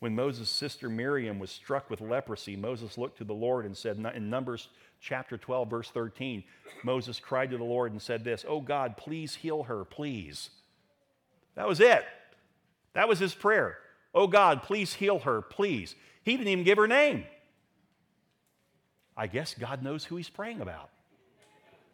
When 0.00 0.14
Moses' 0.14 0.50
sister 0.50 0.90
Miriam 0.90 1.38
was 1.38 1.50
struck 1.50 1.88
with 1.88 2.00
leprosy, 2.00 2.56
Moses 2.56 2.98
looked 2.98 3.18
to 3.18 3.24
the 3.24 3.32
Lord 3.32 3.64
and 3.64 3.76
said, 3.76 3.96
in 4.14 4.28
Numbers 4.28 4.68
chapter 5.00 5.38
12, 5.38 5.70
verse 5.70 5.90
13, 5.90 6.44
Moses 6.82 7.20
cried 7.20 7.50
to 7.50 7.56
the 7.56 7.64
Lord 7.64 7.92
and 7.92 8.02
said 8.02 8.24
this, 8.24 8.44
Oh 8.46 8.60
God, 8.60 8.96
please 8.96 9.36
heal 9.36 9.62
her, 9.62 9.84
please. 9.84 10.50
That 11.54 11.68
was 11.68 11.80
it. 11.80 12.04
That 12.94 13.08
was 13.08 13.18
his 13.18 13.34
prayer. 13.34 13.78
Oh 14.14 14.26
God, 14.26 14.62
please 14.62 14.94
heal 14.94 15.18
her, 15.20 15.42
please. 15.42 15.94
He 16.24 16.36
didn't 16.36 16.48
even 16.48 16.64
give 16.64 16.78
her 16.78 16.86
name. 16.86 17.24
I 19.16 19.26
guess 19.26 19.54
God 19.54 19.82
knows 19.82 20.04
who 20.04 20.16
he's 20.16 20.30
praying 20.30 20.60
about. 20.60 20.90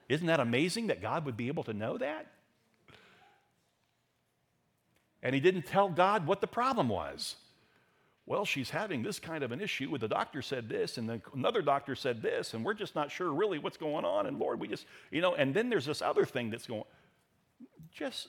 Isn't 0.08 0.26
that 0.26 0.40
amazing 0.40 0.88
that 0.88 1.00
God 1.00 1.24
would 1.24 1.36
be 1.36 1.48
able 1.48 1.64
to 1.64 1.72
know 1.72 1.96
that? 1.98 2.26
And 5.22 5.34
he 5.34 5.40
didn't 5.40 5.66
tell 5.66 5.88
God 5.88 6.26
what 6.26 6.40
the 6.40 6.46
problem 6.46 6.88
was. 6.88 7.36
Well, 8.26 8.44
she's 8.44 8.70
having 8.70 9.02
this 9.02 9.18
kind 9.18 9.42
of 9.42 9.50
an 9.50 9.60
issue, 9.60 9.90
With 9.90 10.02
the 10.02 10.08
doctor 10.08 10.40
said 10.40 10.68
this, 10.68 10.98
and 10.98 11.08
then 11.08 11.20
another 11.34 11.62
doctor 11.62 11.94
said 11.96 12.22
this, 12.22 12.54
and 12.54 12.64
we're 12.64 12.74
just 12.74 12.94
not 12.94 13.10
sure 13.10 13.32
really 13.32 13.58
what's 13.58 13.76
going 13.76 14.04
on. 14.04 14.26
And 14.26 14.38
Lord, 14.38 14.60
we 14.60 14.68
just, 14.68 14.86
you 15.10 15.20
know, 15.20 15.34
and 15.34 15.52
then 15.52 15.68
there's 15.68 15.86
this 15.86 16.00
other 16.00 16.24
thing 16.24 16.50
that's 16.50 16.66
going. 16.66 16.84
Just, 17.92 18.28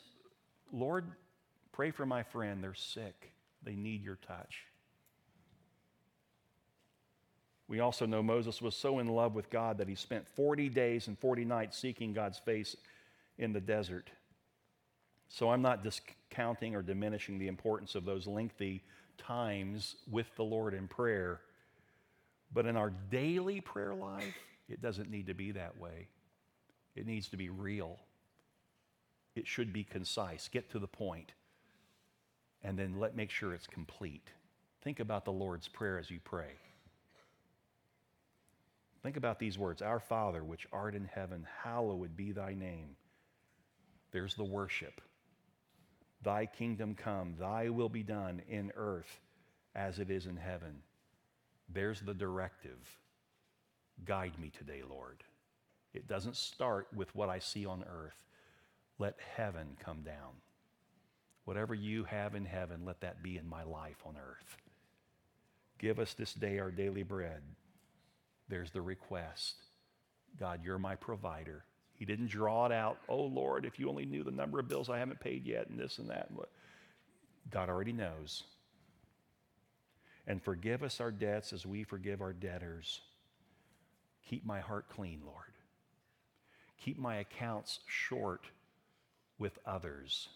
Lord, 0.72 1.06
pray 1.72 1.92
for 1.92 2.06
my 2.06 2.24
friend. 2.24 2.64
They're 2.64 2.74
sick. 2.74 3.31
They 3.64 3.76
need 3.76 4.03
your 4.03 4.18
touch. 4.28 4.66
We 7.68 7.80
also 7.80 8.05
know 8.05 8.22
Moses 8.22 8.62
was 8.62 8.76
so 8.76 8.99
in 8.99 9.07
love 9.07 9.34
with 9.34 9.49
God 9.49 9.78
that 9.78 9.88
he 9.88 9.95
spent 9.95 10.28
40 10.28 10.68
days 10.70 11.07
and 11.07 11.18
40 11.18 11.45
nights 11.45 11.78
seeking 11.78 12.12
God's 12.12 12.38
face 12.38 12.76
in 13.38 13.53
the 13.53 13.62
desert. 13.62 14.09
So 15.30 15.49
I'm 15.49 15.62
not 15.62 15.82
discounting 15.82 16.76
or 16.76 16.82
diminishing 16.82 17.39
the 17.39 17.47
importance 17.47 17.95
of 17.95 18.03
those 18.03 18.28
lengthy 18.28 18.84
times 19.18 19.95
with 20.09 20.28
the 20.36 20.43
Lord 20.43 20.74
in 20.74 20.89
prayer. 20.89 21.39
But 22.53 22.66
in 22.66 22.76
our 22.76 22.91
daily 23.09 23.62
prayer 23.62 23.95
life, 23.95 24.36
it 24.68 24.82
doesn't 24.82 25.09
need 25.09 25.28
to 25.28 25.34
be 25.34 25.51
that 25.51 25.80
way. 25.80 26.09
It 26.95 27.07
needs 27.07 27.30
to 27.30 27.38
be 27.38 27.49
real. 27.49 27.99
It 29.36 29.47
should 29.47 29.72
be 29.72 29.86
concise. 29.86 30.49
Get 30.49 30.70
to 30.72 30.80
the 30.80 30.88
point. 30.88 31.32
And 32.64 32.78
then 32.78 32.99
let 32.99 33.16
make 33.16 33.32
sure 33.32 33.53
it's 33.53 33.68
complete. 33.68 34.28
Think 34.84 34.99
about 34.99 35.26
the 35.26 35.32
Lord's 35.32 35.68
Prayer 35.68 35.97
as 35.97 36.12
you 36.12 36.20
pray. 36.24 36.53
Think 39.03 39.18
about 39.18 39.39
these 39.39 39.57
words 39.57 39.82
Our 39.82 39.99
Father, 39.99 40.43
which 40.43 40.68
art 40.72 40.95
in 40.95 41.05
heaven, 41.05 41.47
hallowed 41.64 42.16
be 42.16 42.32
thy 42.32 42.53
name. 42.53 42.95
There's 44.12 44.36
the 44.36 44.43
worship. 44.43 45.01
Thy 46.24 46.45
kingdom 46.45 46.93
come, 46.93 47.36
thy 47.39 47.70
will 47.70 47.89
be 47.89 48.03
done 48.03 48.41
in 48.47 48.72
earth 48.76 49.20
as 49.74 49.97
it 49.97 50.12
is 50.12 50.28
in 50.28 50.38
heaven. 50.38 50.84
There's 51.68 52.01
the 52.01 52.14
directive. 52.14 52.99
Guide 54.05 54.38
me 54.39 54.51
today, 54.55 54.82
Lord. 54.88 55.24
It 55.93 56.07
doesn't 56.07 56.36
start 56.36 56.88
with 56.95 57.14
what 57.16 57.30
I 57.30 57.39
see 57.39 57.66
on 57.66 57.84
earth. 57.84 58.18
Let 58.99 59.18
heaven 59.36 59.78
come 59.84 60.01
down. 60.01 60.36
Whatever 61.46 61.74
you 61.74 62.04
have 62.06 62.36
in 62.36 62.46
heaven, 62.46 62.82
let 62.86 63.02
that 63.02 63.24
be 63.24 63.38
in 63.38 63.48
my 63.48 63.64
life 63.64 63.98
on 64.06 64.16
earth. 64.16 64.58
Give 65.80 66.00
us 66.00 66.14
this 66.14 66.34
day 66.34 66.60
our 66.60 66.72
daily 66.72 67.04
bread. 67.04 67.42
There's 68.48 68.72
the 68.72 68.82
request. 68.82 69.56
God, 70.39 70.62
you're 70.64 70.78
my 70.78 70.96
provider. 70.96 71.64
He 71.98 72.06
didn't 72.06 72.28
draw 72.30 72.66
it 72.66 72.72
out. 72.72 72.98
Oh, 73.10 73.24
Lord, 73.24 73.66
if 73.66 73.80
you 73.80 73.89
only 73.89 74.06
knew 74.06 74.24
the 74.24 74.32
number 74.32 74.60
of 74.60 74.68
bills 74.68 74.89
I 74.89 75.00
haven't 75.00 75.20
paid 75.20 75.46
yet, 75.46 75.70
and 75.70 75.80
this 75.80 75.98
and 75.98 76.10
that. 76.10 76.30
God 77.50 77.70
already 77.70 77.94
knows. 77.94 78.44
And 80.28 80.42
forgive 80.42 80.84
us 80.84 81.02
our 81.02 81.12
debts 81.12 81.54
as 81.54 81.66
we 81.66 81.84
forgive 81.84 82.22
our 82.22 82.34
debtors. 82.34 83.02
Keep 84.28 84.46
my 84.46 84.60
heart 84.60 84.86
clean, 84.89 85.22
Lord. 85.26 85.54
Keep 86.78 86.98
my 86.98 87.18
accounts 87.18 87.80
short 87.86 88.46
with 89.38 89.58
others. 89.66 90.30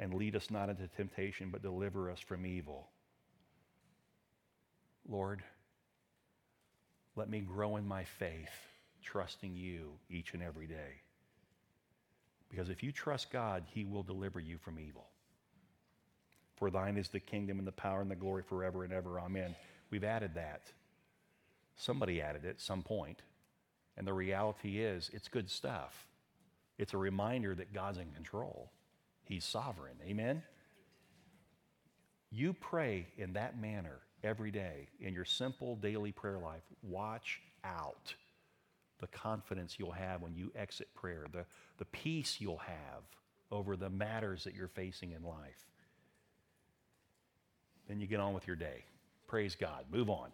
And 0.00 0.14
lead 0.14 0.34
us 0.34 0.50
not 0.50 0.68
into 0.68 0.88
temptation, 0.88 1.50
but 1.52 1.62
deliver 1.62 2.10
us 2.10 2.18
from 2.18 2.44
evil. 2.44 2.88
Lord, 5.08 5.42
let 7.14 7.28
me 7.28 7.40
grow 7.40 7.76
in 7.76 7.86
my 7.86 8.04
faith, 8.04 8.48
trusting 9.04 9.54
you 9.54 9.92
each 10.08 10.34
and 10.34 10.42
every 10.42 10.66
day. 10.66 11.02
Because 12.48 12.70
if 12.70 12.82
you 12.82 12.92
trust 12.92 13.30
God, 13.30 13.62
He 13.72 13.84
will 13.84 14.02
deliver 14.02 14.40
you 14.40 14.58
from 14.58 14.80
evil. 14.80 15.06
For 16.56 16.70
thine 16.70 16.96
is 16.96 17.08
the 17.08 17.20
kingdom 17.20 17.58
and 17.58 17.66
the 17.66 17.72
power 17.72 18.00
and 18.00 18.10
the 18.10 18.16
glory 18.16 18.42
forever 18.42 18.84
and 18.84 18.92
ever. 18.92 19.20
Amen. 19.20 19.54
We've 19.90 20.04
added 20.04 20.34
that. 20.34 20.62
Somebody 21.76 22.20
added 22.20 22.44
it 22.44 22.48
at 22.48 22.60
some 22.60 22.82
point. 22.82 23.22
And 23.96 24.06
the 24.06 24.12
reality 24.12 24.80
is, 24.80 25.10
it's 25.12 25.28
good 25.28 25.50
stuff. 25.50 26.06
It's 26.78 26.94
a 26.94 26.98
reminder 26.98 27.54
that 27.54 27.74
God's 27.74 27.98
in 27.98 28.10
control, 28.12 28.70
He's 29.30 29.44
sovereign. 29.44 29.94
Amen? 30.04 30.42
You 32.32 32.52
pray 32.52 33.06
in 33.16 33.34
that 33.34 33.60
manner 33.60 34.00
every 34.24 34.50
day 34.50 34.88
in 35.00 35.14
your 35.14 35.24
simple 35.24 35.76
daily 35.76 36.10
prayer 36.10 36.38
life. 36.38 36.64
Watch 36.82 37.40
out 37.62 38.12
the 38.98 39.06
confidence 39.06 39.76
you'll 39.78 39.92
have 39.92 40.20
when 40.20 40.34
you 40.34 40.50
exit 40.56 40.92
prayer, 40.96 41.26
the, 41.30 41.44
the 41.78 41.84
peace 41.84 42.38
you'll 42.40 42.56
have 42.56 43.04
over 43.52 43.76
the 43.76 43.88
matters 43.88 44.42
that 44.42 44.56
you're 44.56 44.66
facing 44.66 45.12
in 45.12 45.22
life. 45.22 45.64
Then 47.86 48.00
you 48.00 48.08
get 48.08 48.18
on 48.18 48.34
with 48.34 48.48
your 48.48 48.56
day. 48.56 48.84
Praise 49.28 49.54
God. 49.54 49.84
Move 49.92 50.10
on. 50.10 50.30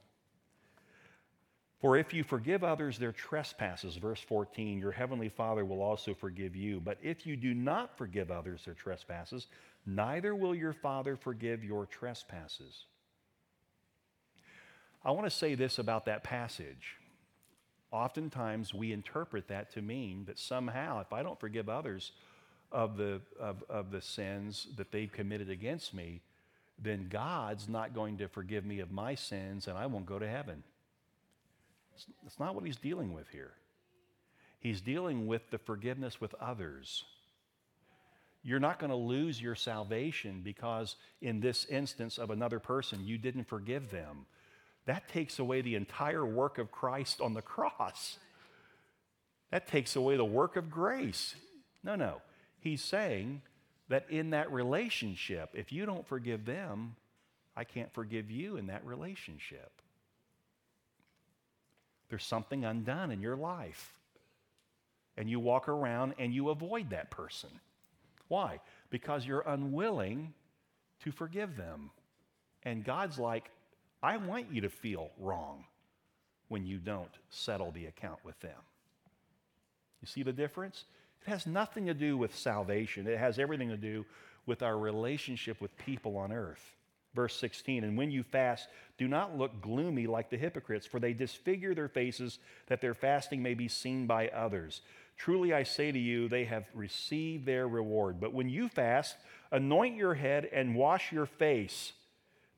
For 1.87 1.97
if 1.97 2.12
you 2.12 2.24
forgive 2.24 2.64
others 2.64 2.99
their 2.99 3.12
trespasses, 3.12 3.95
verse 3.95 4.18
14, 4.18 4.80
your 4.80 4.91
heavenly 4.91 5.28
Father 5.28 5.64
will 5.64 5.80
also 5.80 6.14
forgive 6.14 6.57
you. 6.57 6.80
But 6.80 6.99
if 7.01 7.24
you 7.28 7.37
do 7.37 7.55
not 7.55 7.97
forgive 7.97 8.28
others 8.28 8.64
their 8.64 8.74
trespasses, 8.74 9.47
neither 9.87 10.34
will 10.34 10.53
your 10.53 10.72
Father 10.72 11.14
forgive 11.14 11.62
your 11.62 11.87
trespasses. 11.87 12.87
I 15.05 15.12
want 15.12 15.26
to 15.26 15.30
say 15.30 15.55
this 15.55 15.78
about 15.78 16.07
that 16.07 16.24
passage. 16.24 16.97
Oftentimes 17.93 18.74
we 18.74 18.93
interpret 18.93 19.47
that 19.47 19.72
to 19.74 19.80
mean 19.80 20.24
that 20.24 20.41
somehow, 20.41 21.01
if 21.03 21.12
I 21.12 21.22
don't 21.22 21.39
forgive 21.39 21.68
others 21.68 22.11
of 22.72 22.97
the, 22.97 23.20
of, 23.39 23.62
of 23.70 23.93
the 23.93 24.03
sins 24.03 24.66
that 24.74 24.91
they've 24.91 25.12
committed 25.12 25.51
against 25.51 25.95
me, 25.95 26.20
then 26.82 27.07
God's 27.09 27.68
not 27.68 27.95
going 27.95 28.18
to 28.18 28.26
forgive 28.26 28.66
me 28.66 28.80
of 28.80 28.91
my 28.91 29.14
sins 29.14 29.68
and 29.68 29.78
I 29.78 29.87
won't 29.87 30.07
go 30.07 30.18
to 30.18 30.26
heaven. 30.26 30.64
That's 32.22 32.38
not 32.38 32.55
what 32.55 32.64
he's 32.64 32.76
dealing 32.76 33.12
with 33.12 33.28
here. 33.30 33.53
He's 34.59 34.80
dealing 34.80 35.26
with 35.26 35.51
the 35.51 35.59
forgiveness 35.59 36.20
with 36.20 36.34
others. 36.40 37.05
You're 38.42 38.61
not 38.61 38.78
going 38.78 38.90
to 38.90 38.97
lose 38.97 39.40
your 39.40 39.55
salvation 39.55 40.40
because, 40.42 40.97
in 41.20 41.40
this 41.40 41.64
instance 41.66 42.16
of 42.18 42.30
another 42.30 42.61
person, 42.61 43.05
you 43.05 43.18
didn't 43.18 43.49
forgive 43.49 43.90
them. 43.90 44.26
That 44.86 45.09
takes 45.09 45.38
away 45.38 45.62
the 45.62 45.74
entire 45.74 46.24
work 46.24 46.59
of 46.59 46.70
Christ 46.70 47.20
on 47.20 47.34
the 47.34 47.42
cross. 47.42 48.18
That 49.51 49.66
takes 49.66 49.97
away 49.97 50.16
the 50.16 50.24
work 50.24 50.57
of 50.57 50.70
grace. 50.70 51.34
No, 51.82 51.97
no. 51.97 52.22
He's 52.61 52.82
saying 52.82 53.42
that 53.88 54.07
in 54.11 54.30
that 54.30 54.53
relationship, 54.53 55.51
if 55.55 55.72
you 55.72 55.86
don't 55.86 56.07
forgive 56.07 56.44
them, 56.44 56.97
I 57.57 57.64
can't 57.64 57.92
forgive 57.92 58.30
you 58.30 58.57
in 58.57 58.66
that 58.66 58.84
relationship. 58.84 59.76
There's 62.09 62.25
something 62.25 62.65
undone 62.65 63.11
in 63.11 63.21
your 63.21 63.37
life. 63.37 63.93
And 65.17 65.31
you 65.31 65.41
walk 65.41 65.69
around 65.69 66.15
and 66.19 66.35
you 66.35 66.51
avoid 66.51 66.91
that 66.91 67.11
person. 67.11 67.51
Why? 68.29 68.61
Because 68.91 69.27
you're 69.27 69.45
unwilling 69.47 70.35
to 71.01 71.13
forgive 71.13 71.57
them. 71.57 71.91
And 72.65 72.85
God's 72.85 73.19
like, 73.19 73.51
I 74.03 74.17
want 74.19 74.53
you 74.53 74.61
to 74.63 74.69
feel 74.69 75.11
wrong 75.19 75.65
when 76.49 76.67
you 76.67 76.79
don't 76.79 77.11
settle 77.31 77.71
the 77.73 77.87
account 77.87 78.19
with 78.25 78.39
them. 78.41 78.59
You 80.01 80.07
see 80.07 80.23
the 80.23 80.33
difference? 80.33 80.85
It 81.27 81.31
has 81.31 81.47
nothing 81.47 81.87
to 81.87 81.95
do 81.95 82.17
with 82.17 82.37
salvation, 82.37 83.07
it 83.07 83.19
has 83.19 83.39
everything 83.39 83.69
to 83.71 83.77
do 83.77 84.05
with 84.45 84.63
our 84.63 84.79
relationship 84.79 85.61
with 85.61 85.77
people 85.77 86.17
on 86.17 86.33
earth. 86.33 86.76
Verse 87.17 87.35
16, 87.37 87.83
and 87.83 87.97
when 87.97 88.11
you 88.11 88.23
fast, 88.23 88.69
do 88.99 89.09
not 89.09 89.37
look 89.37 89.62
gloomy 89.62 90.07
like 90.07 90.29
the 90.29 90.37
hypocrites, 90.37 90.87
for 90.87 91.01
they 91.01 91.14
disfigure 91.14 91.75
their 91.75 91.89
faces 91.89 92.39
that 92.67 92.83
their 92.83 92.93
fasting 92.93 93.43
may 93.43 93.55
be 93.55 93.69
seen 93.69 94.07
by 94.07 94.29
others. 94.29 94.83
Truly 95.17 95.55
I 95.55 95.62
say 95.62 95.91
to 95.91 95.99
you, 95.99 96.29
they 96.29 96.45
have 96.45 96.67
received 96.75 97.47
their 97.47 97.67
reward. 97.67 98.21
But 98.21 98.35
when 98.35 98.51
you 98.51 98.69
fast, 98.69 99.17
anoint 99.51 99.97
your 99.97 100.12
head 100.12 100.47
and 100.53 100.77
wash 100.77 101.11
your 101.11 101.25
face, 101.25 101.95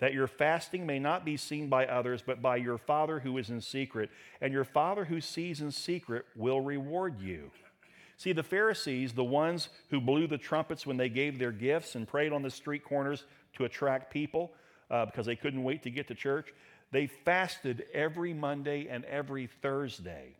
that 0.01 0.13
your 0.13 0.27
fasting 0.27 0.85
may 0.85 0.99
not 0.99 1.25
be 1.25 1.37
seen 1.37 1.69
by 1.69 1.87
others, 1.87 2.21
but 2.27 2.43
by 2.43 2.57
your 2.57 2.79
Father 2.79 3.21
who 3.21 3.39
is 3.39 3.51
in 3.51 3.61
secret. 3.61 4.11
And 4.41 4.53
your 4.53 4.65
Father 4.65 5.05
who 5.05 5.21
sees 5.21 5.61
in 5.61 5.71
secret 5.71 6.25
will 6.35 6.61
reward 6.61 7.21
you. 7.21 7.53
See, 8.17 8.33
the 8.33 8.43
Pharisees, 8.43 9.13
the 9.13 9.23
ones 9.23 9.69
who 9.91 10.01
blew 10.01 10.27
the 10.27 10.39
trumpets 10.39 10.85
when 10.85 10.97
they 10.97 11.09
gave 11.09 11.39
their 11.39 11.53
gifts 11.53 11.95
and 11.95 12.09
prayed 12.09 12.33
on 12.33 12.43
the 12.43 12.51
street 12.51 12.83
corners 12.83 13.25
to 13.59 13.65
attract 13.65 14.13
people 14.13 14.53
uh, 14.91 15.07
because 15.07 15.27
they 15.27 15.37
couldn't 15.37 15.63
wait 15.63 15.83
to 15.83 15.91
get 15.91 16.09
to 16.09 16.15
church, 16.15 16.53
they 16.91 17.07
fasted 17.07 17.85
every 17.93 18.33
Monday 18.33 18.89
and 18.89 19.05
every 19.05 19.49
Thursday. 19.61 20.37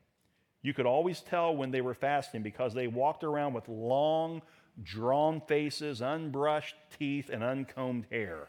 You 0.63 0.73
could 0.73 0.87
always 0.87 1.21
tell 1.21 1.55
when 1.55 1.71
they 1.71 1.81
were 1.81 1.95
fasting 1.95 2.43
because 2.43 2.75
they 2.75 2.87
walked 2.89 3.23
around 3.23 3.53
with 3.53 3.69
long, 3.69 4.43
drawn 4.83 5.41
faces, 5.43 6.01
unbrushed 6.01 6.75
teeth, 6.99 7.31
and 7.31 7.45
uncombed 7.45 8.07
hair. 8.11 8.49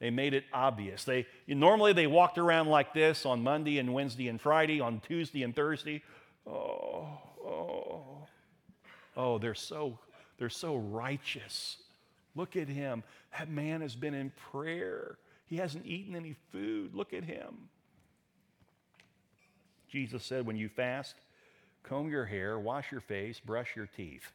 They 0.00 0.10
made 0.10 0.34
it 0.34 0.44
obvious. 0.52 1.04
They 1.04 1.26
normally 1.46 1.92
they 1.92 2.06
walked 2.06 2.38
around 2.38 2.68
like 2.68 2.92
this 2.92 3.24
on 3.24 3.42
Monday 3.42 3.78
and 3.78 3.94
Wednesday 3.94 4.28
and 4.28 4.40
Friday, 4.40 4.80
on 4.80 5.00
Tuesday 5.00 5.42
and 5.42 5.54
Thursday. 5.54 6.02
Oh, 6.46 7.06
oh, 7.46 8.14
Oh, 9.16 9.38
they're 9.38 9.54
so, 9.54 9.98
they're 10.38 10.50
so 10.50 10.76
righteous. 10.76 11.76
Look 12.34 12.56
at 12.56 12.68
him. 12.68 13.02
That 13.38 13.48
man 13.48 13.80
has 13.80 13.94
been 13.94 14.14
in 14.14 14.32
prayer. 14.50 15.18
He 15.46 15.56
hasn't 15.56 15.86
eaten 15.86 16.16
any 16.16 16.36
food. 16.52 16.94
Look 16.94 17.12
at 17.12 17.24
him. 17.24 17.68
Jesus 19.88 20.24
said, 20.24 20.44
when 20.44 20.56
you 20.56 20.68
fast, 20.68 21.14
comb 21.84 22.08
your 22.08 22.24
hair, 22.24 22.58
wash 22.58 22.90
your 22.90 23.00
face, 23.00 23.38
brush 23.38 23.76
your 23.76 23.86
teeth. 23.86 24.32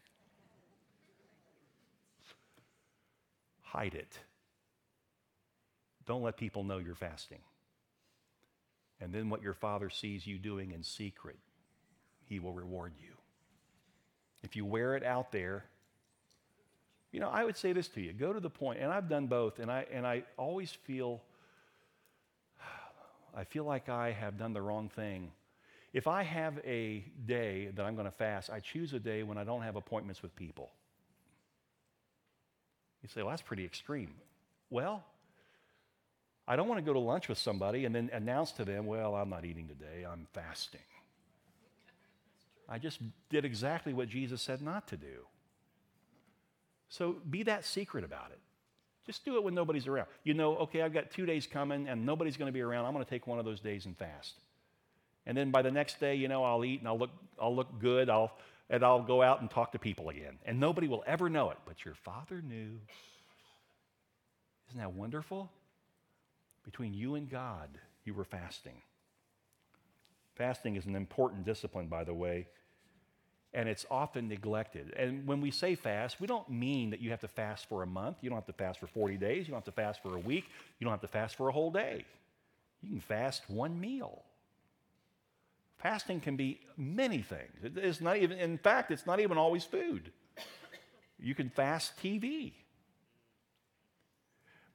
Hide 3.62 3.93
it. 3.93 4.18
Don't 6.06 6.24
let 6.24 6.38
people 6.38 6.64
know 6.64 6.78
you're 6.78 6.95
fasting. 6.95 7.39
And 9.02 9.14
then 9.14 9.30
what 9.30 9.43
your 9.43 9.54
father 9.54 9.89
sees 9.89 10.26
you 10.26 10.38
doing 10.38 10.72
in 10.72 10.84
secret, 10.84 11.38
he 12.26 12.39
will 12.39 12.54
reward 12.54 12.93
you. 13.00 13.12
If 14.41 14.56
you 14.56 14.66
wear 14.66 14.95
it 14.95 15.04
out 15.04 15.32
there, 15.32 15.66
you 17.12 17.20
know, 17.20 17.30
I 17.30 17.43
would 17.43 17.57
say 17.57 17.74
this 17.74 17.88
to 17.89 18.01
you 18.01 18.14
go 18.14 18.34
to 18.34 18.39
the 18.39 18.49
point, 18.49 18.80
and 18.80 18.91
I've 18.91 19.10
done 19.10 19.28
both, 19.28 19.60
and 19.60 19.72
I, 19.72 19.86
and 19.91 20.05
I 20.05 20.24
always 20.38 20.72
feel 20.72 21.22
I 23.36 23.43
feel 23.43 23.64
like 23.64 23.89
I 23.89 24.12
have 24.12 24.38
done 24.38 24.53
the 24.53 24.62
wrong 24.62 24.89
thing. 24.89 25.32
If 25.93 26.07
I 26.07 26.24
have 26.24 26.60
a 26.66 27.03
day 27.26 27.70
that 27.76 27.86
I'm 27.86 27.95
going 27.95 28.05
to 28.05 28.12
fast, 28.12 28.49
I 28.49 28.60
choose 28.60 28.93
a 28.93 28.99
day 28.99 29.24
when 29.24 29.38
I 29.38 29.43
don't 29.43 29.62
have 29.62 29.76
appointments 29.76 30.22
with 30.22 30.36
people. 30.36 30.72
You 33.01 33.10
say, 33.10 33.22
well, 33.22 33.32
that's 33.32 33.41
pretty 33.41 33.66
extreme. 33.66 34.14
Well, 34.70 35.03
I 36.47 36.55
don't 36.55 36.68
want 36.68 36.80
to 36.80 36.86
go 36.86 36.93
to 36.93 36.99
lunch 36.99 37.30
with 37.30 37.38
somebody 37.38 37.86
and 37.86 37.95
then 37.95 38.10
announce 38.14 38.51
to 38.53 38.66
them, 38.66 38.86
well, 38.86 39.16
I'm 39.16 39.30
not 39.30 39.45
eating 39.45 39.68
today, 39.68 40.05
I'm 40.05 40.28
fasting. 40.34 40.82
I 42.68 42.78
just 42.78 42.99
did 43.30 43.45
exactly 43.45 43.93
what 43.93 44.10
Jesus 44.10 44.41
said 44.41 44.62
not 44.62 44.88
to 44.88 44.97
do. 44.97 45.26
So 46.90 47.18
be 47.30 47.44
that 47.44 47.66
secret 47.66 48.04
about 48.04 48.32
it. 48.32 48.40
Just 49.06 49.26
do 49.26 49.38
it 49.38 49.44
when 49.44 49.56
nobody's 49.56 49.88
around. 49.88 50.08
You 50.24 50.34
know, 50.34 50.58
okay, 50.58 50.82
I've 50.82 50.94
got 50.94 51.10
two 51.12 51.26
days 51.26 51.48
coming 51.48 51.88
and 51.88 52.06
nobody's 52.06 52.38
going 52.38 52.48
to 52.48 52.54
be 52.54 52.62
around. 52.62 52.86
I'm 52.86 52.94
going 52.94 53.04
to 53.04 53.10
take 53.10 53.26
one 53.26 53.40
of 53.40 53.46
those 53.46 53.60
days 53.60 53.86
and 53.86 53.98
fast. 53.98 54.36
And 55.26 55.38
then 55.38 55.52
by 55.52 55.62
the 55.62 55.72
next 55.72 56.00
day, 56.00 56.16
you 56.16 56.28
know, 56.28 56.44
I'll 56.44 56.66
eat 56.66 56.80
and 56.80 56.88
I'll 56.88 56.98
look, 56.98 57.12
I'll 57.40 57.56
look 57.56 57.80
good. 57.80 58.10
I'll, 58.10 58.32
and 58.70 58.84
I'll 58.84 59.02
go 59.02 59.22
out 59.22 59.42
and 59.42 59.50
talk 59.50 59.72
to 59.72 59.80
people 59.80 60.10
again. 60.10 60.38
And 60.46 60.60
nobody 60.60 60.88
will 60.88 61.04
ever 61.08 61.30
know 61.30 61.50
it, 61.50 61.58
but 61.66 61.86
your 61.86 61.96
father 61.96 62.42
knew. 62.42 62.80
Isn't 64.70 64.80
that 64.80 64.94
wonderful? 64.94 65.52
Between 66.64 66.94
you 66.94 67.16
and 67.16 67.30
God, 67.30 67.70
you 68.06 68.14
were 68.14 68.24
fasting. 68.24 68.82
Fasting 70.36 70.76
is 70.76 70.86
an 70.86 70.96
important 70.96 71.46
discipline, 71.46 71.88
by 71.88 72.04
the 72.04 72.14
way, 72.14 72.48
and 73.54 73.68
it's 73.68 73.86
often 73.89 74.28
neglected. 74.28 74.93
And 74.95 75.26
when 75.26 75.41
we 75.41 75.52
say 75.52 75.76
fast, 75.76 76.22
we 76.22 76.28
don't 76.28 76.50
mean 76.50 76.91
that 76.91 77.02
you 77.02 77.10
have 77.10 77.22
to 77.22 77.28
fast 77.28 77.68
for 77.68 77.82
a 77.82 77.88
month. 77.88 78.18
You 78.22 78.30
don't 78.30 78.38
have 78.38 78.45
to 78.45 78.54
fast 78.54 78.80
for 78.80 78.88
40 78.88 79.18
days. 79.18 79.47
You 79.47 79.52
don't 79.52 79.66
have 79.66 79.74
to 79.76 79.82
fast 79.82 80.04
for 80.04 80.16
a 80.16 80.20
week. 80.20 80.45
You 80.78 80.86
don't 80.86 80.93
have 80.93 81.02
to 81.02 81.08
fast 81.08 81.36
for 81.36 81.50
a 81.50 81.52
whole 81.52 81.72
day. 81.72 82.06
You 82.82 82.89
can 82.89 83.02
fast 83.02 83.43
one 83.50 83.80
meal. 83.80 84.24
Fasting 85.80 86.20
can 86.20 86.36
be 86.36 86.60
many 86.78 87.22
things. 87.22 87.52
It's 87.64 88.02
not 88.02 88.18
even, 88.18 88.38
in 88.38 88.58
fact, 88.58 88.91
it's 88.91 89.06
not 89.06 89.20
even 89.20 89.38
always 89.38 89.64
food. 89.64 90.12
You 91.18 91.34
can 91.34 91.50
fast 91.50 91.93
TV. 92.02 92.54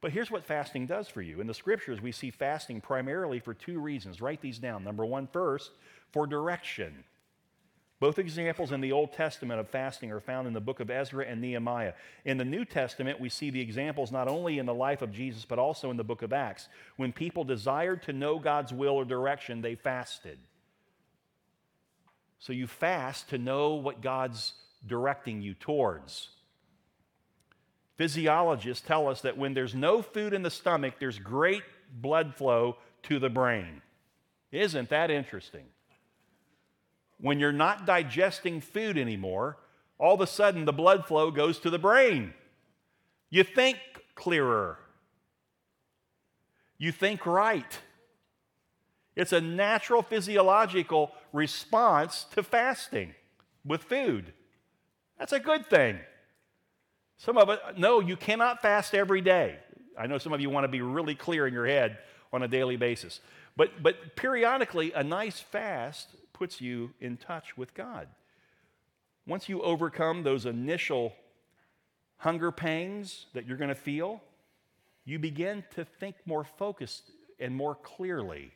But 0.00 0.12
here's 0.12 0.30
what 0.30 0.44
fasting 0.44 0.86
does 0.86 1.08
for 1.08 1.22
you. 1.22 1.40
In 1.40 1.46
the 1.46 1.54
scriptures, 1.54 2.02
we 2.02 2.12
see 2.12 2.30
fasting 2.30 2.80
primarily 2.80 3.38
for 3.38 3.54
two 3.54 3.80
reasons. 3.80 4.20
Write 4.20 4.40
these 4.42 4.58
down. 4.58 4.84
Number 4.84 5.06
one, 5.06 5.26
first, 5.26 5.70
for 6.12 6.26
direction. 6.26 7.04
Both 8.04 8.18
examples 8.18 8.70
in 8.70 8.82
the 8.82 8.92
Old 8.92 9.14
Testament 9.14 9.60
of 9.60 9.70
fasting 9.70 10.12
are 10.12 10.20
found 10.20 10.46
in 10.46 10.52
the 10.52 10.60
book 10.60 10.78
of 10.78 10.90
Ezra 10.90 11.24
and 11.24 11.40
Nehemiah. 11.40 11.94
In 12.26 12.36
the 12.36 12.44
New 12.44 12.66
Testament, 12.66 13.18
we 13.18 13.30
see 13.30 13.48
the 13.48 13.62
examples 13.62 14.12
not 14.12 14.28
only 14.28 14.58
in 14.58 14.66
the 14.66 14.74
life 14.74 15.00
of 15.00 15.10
Jesus, 15.10 15.46
but 15.46 15.58
also 15.58 15.90
in 15.90 15.96
the 15.96 16.04
book 16.04 16.20
of 16.20 16.30
Acts. 16.30 16.68
When 16.98 17.14
people 17.14 17.44
desired 17.44 18.02
to 18.02 18.12
know 18.12 18.38
God's 18.38 18.74
will 18.74 18.96
or 18.96 19.06
direction, 19.06 19.62
they 19.62 19.74
fasted. 19.74 20.38
So 22.40 22.52
you 22.52 22.66
fast 22.66 23.30
to 23.30 23.38
know 23.38 23.76
what 23.76 24.02
God's 24.02 24.52
directing 24.86 25.40
you 25.40 25.54
towards. 25.54 26.28
Physiologists 27.96 28.86
tell 28.86 29.08
us 29.08 29.22
that 29.22 29.38
when 29.38 29.54
there's 29.54 29.74
no 29.74 30.02
food 30.02 30.34
in 30.34 30.42
the 30.42 30.50
stomach, 30.50 30.96
there's 31.00 31.18
great 31.18 31.62
blood 31.90 32.34
flow 32.34 32.76
to 33.04 33.18
the 33.18 33.30
brain. 33.30 33.80
Isn't 34.52 34.90
that 34.90 35.10
interesting? 35.10 35.64
When 37.20 37.38
you're 37.38 37.52
not 37.52 37.86
digesting 37.86 38.60
food 38.60 38.98
anymore, 38.98 39.58
all 39.98 40.14
of 40.14 40.20
a 40.20 40.26
sudden 40.26 40.64
the 40.64 40.72
blood 40.72 41.06
flow 41.06 41.30
goes 41.30 41.58
to 41.60 41.70
the 41.70 41.78
brain. 41.78 42.34
You 43.30 43.44
think 43.44 43.78
clearer. 44.14 44.78
You 46.78 46.92
think 46.92 47.26
right. 47.26 47.78
It's 49.16 49.32
a 49.32 49.40
natural 49.40 50.02
physiological 50.02 51.12
response 51.32 52.26
to 52.34 52.42
fasting 52.42 53.14
with 53.64 53.82
food. 53.82 54.32
That's 55.18 55.32
a 55.32 55.40
good 55.40 55.66
thing. 55.66 56.00
Some 57.16 57.38
of 57.38 57.48
it, 57.48 57.60
no, 57.76 58.00
you 58.00 58.16
cannot 58.16 58.60
fast 58.60 58.94
every 58.94 59.20
day. 59.20 59.58
I 59.98 60.08
know 60.08 60.18
some 60.18 60.32
of 60.32 60.40
you 60.40 60.50
want 60.50 60.64
to 60.64 60.68
be 60.68 60.82
really 60.82 61.14
clear 61.14 61.46
in 61.46 61.54
your 61.54 61.66
head 61.66 61.98
on 62.32 62.42
a 62.42 62.48
daily 62.48 62.76
basis. 62.76 63.20
But, 63.56 63.82
but 63.82 64.16
periodically, 64.16 64.92
a 64.92 65.04
nice 65.04 65.38
fast 65.38 66.08
puts 66.34 66.60
you 66.60 66.90
in 67.00 67.16
touch 67.16 67.56
with 67.56 67.72
God. 67.72 68.08
Once 69.26 69.48
you 69.48 69.62
overcome 69.62 70.22
those 70.22 70.44
initial 70.44 71.14
hunger 72.18 72.52
pangs 72.52 73.24
that 73.32 73.46
you're 73.46 73.56
going 73.56 73.68
to 73.68 73.74
feel, 73.74 74.20
you 75.06 75.18
begin 75.18 75.64
to 75.74 75.84
think 75.84 76.16
more 76.26 76.44
focused 76.44 77.10
and 77.40 77.56
more 77.56 77.74
clearly 77.74 78.52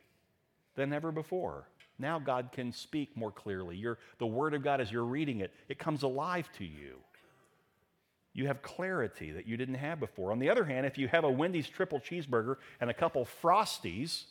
than 0.75 0.93
ever 0.93 1.11
before. 1.11 1.67
Now 1.97 2.19
God 2.19 2.51
can 2.51 2.71
speak 2.71 3.17
more 3.17 3.31
clearly. 3.31 3.83
The 4.19 4.25
Word 4.25 4.53
of 4.53 4.63
God, 4.63 4.79
as 4.79 4.91
you're 4.91 5.03
reading 5.03 5.39
it, 5.39 5.51
it 5.67 5.79
comes 5.79 6.03
alive 6.03 6.49
to 6.59 6.63
you. 6.63 6.97
You 8.33 8.47
have 8.47 8.61
clarity 8.61 9.31
that 9.31 9.47
you 9.47 9.57
didn't 9.57 9.75
have 9.75 9.99
before. 9.99 10.31
On 10.31 10.39
the 10.39 10.49
other 10.49 10.63
hand, 10.63 10.85
if 10.85 10.97
you 10.97 11.07
have 11.07 11.23
a 11.23 11.31
Wendy's 11.31 11.67
triple 11.67 11.99
cheeseburger 11.99 12.57
and 12.79 12.89
a 12.89 12.93
couple 12.93 13.27
Frosties, 13.43 14.25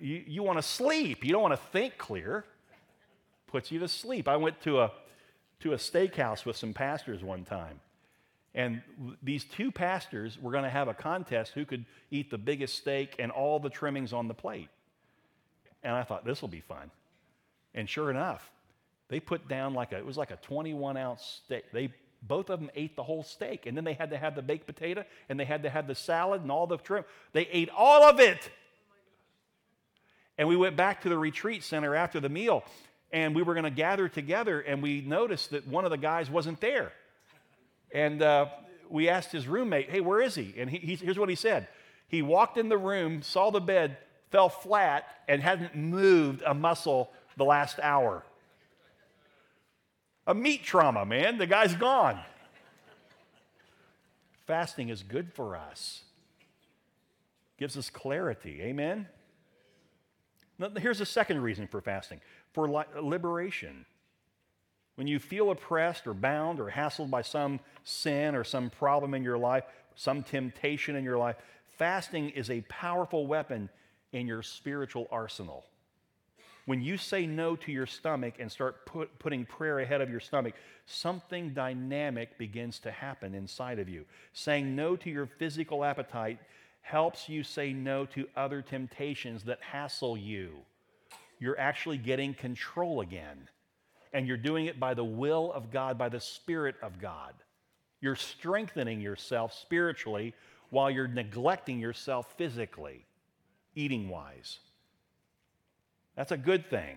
you, 0.00 0.22
you 0.26 0.42
want 0.42 0.58
to 0.58 0.62
sleep. 0.62 1.24
You 1.24 1.32
don't 1.32 1.42
want 1.42 1.54
to 1.54 1.66
think 1.72 1.98
clear. 1.98 2.44
Puts 3.46 3.70
you 3.70 3.78
to 3.80 3.88
sleep. 3.88 4.28
I 4.28 4.36
went 4.36 4.60
to 4.62 4.80
a, 4.80 4.92
to 5.60 5.72
a 5.72 5.76
steakhouse 5.76 6.44
with 6.44 6.56
some 6.56 6.72
pastors 6.72 7.22
one 7.22 7.44
time. 7.44 7.80
And 8.54 8.82
these 9.22 9.44
two 9.44 9.70
pastors 9.70 10.38
were 10.40 10.50
going 10.50 10.64
to 10.64 10.70
have 10.70 10.88
a 10.88 10.94
contest 10.94 11.52
who 11.52 11.64
could 11.64 11.84
eat 12.10 12.30
the 12.30 12.38
biggest 12.38 12.76
steak 12.76 13.14
and 13.18 13.30
all 13.30 13.60
the 13.60 13.70
trimmings 13.70 14.12
on 14.12 14.26
the 14.26 14.34
plate. 14.34 14.68
And 15.82 15.94
I 15.94 16.02
thought, 16.02 16.24
this 16.24 16.40
will 16.40 16.48
be 16.48 16.60
fun. 16.60 16.90
And 17.74 17.88
sure 17.88 18.10
enough, 18.10 18.50
they 19.08 19.20
put 19.20 19.48
down 19.48 19.74
like 19.74 19.92
a, 19.92 19.98
it 19.98 20.06
was 20.06 20.16
like 20.16 20.30
a 20.30 20.36
21 20.36 20.96
ounce 20.96 21.40
steak. 21.44 21.70
They, 21.72 21.92
both 22.22 22.50
of 22.50 22.58
them 22.58 22.70
ate 22.74 22.96
the 22.96 23.02
whole 23.02 23.22
steak. 23.22 23.66
And 23.66 23.76
then 23.76 23.84
they 23.84 23.94
had 23.94 24.10
to 24.10 24.18
have 24.18 24.34
the 24.34 24.42
baked 24.42 24.66
potato 24.66 25.04
and 25.28 25.38
they 25.38 25.44
had 25.44 25.62
to 25.62 25.70
have 25.70 25.86
the 25.86 25.94
salad 25.94 26.42
and 26.42 26.50
all 26.50 26.66
the 26.66 26.78
trim. 26.78 27.04
They 27.32 27.46
ate 27.52 27.70
all 27.76 28.02
of 28.04 28.18
it. 28.18 28.50
And 30.38 30.48
we 30.48 30.56
went 30.56 30.76
back 30.76 31.02
to 31.02 31.08
the 31.08 31.18
retreat 31.18 31.64
center 31.64 31.94
after 31.94 32.20
the 32.20 32.28
meal 32.28 32.64
and 33.12 33.34
we 33.34 33.42
were 33.42 33.54
going 33.54 33.64
to 33.64 33.70
gather 33.70 34.08
together 34.08 34.60
and 34.60 34.82
we 34.82 35.00
noticed 35.00 35.50
that 35.50 35.66
one 35.66 35.84
of 35.84 35.90
the 35.90 35.98
guys 35.98 36.30
wasn't 36.30 36.60
there. 36.60 36.92
And 37.92 38.22
uh, 38.22 38.46
we 38.88 39.08
asked 39.08 39.32
his 39.32 39.48
roommate, 39.48 39.90
hey, 39.90 40.00
where 40.00 40.20
is 40.20 40.34
he? 40.34 40.54
And 40.56 40.68
he, 40.68 40.94
here's 40.96 41.18
what 41.18 41.28
he 41.28 41.34
said. 41.34 41.68
He 42.06 42.22
walked 42.22 42.56
in 42.56 42.68
the 42.68 42.78
room, 42.78 43.22
saw 43.22 43.50
the 43.50 43.60
bed, 43.60 43.96
fell 44.30 44.48
flat 44.48 45.04
and 45.26 45.42
hadn't 45.42 45.74
moved 45.74 46.42
a 46.46 46.54
muscle 46.54 47.10
the 47.36 47.44
last 47.44 47.78
hour. 47.82 48.24
A 50.26 50.34
meat 50.34 50.62
trauma, 50.62 51.06
man. 51.06 51.38
The 51.38 51.46
guy's 51.46 51.74
gone. 51.74 52.20
Fasting 54.46 54.88
is 54.88 55.02
good 55.02 55.32
for 55.32 55.56
us, 55.56 56.02
gives 57.58 57.76
us 57.76 57.90
clarity. 57.90 58.60
Amen? 58.62 59.06
Now, 60.58 60.70
here's 60.76 61.00
a 61.00 61.06
second 61.06 61.42
reason 61.42 61.66
for 61.66 61.80
fasting 61.80 62.20
for 62.52 62.68
li- 62.68 62.84
liberation. 63.00 63.86
When 64.96 65.06
you 65.06 65.20
feel 65.20 65.50
oppressed 65.50 66.06
or 66.06 66.14
bound 66.14 66.58
or 66.58 66.70
hassled 66.70 67.10
by 67.10 67.22
some 67.22 67.60
sin 67.84 68.34
or 68.34 68.42
some 68.42 68.68
problem 68.68 69.14
in 69.14 69.22
your 69.22 69.38
life, 69.38 69.64
some 69.94 70.24
temptation 70.24 70.96
in 70.96 71.04
your 71.04 71.18
life, 71.18 71.36
fasting 71.76 72.30
is 72.30 72.50
a 72.50 72.62
powerful 72.62 73.26
weapon 73.26 73.68
in 74.12 74.26
your 74.26 74.42
spiritual 74.42 75.06
arsenal. 75.12 75.64
When 76.66 76.82
you 76.82 76.98
say 76.98 77.26
no 77.26 77.56
to 77.56 77.72
your 77.72 77.86
stomach 77.86 78.34
and 78.38 78.52
start 78.52 78.84
put, 78.84 79.18
putting 79.18 79.46
prayer 79.46 79.78
ahead 79.78 80.00
of 80.00 80.10
your 80.10 80.20
stomach, 80.20 80.54
something 80.84 81.54
dynamic 81.54 82.36
begins 82.36 82.78
to 82.80 82.90
happen 82.90 83.34
inside 83.34 83.78
of 83.78 83.88
you. 83.88 84.04
Saying 84.34 84.76
no 84.76 84.94
to 84.96 85.08
your 85.08 85.26
physical 85.26 85.82
appetite 85.82 86.38
helps 86.80 87.28
you 87.28 87.42
say 87.42 87.72
no 87.72 88.06
to 88.06 88.26
other 88.36 88.62
temptations 88.62 89.44
that 89.44 89.60
hassle 89.60 90.16
you. 90.16 90.52
You're 91.38 91.58
actually 91.58 91.98
getting 91.98 92.34
control 92.34 93.00
again. 93.00 93.48
And 94.12 94.26
you're 94.26 94.36
doing 94.36 94.66
it 94.66 94.80
by 94.80 94.94
the 94.94 95.04
will 95.04 95.52
of 95.52 95.70
God, 95.70 95.98
by 95.98 96.08
the 96.08 96.20
Spirit 96.20 96.76
of 96.82 96.98
God. 97.00 97.34
You're 98.00 98.16
strengthening 98.16 99.00
yourself 99.00 99.52
spiritually 99.52 100.34
while 100.70 100.90
you're 100.90 101.08
neglecting 101.08 101.78
yourself 101.78 102.34
physically 102.36 103.04
eating 103.74 104.08
wise. 104.08 104.58
That's 106.16 106.32
a 106.32 106.36
good 106.36 106.68
thing. 106.68 106.96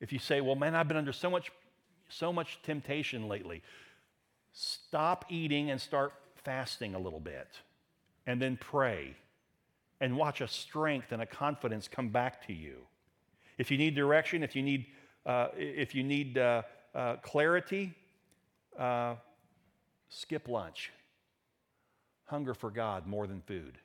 If 0.00 0.12
you 0.12 0.18
say, 0.18 0.40
well, 0.40 0.54
man, 0.54 0.74
I've 0.74 0.88
been 0.88 0.96
under 0.96 1.12
so 1.12 1.30
much, 1.30 1.50
so 2.08 2.32
much 2.32 2.58
temptation 2.62 3.28
lately, 3.28 3.62
stop 4.52 5.24
eating 5.30 5.70
and 5.70 5.80
start 5.80 6.12
fasting 6.44 6.94
a 6.94 6.98
little 6.98 7.20
bit. 7.20 7.48
And 8.26 8.40
then 8.40 8.56
pray 8.56 9.16
and 10.00 10.16
watch 10.16 10.40
a 10.40 10.48
strength 10.48 11.12
and 11.12 11.22
a 11.22 11.26
confidence 11.26 11.88
come 11.88 12.08
back 12.08 12.46
to 12.46 12.52
you. 12.52 12.76
If 13.58 13.70
you 13.70 13.78
need 13.78 13.94
direction, 13.94 14.42
if 14.42 14.56
you 14.56 14.62
need, 14.62 14.86
uh, 15.24 15.48
if 15.56 15.94
you 15.94 16.02
need 16.02 16.38
uh, 16.38 16.62
uh, 16.94 17.16
clarity, 17.16 17.94
uh, 18.78 19.14
skip 20.08 20.48
lunch. 20.48 20.92
Hunger 22.26 22.54
for 22.54 22.70
God 22.70 23.06
more 23.06 23.26
than 23.26 23.40
food. 23.42 23.78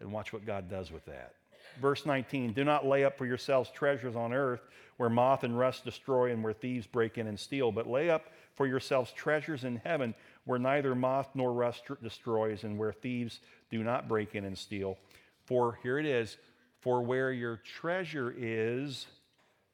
And 0.00 0.12
watch 0.12 0.32
what 0.32 0.46
God 0.46 0.70
does 0.70 0.90
with 0.90 1.04
that. 1.06 1.34
Verse 1.80 2.06
19 2.06 2.52
Do 2.52 2.64
not 2.64 2.86
lay 2.86 3.04
up 3.04 3.16
for 3.16 3.26
yourselves 3.26 3.70
treasures 3.70 4.16
on 4.16 4.32
earth 4.32 4.60
where 4.96 5.08
moth 5.08 5.42
and 5.44 5.58
rust 5.58 5.84
destroy 5.84 6.30
and 6.32 6.42
where 6.44 6.52
thieves 6.52 6.86
break 6.86 7.18
in 7.18 7.26
and 7.26 7.38
steal, 7.38 7.72
but 7.72 7.88
lay 7.88 8.10
up 8.10 8.26
for 8.54 8.66
yourselves 8.66 9.12
treasures 9.12 9.64
in 9.64 9.76
heaven 9.76 10.14
where 10.44 10.58
neither 10.58 10.94
moth 10.94 11.28
nor 11.34 11.52
rust 11.52 11.84
destroys 12.02 12.64
and 12.64 12.78
where 12.78 12.92
thieves 12.92 13.40
do 13.70 13.82
not 13.82 14.08
break 14.08 14.34
in 14.34 14.44
and 14.44 14.58
steal. 14.58 14.98
For 15.44 15.78
here 15.82 15.98
it 15.98 16.06
is, 16.06 16.36
for 16.80 17.02
where 17.02 17.32
your 17.32 17.56
treasure 17.56 18.34
is, 18.36 19.06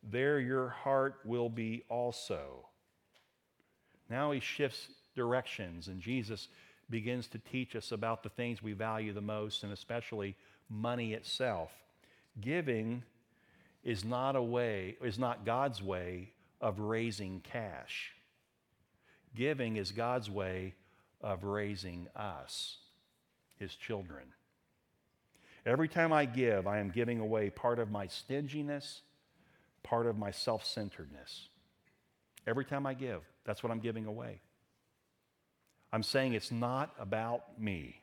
there 0.02 0.40
your 0.40 0.68
heart 0.68 1.16
will 1.24 1.48
be 1.48 1.84
also. 1.88 2.66
Now 4.10 4.30
he 4.30 4.40
shifts 4.40 4.88
directions, 5.14 5.88
and 5.88 6.00
Jesus 6.00 6.48
begins 6.90 7.26
to 7.28 7.38
teach 7.38 7.76
us 7.76 7.92
about 7.92 8.22
the 8.22 8.28
things 8.28 8.62
we 8.62 8.72
value 8.72 9.12
the 9.12 9.20
most, 9.20 9.62
and 9.62 9.72
especially 9.72 10.36
money 10.70 11.12
itself. 11.14 11.70
Giving 12.40 13.02
is 13.84 14.04
not 14.04 14.36
a 14.36 14.42
way, 14.42 14.96
is 15.02 15.18
not 15.18 15.44
God's 15.44 15.82
way 15.82 16.32
of 16.60 16.78
raising 16.78 17.40
cash. 17.40 18.12
Giving 19.34 19.76
is 19.76 19.92
God's 19.92 20.30
way 20.30 20.74
of 21.20 21.44
raising 21.44 22.08
us, 22.16 22.78
his 23.56 23.74
children. 23.74 24.24
Every 25.66 25.88
time 25.88 26.12
I 26.12 26.24
give, 26.24 26.66
I 26.66 26.78
am 26.78 26.90
giving 26.90 27.20
away 27.20 27.50
part 27.50 27.78
of 27.78 27.90
my 27.90 28.06
stinginess, 28.06 29.02
part 29.82 30.06
of 30.06 30.16
my 30.16 30.30
self 30.30 30.64
centeredness. 30.64 31.48
Every 32.46 32.64
time 32.64 32.86
I 32.86 32.94
give, 32.94 33.22
that's 33.44 33.62
what 33.62 33.70
I'm 33.70 33.80
giving 33.80 34.06
away. 34.06 34.40
I'm 35.92 36.02
saying 36.02 36.34
it's 36.34 36.52
not 36.52 36.94
about 36.98 37.60
me. 37.60 38.00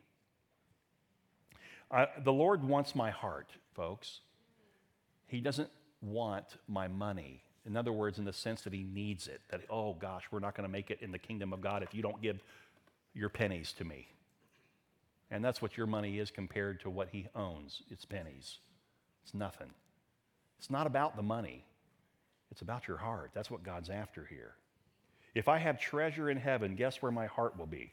I, 1.89 2.07
the 2.23 2.33
Lord 2.33 2.63
wants 2.63 2.95
my 2.95 3.11
heart, 3.11 3.49
folks. 3.73 4.19
He 5.27 5.39
doesn't 5.39 5.69
want 6.01 6.45
my 6.67 6.87
money. 6.87 7.44
In 7.65 7.75
other 7.75 7.91
words, 7.91 8.19
in 8.19 8.25
the 8.25 8.33
sense 8.33 8.61
that 8.61 8.73
He 8.73 8.83
needs 8.83 9.27
it, 9.27 9.41
that, 9.49 9.61
oh 9.69 9.93
gosh, 9.93 10.23
we're 10.31 10.39
not 10.39 10.55
going 10.55 10.67
to 10.67 10.71
make 10.71 10.91
it 10.91 10.99
in 11.01 11.11
the 11.11 11.19
kingdom 11.19 11.51
of 11.53 11.61
God 11.61 11.83
if 11.83 11.93
you 11.93 12.01
don't 12.01 12.21
give 12.21 12.39
your 13.13 13.29
pennies 13.29 13.73
to 13.73 13.83
me. 13.83 14.07
And 15.31 15.43
that's 15.43 15.61
what 15.61 15.77
your 15.77 15.87
money 15.87 16.19
is 16.19 16.29
compared 16.29 16.79
to 16.81 16.89
what 16.89 17.09
He 17.11 17.27
owns 17.35 17.81
it's 17.89 18.05
pennies, 18.05 18.59
it's 19.23 19.33
nothing. 19.33 19.69
It's 20.57 20.69
not 20.69 20.87
about 20.87 21.15
the 21.15 21.23
money, 21.23 21.65
it's 22.51 22.61
about 22.61 22.87
your 22.87 22.97
heart. 22.97 23.31
That's 23.33 23.51
what 23.51 23.63
God's 23.63 23.89
after 23.89 24.25
here. 24.25 24.55
If 25.33 25.49
I 25.49 25.57
have 25.57 25.79
treasure 25.79 26.29
in 26.29 26.37
heaven, 26.37 26.75
guess 26.75 27.01
where 27.01 27.11
my 27.11 27.25
heart 27.25 27.57
will 27.57 27.65
be? 27.65 27.91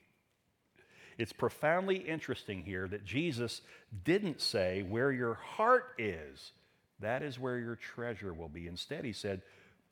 It's 1.19 1.33
profoundly 1.33 1.97
interesting 1.97 2.63
here 2.63 2.89
that 2.89 3.05
Jesus 3.05 3.63
didn't 4.05 4.41
say, 4.41 4.83
Where 4.83 5.11
your 5.11 5.35
heart 5.35 5.95
is, 5.99 6.53
that 7.01 7.23
is 7.23 7.39
where 7.39 7.59
your 7.59 7.77
treasure 7.77 8.33
will 8.33 8.49
be. 8.49 8.69
Instead, 8.69 9.05
he 9.05 9.13
said, 9.13 9.43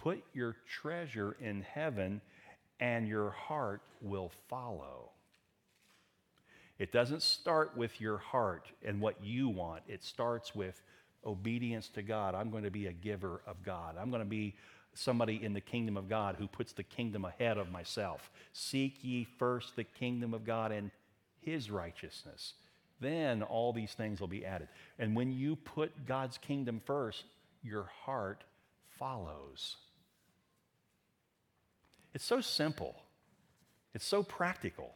Put 0.02 0.22
your 0.32 0.56
treasure 0.80 1.36
in 1.40 1.62
heaven, 1.62 2.20
and 2.80 3.06
your 3.06 3.30
heart 3.30 3.82
will 4.00 4.30
follow. 4.48 5.10
It 6.78 6.92
doesn't 6.92 7.20
start 7.20 7.76
with 7.76 8.00
your 8.00 8.16
heart 8.16 8.66
and 8.82 9.00
what 9.00 9.22
you 9.22 9.50
want, 9.50 9.82
it 9.86 10.02
starts 10.02 10.54
with 10.54 10.80
obedience 11.26 11.88
to 11.90 12.02
God. 12.02 12.34
I'm 12.34 12.50
going 12.50 12.64
to 12.64 12.70
be 12.70 12.86
a 12.86 12.92
giver 12.92 13.42
of 13.46 13.62
God. 13.62 13.96
I'm 14.00 14.08
going 14.10 14.22
to 14.22 14.28
be 14.28 14.54
somebody 14.94 15.44
in 15.44 15.52
the 15.52 15.60
kingdom 15.60 15.98
of 15.98 16.08
God 16.08 16.36
who 16.38 16.46
puts 16.46 16.72
the 16.72 16.82
kingdom 16.82 17.26
ahead 17.26 17.58
of 17.58 17.70
myself. 17.70 18.30
Seek 18.54 18.98
ye 19.02 19.26
first 19.38 19.76
the 19.76 19.84
kingdom 19.84 20.32
of 20.32 20.46
God 20.46 20.72
and 20.72 20.90
his 21.42 21.70
righteousness. 21.70 22.54
Then 23.00 23.42
all 23.42 23.74
these 23.74 23.92
things 23.92 24.20
will 24.20 24.28
be 24.28 24.44
added. 24.44 24.68
And 24.98 25.14
when 25.14 25.32
you 25.32 25.56
put 25.56 26.06
God's 26.06 26.38
kingdom 26.38 26.80
first, 26.84 27.24
your 27.62 27.90
heart 28.04 28.44
follows. 28.98 29.76
It's 32.14 32.24
so 32.24 32.40
simple, 32.40 32.96
it's 33.94 34.04
so 34.04 34.22
practical. 34.22 34.94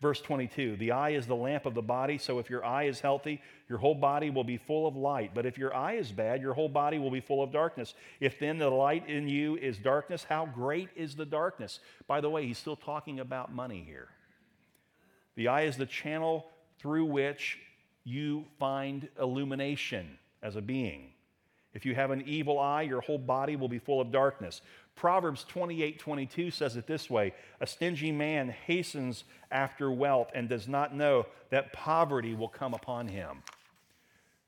Verse 0.00 0.20
22 0.20 0.76
The 0.76 0.92
eye 0.92 1.10
is 1.10 1.26
the 1.26 1.34
lamp 1.34 1.66
of 1.66 1.74
the 1.74 1.82
body, 1.82 2.18
so 2.18 2.38
if 2.38 2.48
your 2.48 2.64
eye 2.64 2.84
is 2.84 3.00
healthy, 3.00 3.42
your 3.68 3.78
whole 3.78 3.94
body 3.94 4.30
will 4.30 4.44
be 4.44 4.56
full 4.56 4.86
of 4.86 4.96
light. 4.96 5.32
But 5.34 5.46
if 5.46 5.58
your 5.58 5.74
eye 5.74 5.94
is 5.94 6.12
bad, 6.12 6.40
your 6.40 6.54
whole 6.54 6.68
body 6.68 6.98
will 6.98 7.10
be 7.10 7.20
full 7.20 7.42
of 7.42 7.52
darkness. 7.52 7.94
If 8.20 8.38
then 8.38 8.58
the 8.58 8.70
light 8.70 9.08
in 9.08 9.28
you 9.28 9.56
is 9.56 9.76
darkness, 9.78 10.24
how 10.24 10.46
great 10.46 10.88
is 10.94 11.16
the 11.16 11.26
darkness? 11.26 11.80
By 12.06 12.20
the 12.20 12.30
way, 12.30 12.46
he's 12.46 12.58
still 12.58 12.76
talking 12.76 13.18
about 13.18 13.52
money 13.52 13.82
here. 13.84 14.08
The 15.34 15.48
eye 15.48 15.62
is 15.62 15.76
the 15.76 15.86
channel 15.86 16.46
through 16.78 17.06
which 17.06 17.58
you 18.04 18.44
find 18.58 19.08
illumination 19.20 20.18
as 20.42 20.56
a 20.56 20.62
being. 20.62 21.12
If 21.74 21.84
you 21.84 21.94
have 21.94 22.10
an 22.10 22.22
evil 22.26 22.58
eye, 22.58 22.82
your 22.82 23.00
whole 23.00 23.18
body 23.18 23.54
will 23.54 23.68
be 23.68 23.78
full 23.78 24.00
of 24.00 24.10
darkness. 24.10 24.62
Proverbs 24.98 25.44
28 25.44 26.00
22 26.00 26.50
says 26.50 26.76
it 26.76 26.88
this 26.88 27.08
way 27.08 27.32
A 27.60 27.66
stingy 27.66 28.10
man 28.10 28.48
hastens 28.66 29.22
after 29.50 29.92
wealth 29.92 30.30
and 30.34 30.48
does 30.48 30.66
not 30.66 30.94
know 30.94 31.26
that 31.50 31.72
poverty 31.72 32.34
will 32.34 32.48
come 32.48 32.74
upon 32.74 33.06
him. 33.06 33.42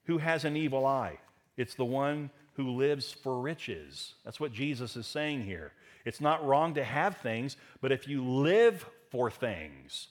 Who 0.05 0.18
has 0.18 0.44
an 0.44 0.57
evil 0.57 0.84
eye? 0.86 1.18
It's 1.57 1.74
the 1.74 1.84
one 1.84 2.30
who 2.55 2.72
lives 2.72 3.12
for 3.12 3.40
riches. 3.40 4.14
That's 4.24 4.40
what 4.40 4.53
Jesus 4.53 4.96
is 4.96 5.07
saying 5.07 5.44
here. 5.44 5.72
It's 6.05 6.20
not 6.20 6.44
wrong 6.44 6.74
to 6.74 6.82
have 6.82 7.18
things, 7.18 7.57
but 7.80 7.92
if 7.92 8.09
you 8.09 8.24
live 8.24 8.84
for 9.11 9.30
things, 9.30 10.09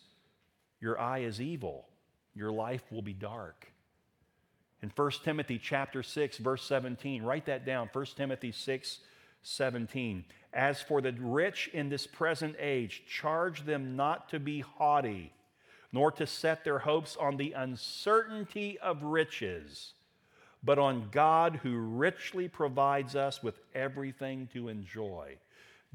your 0.79 0.97
eye 0.97 1.19
is 1.19 1.41
evil. 1.41 1.85
Your 2.33 2.51
life 2.51 2.83
will 2.91 3.01
be 3.01 3.13
dark. 3.13 3.73
In 4.81 4.89
1 4.95 5.11
Timothy 5.25 5.59
chapter 5.61 6.01
6 6.01 6.37
verse 6.37 6.63
17, 6.63 7.23
write 7.23 7.47
that 7.47 7.65
down. 7.65 7.89
1 7.91 8.05
Timothy 8.15 8.53
6 8.53 8.99
17. 9.43 10.25
As 10.53 10.81
for 10.81 11.01
the 11.01 11.11
rich 11.13 11.69
in 11.73 11.89
this 11.89 12.07
present 12.07 12.55
age, 12.59 13.03
charge 13.07 13.65
them 13.65 13.95
not 13.95 14.29
to 14.29 14.39
be 14.39 14.61
haughty, 14.61 15.31
nor 15.91 16.11
to 16.13 16.25
set 16.25 16.63
their 16.63 16.79
hopes 16.79 17.15
on 17.17 17.37
the 17.37 17.53
uncertainty 17.53 18.77
of 18.79 19.03
riches, 19.03 19.93
but 20.63 20.79
on 20.79 21.09
God 21.11 21.59
who 21.63 21.77
richly 21.77 22.47
provides 22.47 23.15
us 23.15 23.43
with 23.43 23.59
everything 23.73 24.47
to 24.53 24.67
enjoy. 24.69 25.37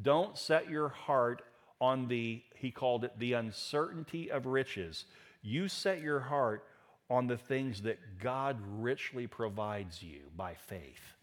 Don't 0.01 0.39
set 0.39 0.71
your 0.71 0.89
heart 0.89 1.43
on 1.81 2.09
the, 2.09 2.43
he 2.55 2.71
called 2.71 3.05
it, 3.05 3.19
the 3.19 3.35
uncertainty 3.35 4.31
of 4.31 4.47
riches. 4.47 5.05
You 5.43 5.69
set 5.69 6.01
your 6.01 6.21
heart 6.21 6.65
on 7.11 7.27
the 7.27 7.37
things 7.37 7.83
that 7.83 7.99
God 8.19 8.59
richly 8.79 9.27
provides 9.27 10.03
you 10.03 10.21
by 10.37 10.55
faith. 10.55 11.14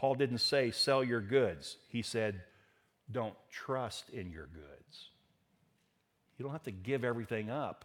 Paul 0.00 0.14
didn't 0.14 0.38
say, 0.38 0.70
sell 0.70 1.04
your 1.04 1.20
goods. 1.20 1.76
He 1.90 2.00
said, 2.00 2.40
don't 3.12 3.34
trust 3.50 4.08
in 4.08 4.30
your 4.30 4.46
goods. 4.46 5.10
You 6.38 6.42
don't 6.42 6.52
have 6.52 6.62
to 6.62 6.70
give 6.70 7.04
everything 7.04 7.50
up. 7.50 7.84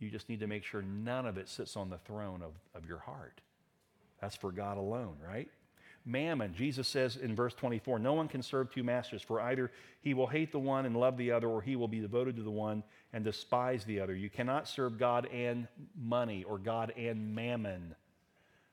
You 0.00 0.10
just 0.10 0.28
need 0.28 0.40
to 0.40 0.48
make 0.48 0.64
sure 0.64 0.82
none 0.82 1.26
of 1.26 1.38
it 1.38 1.48
sits 1.48 1.76
on 1.76 1.88
the 1.88 1.98
throne 1.98 2.42
of, 2.42 2.54
of 2.74 2.88
your 2.88 2.98
heart. 2.98 3.40
That's 4.20 4.34
for 4.34 4.50
God 4.50 4.76
alone, 4.76 5.18
right? 5.24 5.48
Mammon, 6.04 6.52
Jesus 6.52 6.88
says 6.88 7.14
in 7.14 7.36
verse 7.36 7.54
24, 7.54 8.00
no 8.00 8.14
one 8.14 8.26
can 8.26 8.42
serve 8.42 8.72
two 8.72 8.82
masters, 8.82 9.22
for 9.22 9.40
either 9.40 9.70
he 10.00 10.14
will 10.14 10.26
hate 10.26 10.50
the 10.50 10.58
one 10.58 10.84
and 10.84 10.96
love 10.96 11.16
the 11.16 11.30
other, 11.30 11.46
or 11.46 11.62
he 11.62 11.76
will 11.76 11.86
be 11.86 12.00
devoted 12.00 12.34
to 12.36 12.42
the 12.42 12.50
one 12.50 12.82
and 13.12 13.22
despise 13.22 13.84
the 13.84 14.00
other. 14.00 14.16
You 14.16 14.30
cannot 14.30 14.66
serve 14.66 14.98
God 14.98 15.28
and 15.32 15.68
money, 15.96 16.42
or 16.42 16.58
God 16.58 16.92
and 16.96 17.36
mammon. 17.36 17.94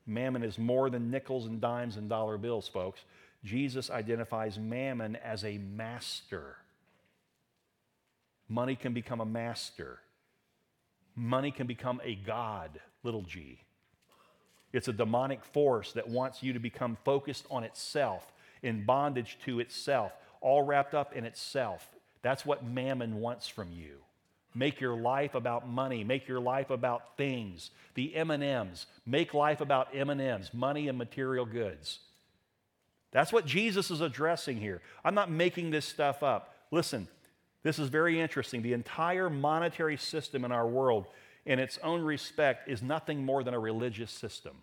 Mammon 0.08 0.42
is 0.42 0.58
more 0.58 0.90
than 0.90 1.12
nickels 1.12 1.46
and 1.46 1.60
dimes 1.60 1.98
and 1.98 2.08
dollar 2.08 2.38
bills, 2.38 2.68
folks. 2.70 3.02
Jesus 3.44 3.92
identifies 3.92 4.58
mammon 4.58 5.18
as 5.18 5.44
a 5.44 5.58
master. 5.58 6.56
Money 8.48 8.76
can 8.76 8.94
become 8.94 9.20
a 9.20 9.26
master. 9.26 10.00
Money 11.16 11.52
can 11.52 11.68
become 11.68 12.00
a 12.04 12.16
God, 12.16 12.80
little 13.04 13.22
g. 13.22 13.60
It's 14.72 14.88
a 14.88 14.94
demonic 14.94 15.44
force 15.44 15.92
that 15.94 16.08
wants 16.08 16.42
you 16.42 16.54
to 16.54 16.60
become 16.60 16.98
focused 17.04 17.46
on 17.50 17.64
itself, 17.64 18.32
in 18.62 18.86
bondage 18.86 19.38
to 19.46 19.60
itself, 19.60 20.14
all 20.40 20.64
wrapped 20.64 20.94
up 20.94 21.14
in 21.14 21.26
itself. 21.26 21.90
That's 22.22 22.46
what 22.46 22.66
mammon 22.66 23.20
wants 23.20 23.48
from 23.48 23.72
you. 23.72 23.98
Make 24.58 24.82
your 24.82 24.96
life 24.96 25.36
about 25.36 25.70
money. 25.70 26.04
Make 26.04 26.28
your 26.28 26.40
life 26.40 26.72
about 26.72 27.16
things. 27.16 27.70
The 27.94 28.16
M&Ms. 28.16 28.88
Make 29.06 29.36
life 29.36 29.62
about 29.62 29.96
M&Ms, 29.96 30.52
money 30.52 30.88
and 30.88 30.98
material 30.98 31.46
goods. 31.46 32.00
That's 33.12 33.32
what 33.32 33.46
Jesus 33.46 33.92
is 33.92 34.02
addressing 34.02 34.58
here. 34.58 34.82
I'm 35.06 35.14
not 35.14 35.30
making 35.30 35.70
this 35.70 35.86
stuff 35.86 36.24
up. 36.24 36.56
Listen, 36.72 37.08
this 37.62 37.78
is 37.78 37.90
very 37.90 38.20
interesting. 38.20 38.64
The 38.64 38.74
entire 38.74 39.30
monetary 39.30 39.96
system 39.96 40.44
in 40.44 40.52
our 40.52 40.68
world, 40.68 41.06
in 41.46 41.60
its 41.60 41.78
own 41.84 42.02
respect, 42.02 42.68
is 42.68 42.82
nothing 42.82 43.24
more 43.24 43.44
than 43.44 43.54
a 43.54 43.60
religious 43.60 44.12
system. 44.12 44.56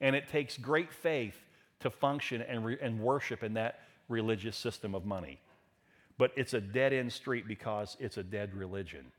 And 0.00 0.16
it 0.16 0.28
takes 0.28 0.58
great 0.58 0.92
faith 0.92 1.36
to 1.78 1.90
function 1.90 2.42
and, 2.42 2.64
re- 2.64 2.78
and 2.82 2.98
worship 2.98 3.44
in 3.44 3.54
that 3.54 3.78
religious 4.08 4.56
system 4.56 4.96
of 4.96 5.04
money. 5.06 5.38
But 6.18 6.32
it's 6.36 6.54
a 6.54 6.60
dead 6.60 6.92
end 6.92 7.12
street 7.12 7.46
because 7.46 7.96
it's 8.00 8.16
a 8.16 8.22
dead 8.22 8.54
religion. 8.54 9.12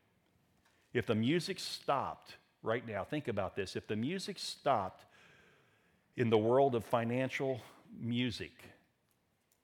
If 0.94 1.06
the 1.06 1.16
music 1.16 1.60
stopped 1.60 2.38
right 2.68 2.88
now. 2.88 3.04
Think 3.04 3.28
about 3.28 3.56
this. 3.56 3.76
If 3.76 3.88
the 3.88 3.96
music 3.96 4.38
stopped 4.40 5.06
in 6.16 6.30
the 6.30 6.38
world 6.38 6.76
of 6.76 6.84
financial 6.84 7.62
music, 8.00 8.52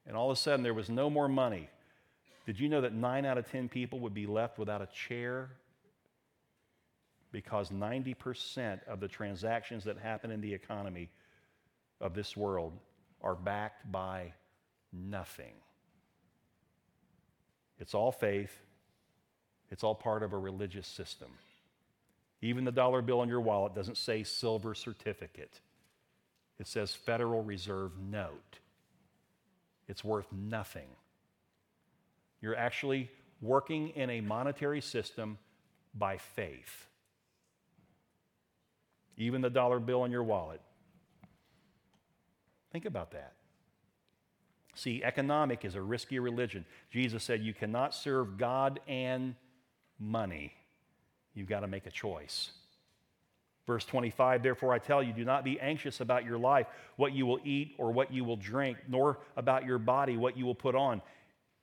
and 0.05 0.15
all 0.15 0.31
of 0.31 0.37
a 0.37 0.39
sudden 0.39 0.63
there 0.63 0.73
was 0.73 0.89
no 0.89 1.09
more 1.09 1.27
money, 1.27 1.69
did 2.45 2.59
you 2.59 2.69
know 2.69 2.81
that 2.81 2.93
nine 2.93 3.25
out 3.25 3.37
of 3.37 3.49
10 3.49 3.69
people 3.69 3.99
would 3.99 4.13
be 4.13 4.25
left 4.25 4.57
without 4.57 4.81
a 4.81 4.87
chair? 4.87 5.51
Because 7.31 7.69
90% 7.69 8.79
of 8.87 8.99
the 8.99 9.07
transactions 9.07 9.83
that 9.85 9.97
happen 9.97 10.31
in 10.31 10.41
the 10.41 10.53
economy 10.53 11.09
of 11.99 12.13
this 12.13 12.37
world 12.37 12.73
are 13.21 13.35
backed 13.35 13.91
by 13.91 14.33
nothing. 14.91 15.53
It's 17.83 17.93
all 17.93 18.13
faith, 18.13 18.61
it's 19.69 19.83
all 19.83 19.93
part 19.93 20.23
of 20.23 20.31
a 20.31 20.37
religious 20.37 20.87
system. 20.87 21.27
Even 22.41 22.63
the 22.63 22.71
dollar 22.71 23.01
bill 23.01 23.19
on 23.19 23.27
your 23.27 23.41
wallet 23.41 23.75
doesn't 23.75 23.97
say 23.97 24.23
silver 24.23 24.73
certificate, 24.73 25.59
it 26.59 26.65
says 26.65 26.93
Federal 26.93 27.43
Reserve 27.43 27.91
note. 27.99 28.59
It's 29.89 30.01
worth 30.01 30.31
nothing. 30.31 30.87
You're 32.39 32.55
actually 32.55 33.11
working 33.41 33.89
in 33.89 34.09
a 34.09 34.21
monetary 34.21 34.79
system 34.79 35.37
by 35.93 36.15
faith. 36.15 36.87
Even 39.17 39.41
the 39.41 39.49
dollar 39.49 39.81
bill 39.81 40.03
on 40.03 40.11
your 40.11 40.23
wallet. 40.23 40.61
Think 42.71 42.85
about 42.85 43.11
that. 43.11 43.33
See, 44.75 45.03
economic 45.03 45.65
is 45.65 45.75
a 45.75 45.81
risky 45.81 46.19
religion. 46.19 46.65
Jesus 46.89 47.23
said 47.23 47.41
you 47.41 47.53
cannot 47.53 47.93
serve 47.93 48.37
God 48.37 48.79
and 48.87 49.35
money. 49.99 50.53
You've 51.33 51.49
got 51.49 51.61
to 51.61 51.67
make 51.67 51.85
a 51.85 51.91
choice. 51.91 52.51
Verse 53.65 53.85
25, 53.85 54.43
therefore 54.43 54.73
I 54.73 54.79
tell 54.79 55.01
you, 55.01 55.13
do 55.13 55.23
not 55.23 55.45
be 55.45 55.59
anxious 55.59 56.01
about 56.01 56.25
your 56.25 56.37
life, 56.37 56.67
what 56.97 57.13
you 57.13 57.25
will 57.25 57.39
eat 57.45 57.75
or 57.77 57.91
what 57.91 58.11
you 58.11 58.25
will 58.25 58.35
drink, 58.35 58.77
nor 58.89 59.19
about 59.37 59.65
your 59.65 59.77
body, 59.77 60.17
what 60.17 60.35
you 60.35 60.45
will 60.45 60.55
put 60.55 60.75
on. 60.75 61.01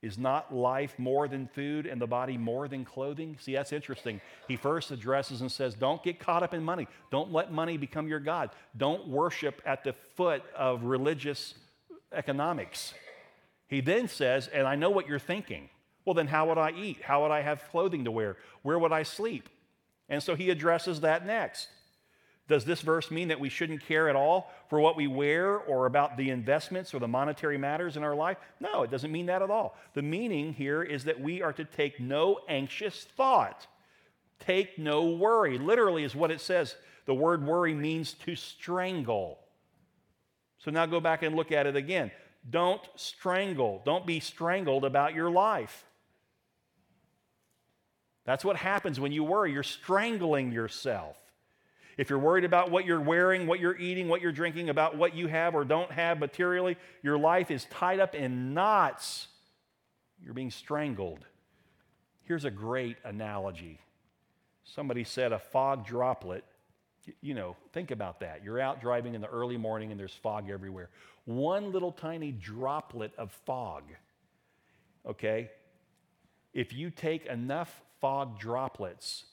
Is 0.02 0.16
not 0.16 0.54
life 0.54 0.98
more 0.98 1.28
than 1.28 1.46
food 1.46 1.84
and 1.84 2.00
the 2.00 2.06
body 2.06 2.38
more 2.38 2.68
than 2.68 2.86
clothing? 2.86 3.36
See, 3.38 3.52
that's 3.52 3.70
interesting. 3.70 4.22
He 4.48 4.56
first 4.56 4.90
addresses 4.92 5.42
and 5.42 5.52
says, 5.52 5.74
Don't 5.74 6.02
get 6.02 6.18
caught 6.18 6.42
up 6.42 6.54
in 6.54 6.62
money. 6.62 6.88
Don't 7.10 7.30
let 7.34 7.52
money 7.52 7.76
become 7.76 8.08
your 8.08 8.18
God. 8.18 8.48
Don't 8.74 9.06
worship 9.08 9.60
at 9.66 9.84
the 9.84 9.92
foot 10.16 10.42
of 10.56 10.84
religious 10.84 11.52
economics. 12.12 12.94
He 13.68 13.80
then 13.80 14.08
says, 14.08 14.48
And 14.48 14.66
I 14.66 14.74
know 14.74 14.90
what 14.90 15.08
you're 15.08 15.18
thinking. 15.18 15.68
Well, 16.04 16.14
then 16.14 16.26
how 16.26 16.48
would 16.48 16.58
I 16.58 16.72
eat? 16.72 17.02
How 17.02 17.22
would 17.22 17.30
I 17.30 17.42
have 17.42 17.68
clothing 17.70 18.04
to 18.04 18.10
wear? 18.10 18.36
Where 18.62 18.78
would 18.78 18.92
I 18.92 19.02
sleep? 19.02 19.48
And 20.08 20.22
so 20.22 20.34
he 20.34 20.50
addresses 20.50 21.00
that 21.00 21.24
next. 21.24 21.68
Does 22.48 22.64
this 22.64 22.80
verse 22.80 23.12
mean 23.12 23.28
that 23.28 23.38
we 23.38 23.48
shouldn't 23.48 23.86
care 23.86 24.08
at 24.08 24.16
all 24.16 24.50
for 24.68 24.80
what 24.80 24.96
we 24.96 25.06
wear 25.06 25.56
or 25.56 25.86
about 25.86 26.16
the 26.16 26.30
investments 26.30 26.92
or 26.92 26.98
the 26.98 27.06
monetary 27.06 27.56
matters 27.56 27.96
in 27.96 28.02
our 28.02 28.16
life? 28.16 28.38
No, 28.58 28.82
it 28.82 28.90
doesn't 28.90 29.12
mean 29.12 29.26
that 29.26 29.40
at 29.40 29.50
all. 29.50 29.76
The 29.94 30.02
meaning 30.02 30.52
here 30.52 30.82
is 30.82 31.04
that 31.04 31.20
we 31.20 31.42
are 31.42 31.52
to 31.52 31.64
take 31.64 32.00
no 32.00 32.40
anxious 32.48 33.06
thought, 33.16 33.68
take 34.40 34.80
no 34.80 35.10
worry. 35.10 35.58
Literally, 35.58 36.02
is 36.02 36.16
what 36.16 36.32
it 36.32 36.40
says. 36.40 36.74
The 37.06 37.14
word 37.14 37.46
worry 37.46 37.72
means 37.72 38.14
to 38.24 38.34
strangle. 38.34 39.38
So 40.64 40.70
now 40.70 40.86
go 40.86 41.00
back 41.00 41.22
and 41.22 41.34
look 41.34 41.52
at 41.52 41.66
it 41.66 41.76
again. 41.76 42.10
Don't 42.48 42.82
strangle, 42.96 43.82
don't 43.84 44.06
be 44.06 44.20
strangled 44.20 44.84
about 44.84 45.14
your 45.14 45.30
life. 45.30 45.84
That's 48.24 48.44
what 48.44 48.56
happens 48.56 49.00
when 49.00 49.12
you 49.12 49.24
worry. 49.24 49.52
You're 49.52 49.62
strangling 49.62 50.52
yourself. 50.52 51.16
If 51.96 52.08
you're 52.08 52.18
worried 52.18 52.44
about 52.44 52.70
what 52.70 52.86
you're 52.86 53.00
wearing, 53.00 53.46
what 53.46 53.60
you're 53.60 53.76
eating, 53.76 54.08
what 54.08 54.20
you're 54.20 54.32
drinking, 54.32 54.68
about 54.68 54.96
what 54.96 55.14
you 55.14 55.26
have 55.26 55.54
or 55.54 55.64
don't 55.64 55.90
have 55.90 56.18
materially, 56.18 56.76
your 57.02 57.18
life 57.18 57.50
is 57.50 57.66
tied 57.66 58.00
up 58.00 58.14
in 58.14 58.54
knots. 58.54 59.28
You're 60.22 60.34
being 60.34 60.50
strangled. 60.50 61.26
Here's 62.22 62.44
a 62.44 62.50
great 62.50 62.96
analogy. 63.04 63.80
Somebody 64.64 65.04
said 65.04 65.32
a 65.32 65.38
fog 65.38 65.84
droplet. 65.84 66.44
You 67.20 67.34
know, 67.34 67.56
think 67.72 67.90
about 67.90 68.20
that. 68.20 68.44
You're 68.44 68.60
out 68.60 68.80
driving 68.80 69.14
in 69.14 69.20
the 69.20 69.28
early 69.28 69.56
morning 69.56 69.90
and 69.90 69.98
there's 69.98 70.14
fog 70.14 70.50
everywhere. 70.50 70.90
One 71.24 71.72
little 71.72 71.92
tiny 71.92 72.32
droplet 72.32 73.12
of 73.16 73.32
fog, 73.46 73.84
okay? 75.06 75.50
If 76.52 76.72
you 76.72 76.90
take 76.90 77.26
enough 77.26 77.80
fog 78.00 78.38
droplets 78.38 79.24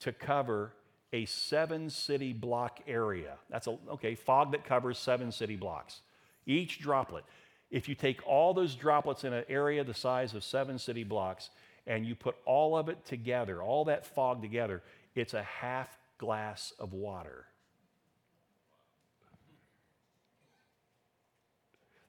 to 0.00 0.12
cover 0.12 0.72
a 1.12 1.24
seven 1.24 1.88
city 1.90 2.32
block 2.32 2.80
area. 2.86 3.34
That's 3.48 3.66
a, 3.66 3.78
okay, 3.92 4.14
fog 4.14 4.52
that 4.52 4.64
covers 4.64 4.98
seven 4.98 5.32
city 5.32 5.56
blocks. 5.56 6.00
Each 6.46 6.78
droplet. 6.80 7.24
If 7.70 7.88
you 7.88 7.94
take 7.94 8.26
all 8.26 8.54
those 8.54 8.74
droplets 8.74 9.24
in 9.24 9.32
an 9.32 9.44
area 9.48 9.84
the 9.84 9.94
size 9.94 10.34
of 10.34 10.44
seven 10.44 10.78
city 10.78 11.04
blocks 11.04 11.50
and 11.86 12.06
you 12.06 12.14
put 12.14 12.36
all 12.44 12.76
of 12.76 12.88
it 12.88 13.04
together, 13.04 13.62
all 13.62 13.86
that 13.86 14.06
fog 14.06 14.42
together, 14.42 14.82
it's 15.14 15.34
a 15.34 15.42
half 15.42 15.97
glass 16.18 16.72
of 16.78 16.92
water. 16.92 17.46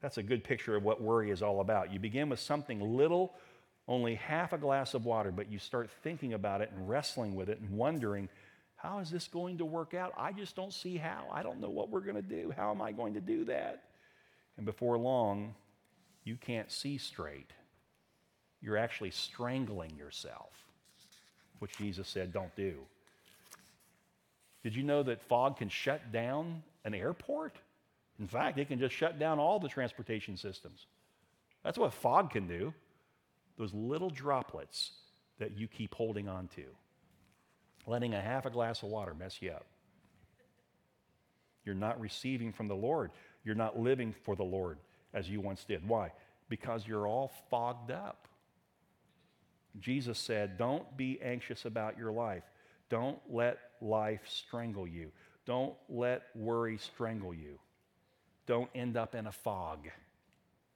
That's 0.01 0.17
a 0.17 0.23
good 0.23 0.43
picture 0.43 0.75
of 0.75 0.83
what 0.83 1.01
worry 1.01 1.29
is 1.29 1.41
all 1.41 1.61
about. 1.61 1.91
You 1.91 1.99
begin 1.99 2.29
with 2.29 2.39
something 2.39 2.79
little, 2.79 3.33
only 3.87 4.15
half 4.15 4.53
a 4.53 4.57
glass 4.57 4.93
of 4.93 5.05
water, 5.05 5.31
but 5.31 5.51
you 5.51 5.59
start 5.59 5.89
thinking 6.03 6.33
about 6.33 6.61
it 6.61 6.71
and 6.75 6.87
wrestling 6.87 7.35
with 7.35 7.49
it 7.49 7.59
and 7.59 7.69
wondering 7.71 8.29
how 8.75 8.99
is 8.99 9.11
this 9.11 9.27
going 9.27 9.57
to 9.57 9.65
work 9.65 9.93
out? 9.93 10.13
I 10.17 10.31
just 10.31 10.55
don't 10.55 10.71
see 10.71 10.95
how. 10.95 11.25
I 11.33 11.43
don't 11.43 11.59
know 11.59 11.69
what 11.69 11.89
we're 11.89 11.99
going 11.99 12.15
to 12.15 12.21
do. 12.21 12.53
How 12.55 12.71
am 12.71 12.81
I 12.81 12.93
going 12.93 13.15
to 13.15 13.21
do 13.21 13.43
that? 13.45 13.83
And 14.55 14.65
before 14.65 14.97
long, 14.97 15.53
you 16.23 16.37
can't 16.37 16.71
see 16.71 16.97
straight. 16.97 17.51
You're 18.61 18.77
actually 18.77 19.11
strangling 19.11 19.97
yourself, 19.97 20.51
which 21.59 21.77
Jesus 21.77 22.07
said, 22.07 22.31
don't 22.31 22.55
do. 22.55 22.75
Did 24.63 24.75
you 24.75 24.83
know 24.83 25.03
that 25.03 25.21
fog 25.21 25.57
can 25.57 25.69
shut 25.69 26.11
down 26.11 26.63
an 26.83 26.93
airport? 26.93 27.55
In 28.19 28.27
fact, 28.27 28.57
it 28.59 28.67
can 28.67 28.79
just 28.79 28.93
shut 28.93 29.17
down 29.17 29.39
all 29.39 29.59
the 29.59 29.69
transportation 29.69 30.35
systems. 30.35 30.85
That's 31.63 31.77
what 31.77 31.93
fog 31.93 32.31
can 32.31 32.47
do. 32.47 32.73
Those 33.57 33.73
little 33.73 34.09
droplets 34.09 34.91
that 35.39 35.57
you 35.57 35.67
keep 35.67 35.95
holding 35.95 36.27
on 36.27 36.47
to 36.55 36.63
letting 37.89 38.13
a 38.13 38.21
half 38.21 38.45
a 38.45 38.49
glass 38.49 38.83
of 38.83 38.89
water 38.89 39.13
mess 39.13 39.41
you 39.41 39.51
up. 39.51 39.65
You're 41.65 41.75
not 41.75 41.99
receiving 41.99 42.53
from 42.53 42.67
the 42.67 42.75
Lord. 42.75 43.11
You're 43.43 43.55
not 43.55 43.79
living 43.79 44.13
for 44.23 44.35
the 44.35 44.43
Lord 44.43 44.77
as 45.13 45.29
you 45.29 45.41
once 45.41 45.65
did. 45.65 45.87
Why? 45.87 46.11
Because 46.49 46.87
you're 46.87 47.07
all 47.07 47.31
fogged 47.49 47.91
up. 47.91 48.27
Jesus 49.79 50.17
said, 50.17 50.57
Don't 50.57 50.97
be 50.97 51.19
anxious 51.21 51.65
about 51.65 51.97
your 51.97 52.11
life. 52.11 52.43
Don't 52.89 53.19
let 53.29 53.59
life 53.81 54.21
strangle 54.27 54.87
you. 54.87 55.11
Don't 55.45 55.73
let 55.89 56.23
worry 56.35 56.77
strangle 56.77 57.33
you. 57.33 57.59
Don't 58.45 58.69
end 58.73 58.97
up 58.97 59.15
in 59.15 59.27
a 59.27 59.31
fog. 59.31 59.87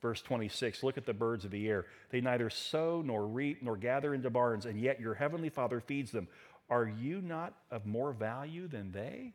Verse 0.02 0.22
26 0.22 0.84
Look 0.84 0.98
at 0.98 1.06
the 1.06 1.14
birds 1.14 1.46
of 1.46 1.52
the 1.52 1.68
air. 1.68 1.86
They 2.10 2.22
neither 2.22 2.50
sow 2.50 3.02
nor 3.04 3.26
reap 3.26 3.64
nor 3.64 3.78
gather 3.78 4.14
into 4.14 4.30
barns, 4.30 4.66
and 4.66 4.80
yet 4.80 5.00
your 5.00 5.14
heavenly 5.14 5.50
Father 5.50 5.80
feeds 5.80 6.12
them. 6.12 6.28
Are 6.70 6.88
you 6.88 7.22
not 7.22 7.54
of 7.72 7.86
more 7.86 8.14
value 8.14 8.68
than 8.68 8.92
they? 8.92 9.34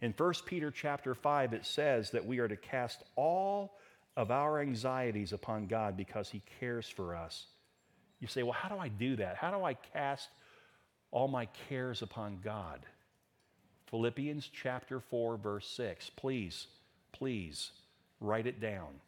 In 0.00 0.14
1 0.16 0.32
Peter 0.46 0.70
chapter 0.70 1.14
5, 1.14 1.52
it 1.54 1.66
says 1.66 2.10
that 2.10 2.24
we 2.24 2.38
are 2.38 2.48
to 2.48 2.56
cast 2.56 3.02
all 3.16 3.78
of 4.16 4.30
our 4.30 4.60
anxieties 4.60 5.32
upon 5.32 5.66
God 5.66 5.96
because 5.96 6.28
He 6.28 6.42
cares 6.60 6.88
for 6.88 7.16
us. 7.16 7.46
You 8.20 8.28
say, 8.28 8.42
well, 8.42 8.52
how 8.52 8.68
do 8.68 8.78
I 8.78 8.88
do 8.88 9.16
that? 9.16 9.36
How 9.36 9.50
do 9.50 9.64
I 9.64 9.74
cast 9.74 10.28
all 11.10 11.28
my 11.28 11.46
cares 11.68 12.02
upon 12.02 12.40
God? 12.42 12.80
Philippians 13.90 14.50
chapter 14.52 15.00
4, 15.00 15.36
verse 15.36 15.68
6. 15.68 16.10
Please, 16.10 16.66
please 17.12 17.70
write 18.20 18.46
it 18.46 18.60
down. 18.60 19.00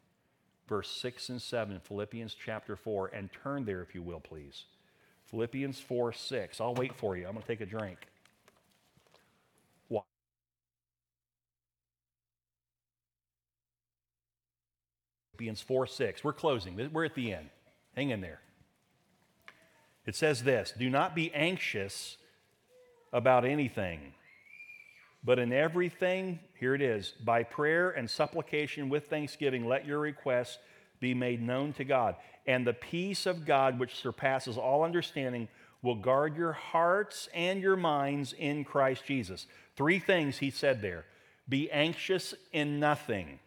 Verse 0.67 0.89
6 0.89 1.29
and 1.29 1.41
7, 1.41 1.79
Philippians 1.83 2.33
chapter 2.33 2.75
4, 2.75 3.11
and 3.13 3.29
turn 3.43 3.65
there 3.65 3.81
if 3.81 3.93
you 3.93 4.01
will, 4.01 4.21
please. 4.21 4.65
Philippians 5.25 5.79
4 5.79 6.13
6. 6.13 6.61
I'll 6.61 6.73
wait 6.73 6.95
for 6.95 7.15
you. 7.15 7.25
I'm 7.25 7.33
going 7.33 7.41
to 7.41 7.47
take 7.47 7.61
a 7.61 7.65
drink. 7.65 8.07
Philippians 15.41 15.61
4 15.61 15.87
6. 15.87 16.23
We're 16.23 16.33
closing. 16.33 16.91
We're 16.93 17.05
at 17.05 17.15
the 17.15 17.33
end. 17.33 17.49
Hang 17.95 18.11
in 18.11 18.21
there. 18.21 18.41
It 20.11 20.15
says 20.17 20.43
this 20.43 20.73
Do 20.77 20.89
not 20.89 21.15
be 21.15 21.33
anxious 21.33 22.17
about 23.13 23.45
anything, 23.45 24.13
but 25.23 25.39
in 25.39 25.53
everything, 25.53 26.39
here 26.59 26.75
it 26.75 26.81
is, 26.81 27.13
by 27.23 27.43
prayer 27.43 27.91
and 27.91 28.09
supplication 28.09 28.89
with 28.89 29.07
thanksgiving, 29.07 29.65
let 29.65 29.85
your 29.85 29.99
requests 29.99 30.57
be 30.99 31.13
made 31.13 31.41
known 31.41 31.71
to 31.75 31.85
God. 31.85 32.17
And 32.45 32.67
the 32.67 32.73
peace 32.73 33.25
of 33.25 33.45
God, 33.45 33.79
which 33.79 34.01
surpasses 34.01 34.57
all 34.57 34.83
understanding, 34.83 35.47
will 35.81 35.95
guard 35.95 36.35
your 36.35 36.51
hearts 36.51 37.29
and 37.33 37.61
your 37.61 37.77
minds 37.77 38.33
in 38.33 38.65
Christ 38.65 39.05
Jesus. 39.05 39.47
Three 39.77 39.99
things 39.99 40.39
he 40.39 40.49
said 40.49 40.81
there 40.81 41.05
be 41.47 41.71
anxious 41.71 42.33
in 42.51 42.81
nothing, 42.81 43.39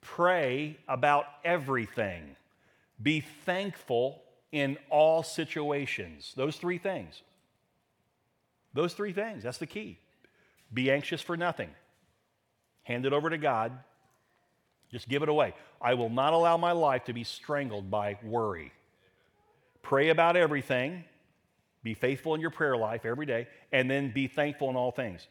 pray 0.00 0.78
about 0.86 1.24
everything, 1.44 2.36
be 3.02 3.18
thankful 3.18 4.22
in 4.52 4.78
all 4.90 5.22
situations. 5.22 6.32
Those 6.36 6.56
three 6.56 6.78
things. 6.78 7.22
Those 8.74 8.94
three 8.94 9.12
things, 9.12 9.42
that's 9.42 9.58
the 9.58 9.66
key. 9.66 9.98
Be 10.72 10.90
anxious 10.90 11.22
for 11.22 11.36
nothing. 11.36 11.70
Hand 12.82 13.06
it 13.06 13.12
over 13.12 13.30
to 13.30 13.38
God. 13.38 13.72
Just 14.90 15.08
give 15.08 15.22
it 15.22 15.28
away. 15.28 15.54
I 15.80 15.94
will 15.94 16.10
not 16.10 16.32
allow 16.32 16.56
my 16.56 16.72
life 16.72 17.04
to 17.04 17.12
be 17.12 17.24
strangled 17.24 17.90
by 17.90 18.18
worry. 18.22 18.72
Pray 19.82 20.08
about 20.08 20.36
everything. 20.36 21.04
Be 21.82 21.94
faithful 21.94 22.34
in 22.34 22.40
your 22.40 22.50
prayer 22.50 22.76
life 22.76 23.04
every 23.04 23.26
day, 23.26 23.46
and 23.72 23.90
then 23.90 24.10
be 24.10 24.26
thankful 24.26 24.68
in 24.70 24.76
all 24.76 24.90
things. 24.90 25.26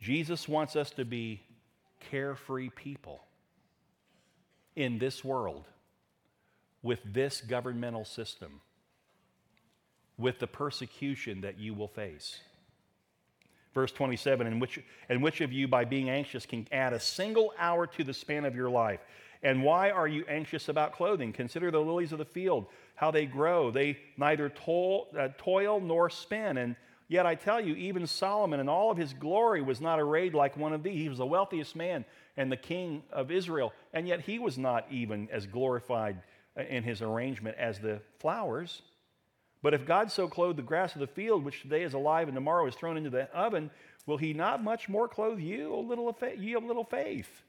Jesus 0.00 0.48
wants 0.48 0.76
us 0.76 0.90
to 0.90 1.04
be 1.04 1.42
carefree 2.10 2.70
people 2.70 3.20
in 4.76 4.98
this 4.98 5.24
world 5.24 5.64
with 6.82 7.00
this 7.04 7.40
governmental 7.40 8.04
system, 8.04 8.60
with 10.16 10.38
the 10.38 10.46
persecution 10.46 11.40
that 11.42 11.58
you 11.58 11.74
will 11.74 11.88
face. 11.88 12.40
Verse 13.74 13.92
27 13.92 14.46
and 14.46 14.60
which, 14.60 14.80
and 15.08 15.22
which 15.22 15.40
of 15.40 15.52
you, 15.52 15.68
by 15.68 15.84
being 15.84 16.10
anxious, 16.10 16.46
can 16.46 16.66
add 16.72 16.92
a 16.92 17.00
single 17.00 17.52
hour 17.58 17.86
to 17.86 18.04
the 18.04 18.14
span 18.14 18.44
of 18.44 18.56
your 18.56 18.70
life? 18.70 19.00
And 19.42 19.62
why 19.62 19.90
are 19.90 20.08
you 20.08 20.24
anxious 20.28 20.68
about 20.68 20.92
clothing? 20.92 21.32
Consider 21.32 21.70
the 21.70 21.80
lilies 21.80 22.12
of 22.12 22.18
the 22.18 22.24
field, 22.24 22.66
how 22.96 23.10
they 23.10 23.26
grow. 23.26 23.70
They 23.70 23.98
neither 24.16 24.48
toil, 24.48 25.06
uh, 25.16 25.28
toil 25.38 25.80
nor 25.80 26.10
spin. 26.10 26.56
And 26.56 26.74
yet 27.06 27.24
I 27.24 27.36
tell 27.36 27.60
you, 27.60 27.74
even 27.76 28.06
Solomon 28.06 28.58
in 28.58 28.68
all 28.68 28.90
of 28.90 28.96
his 28.98 29.12
glory 29.12 29.62
was 29.62 29.80
not 29.80 30.00
arrayed 30.00 30.34
like 30.34 30.56
one 30.56 30.72
of 30.72 30.82
these. 30.82 31.00
He 31.00 31.08
was 31.08 31.18
the 31.18 31.26
wealthiest 31.26 31.76
man 31.76 32.04
and 32.36 32.50
the 32.50 32.56
king 32.56 33.02
of 33.12 33.30
Israel. 33.30 33.72
And 33.92 34.08
yet 34.08 34.22
he 34.22 34.40
was 34.40 34.58
not 34.58 34.86
even 34.90 35.28
as 35.30 35.46
glorified 35.46 36.20
in 36.58 36.82
his 36.82 37.02
arrangement 37.02 37.56
as 37.58 37.78
the 37.78 38.00
flowers. 38.18 38.82
But 39.62 39.74
if 39.74 39.86
God 39.86 40.10
so 40.10 40.28
clothed 40.28 40.58
the 40.58 40.62
grass 40.62 40.94
of 40.94 41.00
the 41.00 41.06
field, 41.06 41.44
which 41.44 41.62
today 41.62 41.82
is 41.82 41.94
alive 41.94 42.28
and 42.28 42.34
tomorrow 42.34 42.66
is 42.66 42.74
thrown 42.74 42.96
into 42.96 43.10
the 43.10 43.30
oven, 43.34 43.70
will 44.06 44.16
he 44.16 44.32
not 44.32 44.62
much 44.62 44.88
more 44.88 45.08
clothe 45.08 45.40
you, 45.40 45.72
O 45.72 45.80
little, 45.80 46.16
ye 46.36 46.54
of 46.54 46.64
little 46.64 46.84
faith? 46.84 47.42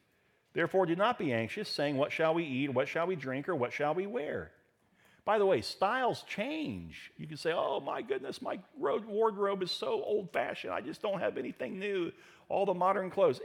Therefore, 0.53 0.87
do 0.87 0.95
not 0.95 1.19
be 1.19 1.31
anxious, 1.31 1.69
saying, 1.69 1.97
What 1.97 2.11
shall 2.11 2.33
we 2.33 2.43
eat, 2.43 2.73
what 2.73 2.87
shall 2.87 3.05
we 3.05 3.15
drink, 3.15 3.47
or 3.47 3.55
what 3.55 3.71
shall 3.71 3.93
we 3.93 4.07
wear? 4.07 4.51
By 5.23 5.37
the 5.37 5.45
way, 5.45 5.61
styles 5.61 6.23
change. 6.23 7.11
You 7.17 7.27
can 7.27 7.37
say, 7.37 7.53
Oh 7.53 7.79
my 7.79 8.01
goodness, 8.01 8.41
my 8.41 8.57
wardrobe 8.75 9.61
is 9.61 9.69
so 9.69 10.01
old 10.03 10.33
fashioned. 10.33 10.73
I 10.73 10.81
just 10.81 11.03
don't 11.03 11.19
have 11.19 11.37
anything 11.37 11.77
new. 11.77 12.11
All 12.47 12.65
the 12.65 12.73
modern 12.73 13.11
clothes. 13.11 13.39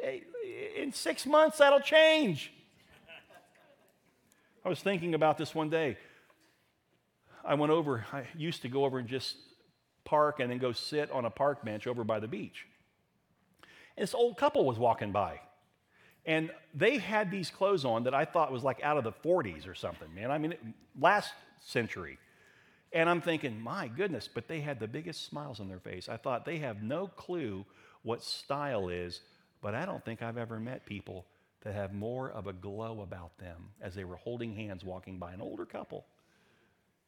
In 0.79 0.95
six 0.95 1.27
months, 1.27 1.59
that'll 1.59 1.81
change. 1.81 2.54
I 4.65 4.69
was 4.69 4.81
thinking 4.81 5.15
about 5.15 5.37
this 5.37 5.55
one 5.55 5.69
day. 5.69 5.99
I 7.45 7.55
went 7.55 7.71
over, 7.71 8.07
I 8.13 8.25
used 8.37 8.63
to 8.63 8.69
go 8.69 8.85
over 8.87 8.99
and 8.99 9.07
just 9.07 9.37
park 10.05 10.41
and 10.41 10.51
then 10.51 10.59
go 10.59 10.73
sit 10.73 11.11
on 11.11 11.27
a 11.27 11.31
park 11.31 11.65
bench 11.65 11.87
over 11.87 12.03
by 12.03 12.19
the 12.19 12.29
beach. 12.29 12.67
And 13.97 14.03
this 14.03 14.15
old 14.15 14.39
couple 14.39 14.65
was 14.65 14.79
walking 14.79 15.13
by. 15.13 15.41
And 16.25 16.51
they 16.75 16.97
had 16.97 17.31
these 17.31 17.51
clothes 17.51 17.85
on 17.85 18.05
that 18.05 18.15
I 18.15 18.25
thought 18.25 18.51
was 18.51 18.65
like 18.65 18.83
out 18.83 18.97
of 18.97 19.05
the 19.05 19.13
40s 19.13 19.69
or 19.69 19.75
something, 19.75 20.13
man. 20.15 20.31
I 20.31 20.39
mean, 20.39 20.55
last 20.99 21.35
century. 21.61 22.19
And 22.93 23.11
I'm 23.11 23.21
thinking, 23.21 23.61
my 23.61 23.89
goodness, 23.89 24.29
but 24.33 24.49
they 24.49 24.61
had 24.61 24.81
the 24.81 24.89
biggest 24.89 25.27
smiles 25.27 25.61
on 25.61 25.69
their 25.69 25.81
face. 25.81 26.09
I 26.09 26.17
thought 26.17 26.47
they 26.47 26.59
have 26.59 26.83
no 26.83 27.09
clue 27.09 27.67
what 28.03 28.23
style 28.23 28.89
is, 28.89 29.21
but 29.61 29.75
I 29.75 29.85
don't 29.85 30.03
think 30.05 30.23
I've 30.23 30.39
ever 30.39 30.59
met 30.59 30.87
people 30.87 31.27
that 31.65 31.75
have 31.75 31.93
more 31.93 32.31
of 32.31 32.47
a 32.47 32.53
glow 32.53 33.01
about 33.01 33.37
them 33.39 33.71
as 33.81 33.95
they 33.95 34.05
were 34.05 34.17
holding 34.17 34.55
hands 34.55 34.85
walking 34.85 35.19
by 35.19 35.33
an 35.33 35.41
older 35.41 35.65
couple. 35.65 36.05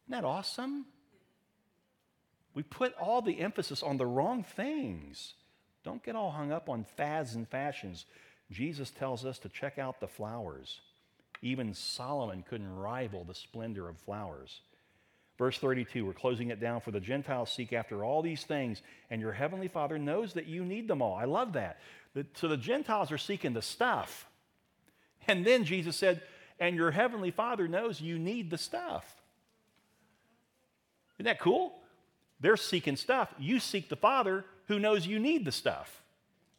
Isn't 0.08 0.22
that 0.22 0.26
awesome? 0.26 0.86
We 2.54 2.62
put 2.62 2.94
all 2.94 3.20
the 3.20 3.40
emphasis 3.40 3.82
on 3.82 3.98
the 3.98 4.06
wrong 4.06 4.42
things. 4.42 5.34
Don't 5.84 6.02
get 6.02 6.16
all 6.16 6.30
hung 6.30 6.52
up 6.52 6.68
on 6.68 6.86
fads 6.96 7.34
and 7.34 7.46
fashions. 7.46 8.06
Jesus 8.50 8.90
tells 8.90 9.26
us 9.26 9.38
to 9.40 9.48
check 9.48 9.78
out 9.78 10.00
the 10.00 10.08
flowers. 10.08 10.80
Even 11.42 11.74
Solomon 11.74 12.42
couldn't 12.48 12.74
rival 12.74 13.24
the 13.24 13.34
splendor 13.34 13.88
of 13.88 13.98
flowers. 13.98 14.62
Verse 15.36 15.58
32, 15.58 16.06
we're 16.06 16.14
closing 16.14 16.48
it 16.48 16.60
down. 16.60 16.80
For 16.80 16.92
the 16.92 17.00
Gentiles 17.00 17.52
seek 17.52 17.74
after 17.74 18.02
all 18.02 18.22
these 18.22 18.42
things, 18.42 18.80
and 19.10 19.20
your 19.20 19.32
heavenly 19.32 19.68
Father 19.68 19.98
knows 19.98 20.32
that 20.32 20.46
you 20.46 20.64
need 20.64 20.88
them 20.88 21.02
all. 21.02 21.14
I 21.14 21.26
love 21.26 21.52
that. 21.52 21.78
So 22.36 22.48
the 22.48 22.56
Gentiles 22.56 23.12
are 23.12 23.18
seeking 23.18 23.52
the 23.52 23.60
stuff. 23.60 24.26
And 25.28 25.44
then 25.44 25.64
Jesus 25.64 25.96
said, 25.96 26.22
and 26.58 26.76
your 26.76 26.90
heavenly 26.90 27.30
Father 27.30 27.68
knows 27.68 28.00
you 28.00 28.18
need 28.18 28.50
the 28.50 28.58
stuff. 28.58 29.04
Isn't 31.18 31.26
that 31.26 31.40
cool? 31.40 31.74
They're 32.40 32.56
seeking 32.56 32.96
stuff. 32.96 33.32
You 33.38 33.60
seek 33.60 33.88
the 33.88 33.96
Father 33.96 34.44
who 34.68 34.78
knows 34.78 35.06
you 35.06 35.18
need 35.18 35.44
the 35.44 35.52
stuff. 35.52 36.02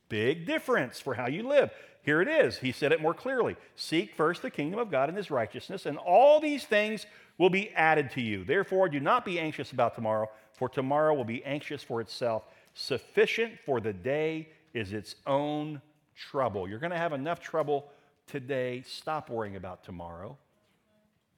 Big 0.09 0.45
difference 0.45 0.99
for 0.99 1.13
how 1.13 1.27
you 1.27 1.47
live. 1.47 1.71
Here 2.03 2.21
it 2.21 2.27
is. 2.27 2.57
He 2.57 2.71
said 2.71 2.91
it 2.91 3.01
more 3.01 3.13
clearly 3.13 3.57
Seek 3.75 4.15
first 4.15 4.41
the 4.41 4.49
kingdom 4.49 4.79
of 4.79 4.89
God 4.89 5.09
and 5.09 5.17
his 5.17 5.29
righteousness, 5.29 5.85
and 5.85 5.97
all 5.97 6.39
these 6.39 6.63
things 6.63 7.05
will 7.37 7.49
be 7.49 7.69
added 7.71 8.11
to 8.11 8.21
you. 8.21 8.43
Therefore, 8.43 8.89
do 8.89 8.99
not 8.99 9.25
be 9.25 9.39
anxious 9.39 9.71
about 9.71 9.93
tomorrow, 9.93 10.29
for 10.53 10.69
tomorrow 10.69 11.13
will 11.13 11.25
be 11.25 11.43
anxious 11.43 11.83
for 11.83 12.01
itself. 12.01 12.43
Sufficient 12.73 13.59
for 13.65 13.79
the 13.81 13.93
day 13.93 14.49
is 14.73 14.93
its 14.93 15.15
own 15.25 15.81
trouble. 16.15 16.67
You're 16.67 16.79
going 16.79 16.91
to 16.91 16.97
have 16.97 17.13
enough 17.13 17.39
trouble 17.39 17.89
today. 18.27 18.83
Stop 18.85 19.29
worrying 19.29 19.55
about 19.55 19.83
tomorrow 19.83 20.37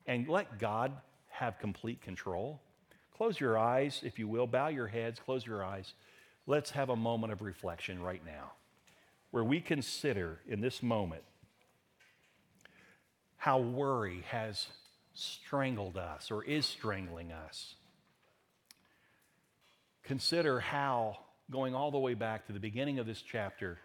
and 0.05 0.27
let 0.27 0.59
God 0.59 0.91
have 1.29 1.59
complete 1.59 2.01
control. 2.01 2.59
Close 3.15 3.39
your 3.39 3.57
eyes, 3.57 4.01
if 4.03 4.19
you 4.19 4.27
will. 4.27 4.47
Bow 4.47 4.67
your 4.67 4.87
heads, 4.87 5.19
close 5.19 5.45
your 5.45 5.63
eyes. 5.63 5.93
Let's 6.47 6.71
have 6.71 6.89
a 6.89 6.95
moment 6.95 7.31
of 7.31 7.41
reflection 7.41 8.01
right 8.01 8.21
now 8.25 8.53
where 9.31 9.43
we 9.43 9.61
consider 9.61 10.39
in 10.47 10.61
this 10.61 10.81
moment 10.81 11.23
how 13.37 13.59
worry 13.59 14.23
has 14.29 14.67
strangled 15.13 15.97
us 15.97 16.31
or 16.31 16.43
is 16.43 16.65
strangling 16.65 17.31
us. 17.31 17.75
Consider 20.03 20.59
how, 20.59 21.17
going 21.51 21.75
all 21.75 21.91
the 21.91 21.99
way 21.99 22.15
back 22.15 22.47
to 22.47 22.53
the 22.53 22.59
beginning 22.59 22.99
of 22.99 23.05
this 23.05 23.21
chapter, 23.21 23.77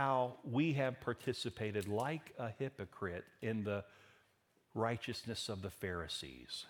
how 0.00 0.32
we 0.44 0.72
have 0.72 0.98
participated 1.02 1.86
like 1.86 2.32
a 2.38 2.48
hypocrite 2.58 3.26
in 3.42 3.64
the 3.64 3.84
righteousness 4.72 5.50
of 5.50 5.60
the 5.60 5.68
Pharisees 5.68 6.64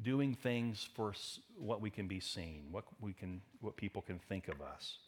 doing 0.00 0.32
things 0.32 0.88
for 0.94 1.12
what 1.58 1.80
we 1.80 1.90
can 1.90 2.06
be 2.06 2.20
seen, 2.20 2.66
what, 2.70 2.84
we 3.00 3.12
can, 3.12 3.40
what 3.60 3.76
people 3.76 4.00
can 4.00 4.20
think 4.28 4.46
of 4.46 4.62
us. 4.62 4.98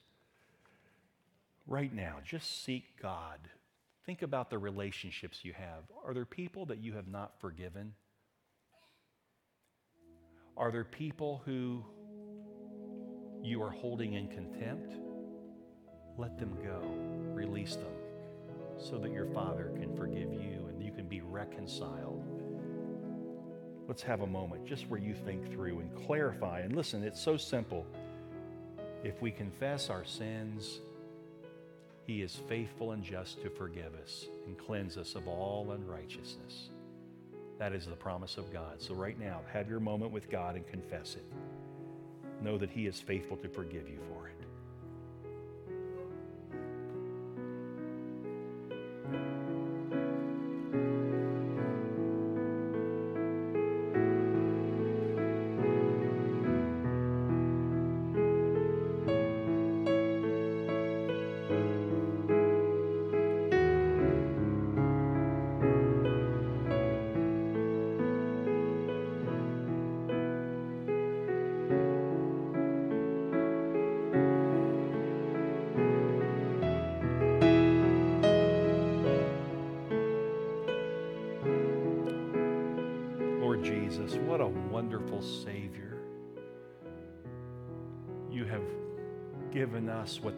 Right 1.69 1.95
now, 1.95 2.17
just 2.25 2.65
seek 2.65 3.01
God. 3.01 3.39
Think 4.05 4.23
about 4.23 4.51
the 4.51 4.59
relationships 4.59 5.45
you 5.45 5.53
have. 5.53 5.85
Are 6.05 6.13
there 6.13 6.25
people 6.25 6.67
that 6.67 6.79
you 6.83 6.95
have 6.95 7.07
not 7.07 7.39
forgiven? 7.39 7.95
Are 10.57 10.73
there 10.73 10.83
people 10.83 11.41
who 11.47 11.85
you 13.45 13.63
are 13.63 13.71
holding 13.71 14.15
in 14.15 14.27
contempt? 14.27 15.12
Let 16.19 16.39
them 16.39 16.57
go. 16.63 16.81
Release 17.35 17.77
them 17.77 17.87
so 18.79 18.99
that 18.99 19.13
your 19.13 19.27
Father 19.27 19.73
can 19.79 19.97
forgive 19.97 20.33
you 20.33 20.67
and 20.69 20.83
you 20.83 20.93
can 20.93 21.07
be 21.07 21.21
reconciled 21.21 22.23
let's 23.93 24.03
have 24.03 24.23
a 24.23 24.27
moment 24.27 24.65
just 24.65 24.89
where 24.89 24.99
you 24.99 25.15
think 25.15 25.53
through 25.53 25.81
and 25.81 26.07
clarify. 26.07 26.61
And 26.61 26.75
listen, 26.75 27.03
it's 27.03 27.21
so 27.21 27.37
simple. 27.37 27.87
If 29.05 29.21
we 29.21 29.31
confess 29.31 29.91
our 29.91 30.05
sins, 30.05 30.81
He 32.07 32.23
is 32.23 32.41
faithful 32.49 32.93
and 32.93 33.05
just 33.05 33.43
to 33.43 33.51
forgive 33.51 33.95
us 34.03 34.27
and 34.47 34.57
cleanse 34.57 34.97
us 34.97 35.15
of 35.15 35.29
all 35.29 35.73
unrighteousness. 35.73 36.71
That 37.59 37.75
is 37.75 37.85
the 37.85 37.93
promise 37.93 38.39
of 38.39 38.51
God. 38.51 38.81
So, 38.81 38.95
right 38.95 39.19
now, 39.21 39.43
have 39.53 39.69
your 39.69 39.79
moment 39.79 40.11
with 40.11 40.31
God 40.31 40.57
and 40.57 40.67
confess 40.67 41.17
it. 41.17 41.25
Know 42.43 42.57
that 42.57 42.71
He 42.71 42.87
is 42.87 42.99
faithful 42.99 43.37
to 43.37 43.49
forgive 43.49 43.89
you 43.89 43.99
for 44.09 44.29
it. 44.29 44.32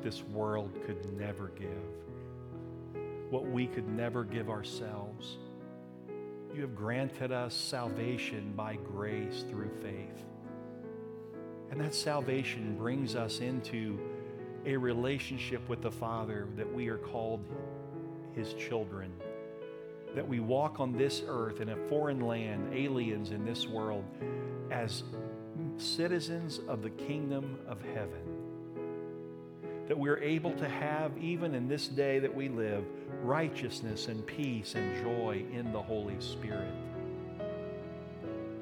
This 0.05 0.23
world 0.23 0.71
could 0.87 1.19
never 1.19 1.49
give, 1.59 3.01
what 3.31 3.47
we 3.47 3.67
could 3.67 3.89
never 3.89 4.23
give 4.23 4.51
ourselves. 4.51 5.39
You 6.55 6.61
have 6.61 6.77
granted 6.77 7.33
us 7.33 7.55
salvation 7.55 8.53
by 8.55 8.77
grace 8.77 9.45
through 9.49 9.71
faith. 9.83 10.25
And 11.71 11.81
that 11.81 11.95
salvation 11.95 12.77
brings 12.77 13.17
us 13.17 13.41
into 13.41 13.99
a 14.67 14.77
relationship 14.77 15.67
with 15.69 15.81
the 15.81 15.91
Father 15.91 16.47
that 16.57 16.73
we 16.73 16.89
are 16.89 16.99
called 16.99 17.45
His 18.35 18.53
children. 18.55 19.11
That 20.15 20.29
we 20.29 20.39
walk 20.39 20.81
on 20.81 20.93
this 20.93 21.23
earth 21.27 21.61
in 21.61 21.71
a 21.71 21.77
foreign 21.89 22.21
land, 22.21 22.73
aliens 22.73 23.31
in 23.31 23.45
this 23.45 23.67
world, 23.67 24.05
as 24.71 25.03
citizens 25.79 26.61
of 26.69 26.83
the 26.83 26.91
kingdom 26.91 27.59
of 27.67 27.83
heaven. 27.83 28.34
That 29.89 29.99
we're 29.99 30.19
able 30.19 30.53
to 30.53 30.69
have, 30.69 31.17
even 31.19 31.55
in 31.55 31.69
this 31.69 31.89
day 31.89 32.19
that 32.19 32.35
we 32.35 32.49
live, 32.49 32.85
righteousness 33.23 34.09
and 34.09 34.27
peace 34.27 34.75
and 34.75 35.03
joy 35.03 35.45
in 35.53 35.73
the 35.73 35.83
Holy 35.83 36.19
Spirit. 36.21 36.73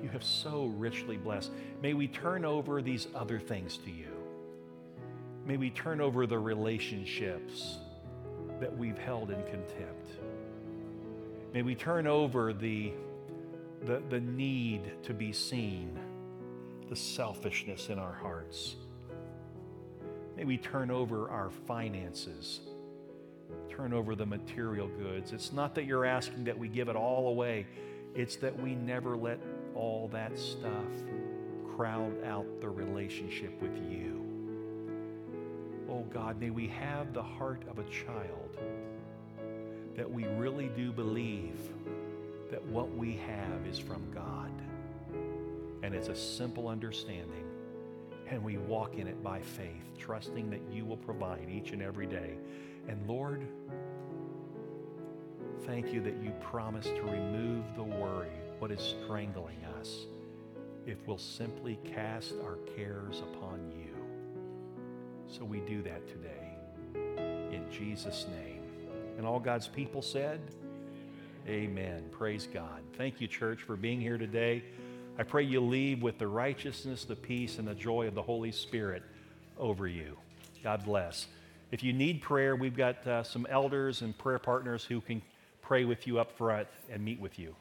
You 0.02 0.08
have 0.08 0.24
so 0.24 0.66
richly 0.76 1.16
blessed. 1.16 1.52
May 1.80 1.94
we 1.94 2.08
turn 2.08 2.44
over 2.44 2.82
these 2.82 3.06
other 3.14 3.38
things 3.38 3.78
to 3.78 3.90
you. 3.90 4.08
May 5.46 5.56
we 5.56 5.70
turn 5.70 6.00
over 6.00 6.26
the 6.26 6.38
relationships 6.38 7.78
that 8.60 8.76
we've 8.76 8.98
held 8.98 9.30
in 9.30 9.42
contempt. 9.44 10.10
May 11.52 11.62
we 11.62 11.74
turn 11.74 12.06
over 12.06 12.52
the, 12.52 12.92
the, 13.84 14.02
the 14.08 14.20
need 14.20 15.02
to 15.02 15.12
be 15.12 15.32
seen, 15.32 15.98
the 16.88 16.96
selfishness 16.96 17.88
in 17.88 17.98
our 17.98 18.12
hearts. 18.12 18.76
May 20.37 20.45
we 20.45 20.57
turn 20.57 20.91
over 20.91 21.28
our 21.28 21.51
finances, 21.51 22.61
turn 23.68 23.93
over 23.93 24.14
the 24.14 24.26
material 24.26 24.89
goods. 24.89 25.33
It's 25.33 25.53
not 25.53 25.74
that 25.74 25.85
you're 25.85 26.05
asking 26.05 26.45
that 26.45 26.59
we 26.59 26.68
give 26.68 26.89
it 26.89 26.97
all 26.97 27.28
away, 27.28 27.66
it's 28.14 28.37
that 28.37 28.59
we 28.61 28.74
never 28.74 29.16
let 29.16 29.39
all 29.74 30.09
that 30.09 30.39
stuff 30.39 30.93
crowd 31.76 32.12
out 32.24 32.47
the 32.61 32.68
relationship 32.68 33.61
with 33.61 33.76
you. 33.91 34.22
Oh 35.89 36.05
God, 36.12 36.41
may 36.41 36.51
we 36.51 36.68
have 36.68 37.12
the 37.12 37.22
heart 37.22 37.62
of 37.68 37.78
a 37.78 37.85
child 37.85 38.57
that 39.97 40.11
we 40.11 40.24
really 40.24 40.70
do 40.76 40.93
believe 40.93 41.59
that 42.51 42.64
what 42.66 42.95
we 42.95 43.16
have 43.26 43.66
is 43.66 43.78
from 43.78 44.03
God. 44.14 44.51
And 45.83 45.95
it's 45.95 46.09
a 46.09 46.16
simple 46.16 46.68
understanding. 46.68 47.45
And 48.28 48.42
we 48.42 48.56
walk 48.56 48.96
in 48.96 49.06
it 49.06 49.22
by 49.22 49.40
faith, 49.40 49.98
trusting 49.98 50.50
that 50.50 50.62
you 50.70 50.84
will 50.84 50.96
provide 50.96 51.48
each 51.50 51.72
and 51.72 51.82
every 51.82 52.06
day. 52.06 52.36
And 52.88 53.06
Lord, 53.06 53.46
thank 55.66 55.92
you 55.92 56.00
that 56.02 56.22
you 56.22 56.32
promise 56.40 56.86
to 56.86 57.02
remove 57.02 57.64
the 57.76 57.82
worry, 57.82 58.30
what 58.58 58.70
is 58.70 58.80
strangling 58.80 59.58
us, 59.78 60.06
if 60.86 60.98
we'll 61.06 61.18
simply 61.18 61.78
cast 61.84 62.34
our 62.42 62.56
cares 62.76 63.20
upon 63.20 63.70
you. 63.70 63.94
So 65.28 65.44
we 65.44 65.60
do 65.60 65.82
that 65.82 66.06
today. 66.08 66.56
In 67.54 67.64
Jesus' 67.70 68.26
name. 68.42 68.62
And 69.16 69.26
all 69.26 69.40
God's 69.40 69.68
people 69.68 70.02
said, 70.02 70.40
Amen. 71.48 72.04
Praise 72.12 72.46
God. 72.52 72.82
Thank 72.96 73.20
you, 73.20 73.26
church, 73.26 73.62
for 73.62 73.76
being 73.76 74.00
here 74.00 74.16
today. 74.16 74.62
I 75.18 75.24
pray 75.24 75.42
you 75.42 75.60
leave 75.60 76.02
with 76.02 76.18
the 76.18 76.26
righteousness, 76.26 77.04
the 77.04 77.16
peace, 77.16 77.58
and 77.58 77.68
the 77.68 77.74
joy 77.74 78.06
of 78.06 78.14
the 78.14 78.22
Holy 78.22 78.50
Spirit 78.50 79.02
over 79.58 79.86
you. 79.86 80.16
God 80.64 80.84
bless. 80.84 81.26
If 81.70 81.82
you 81.82 81.92
need 81.92 82.22
prayer, 82.22 82.56
we've 82.56 82.76
got 82.76 83.06
uh, 83.06 83.22
some 83.22 83.46
elders 83.50 84.00
and 84.00 84.16
prayer 84.16 84.38
partners 84.38 84.84
who 84.84 85.00
can 85.00 85.20
pray 85.60 85.84
with 85.84 86.06
you 86.06 86.18
up 86.18 86.36
front 86.36 86.66
and 86.90 87.04
meet 87.04 87.20
with 87.20 87.38
you. 87.38 87.54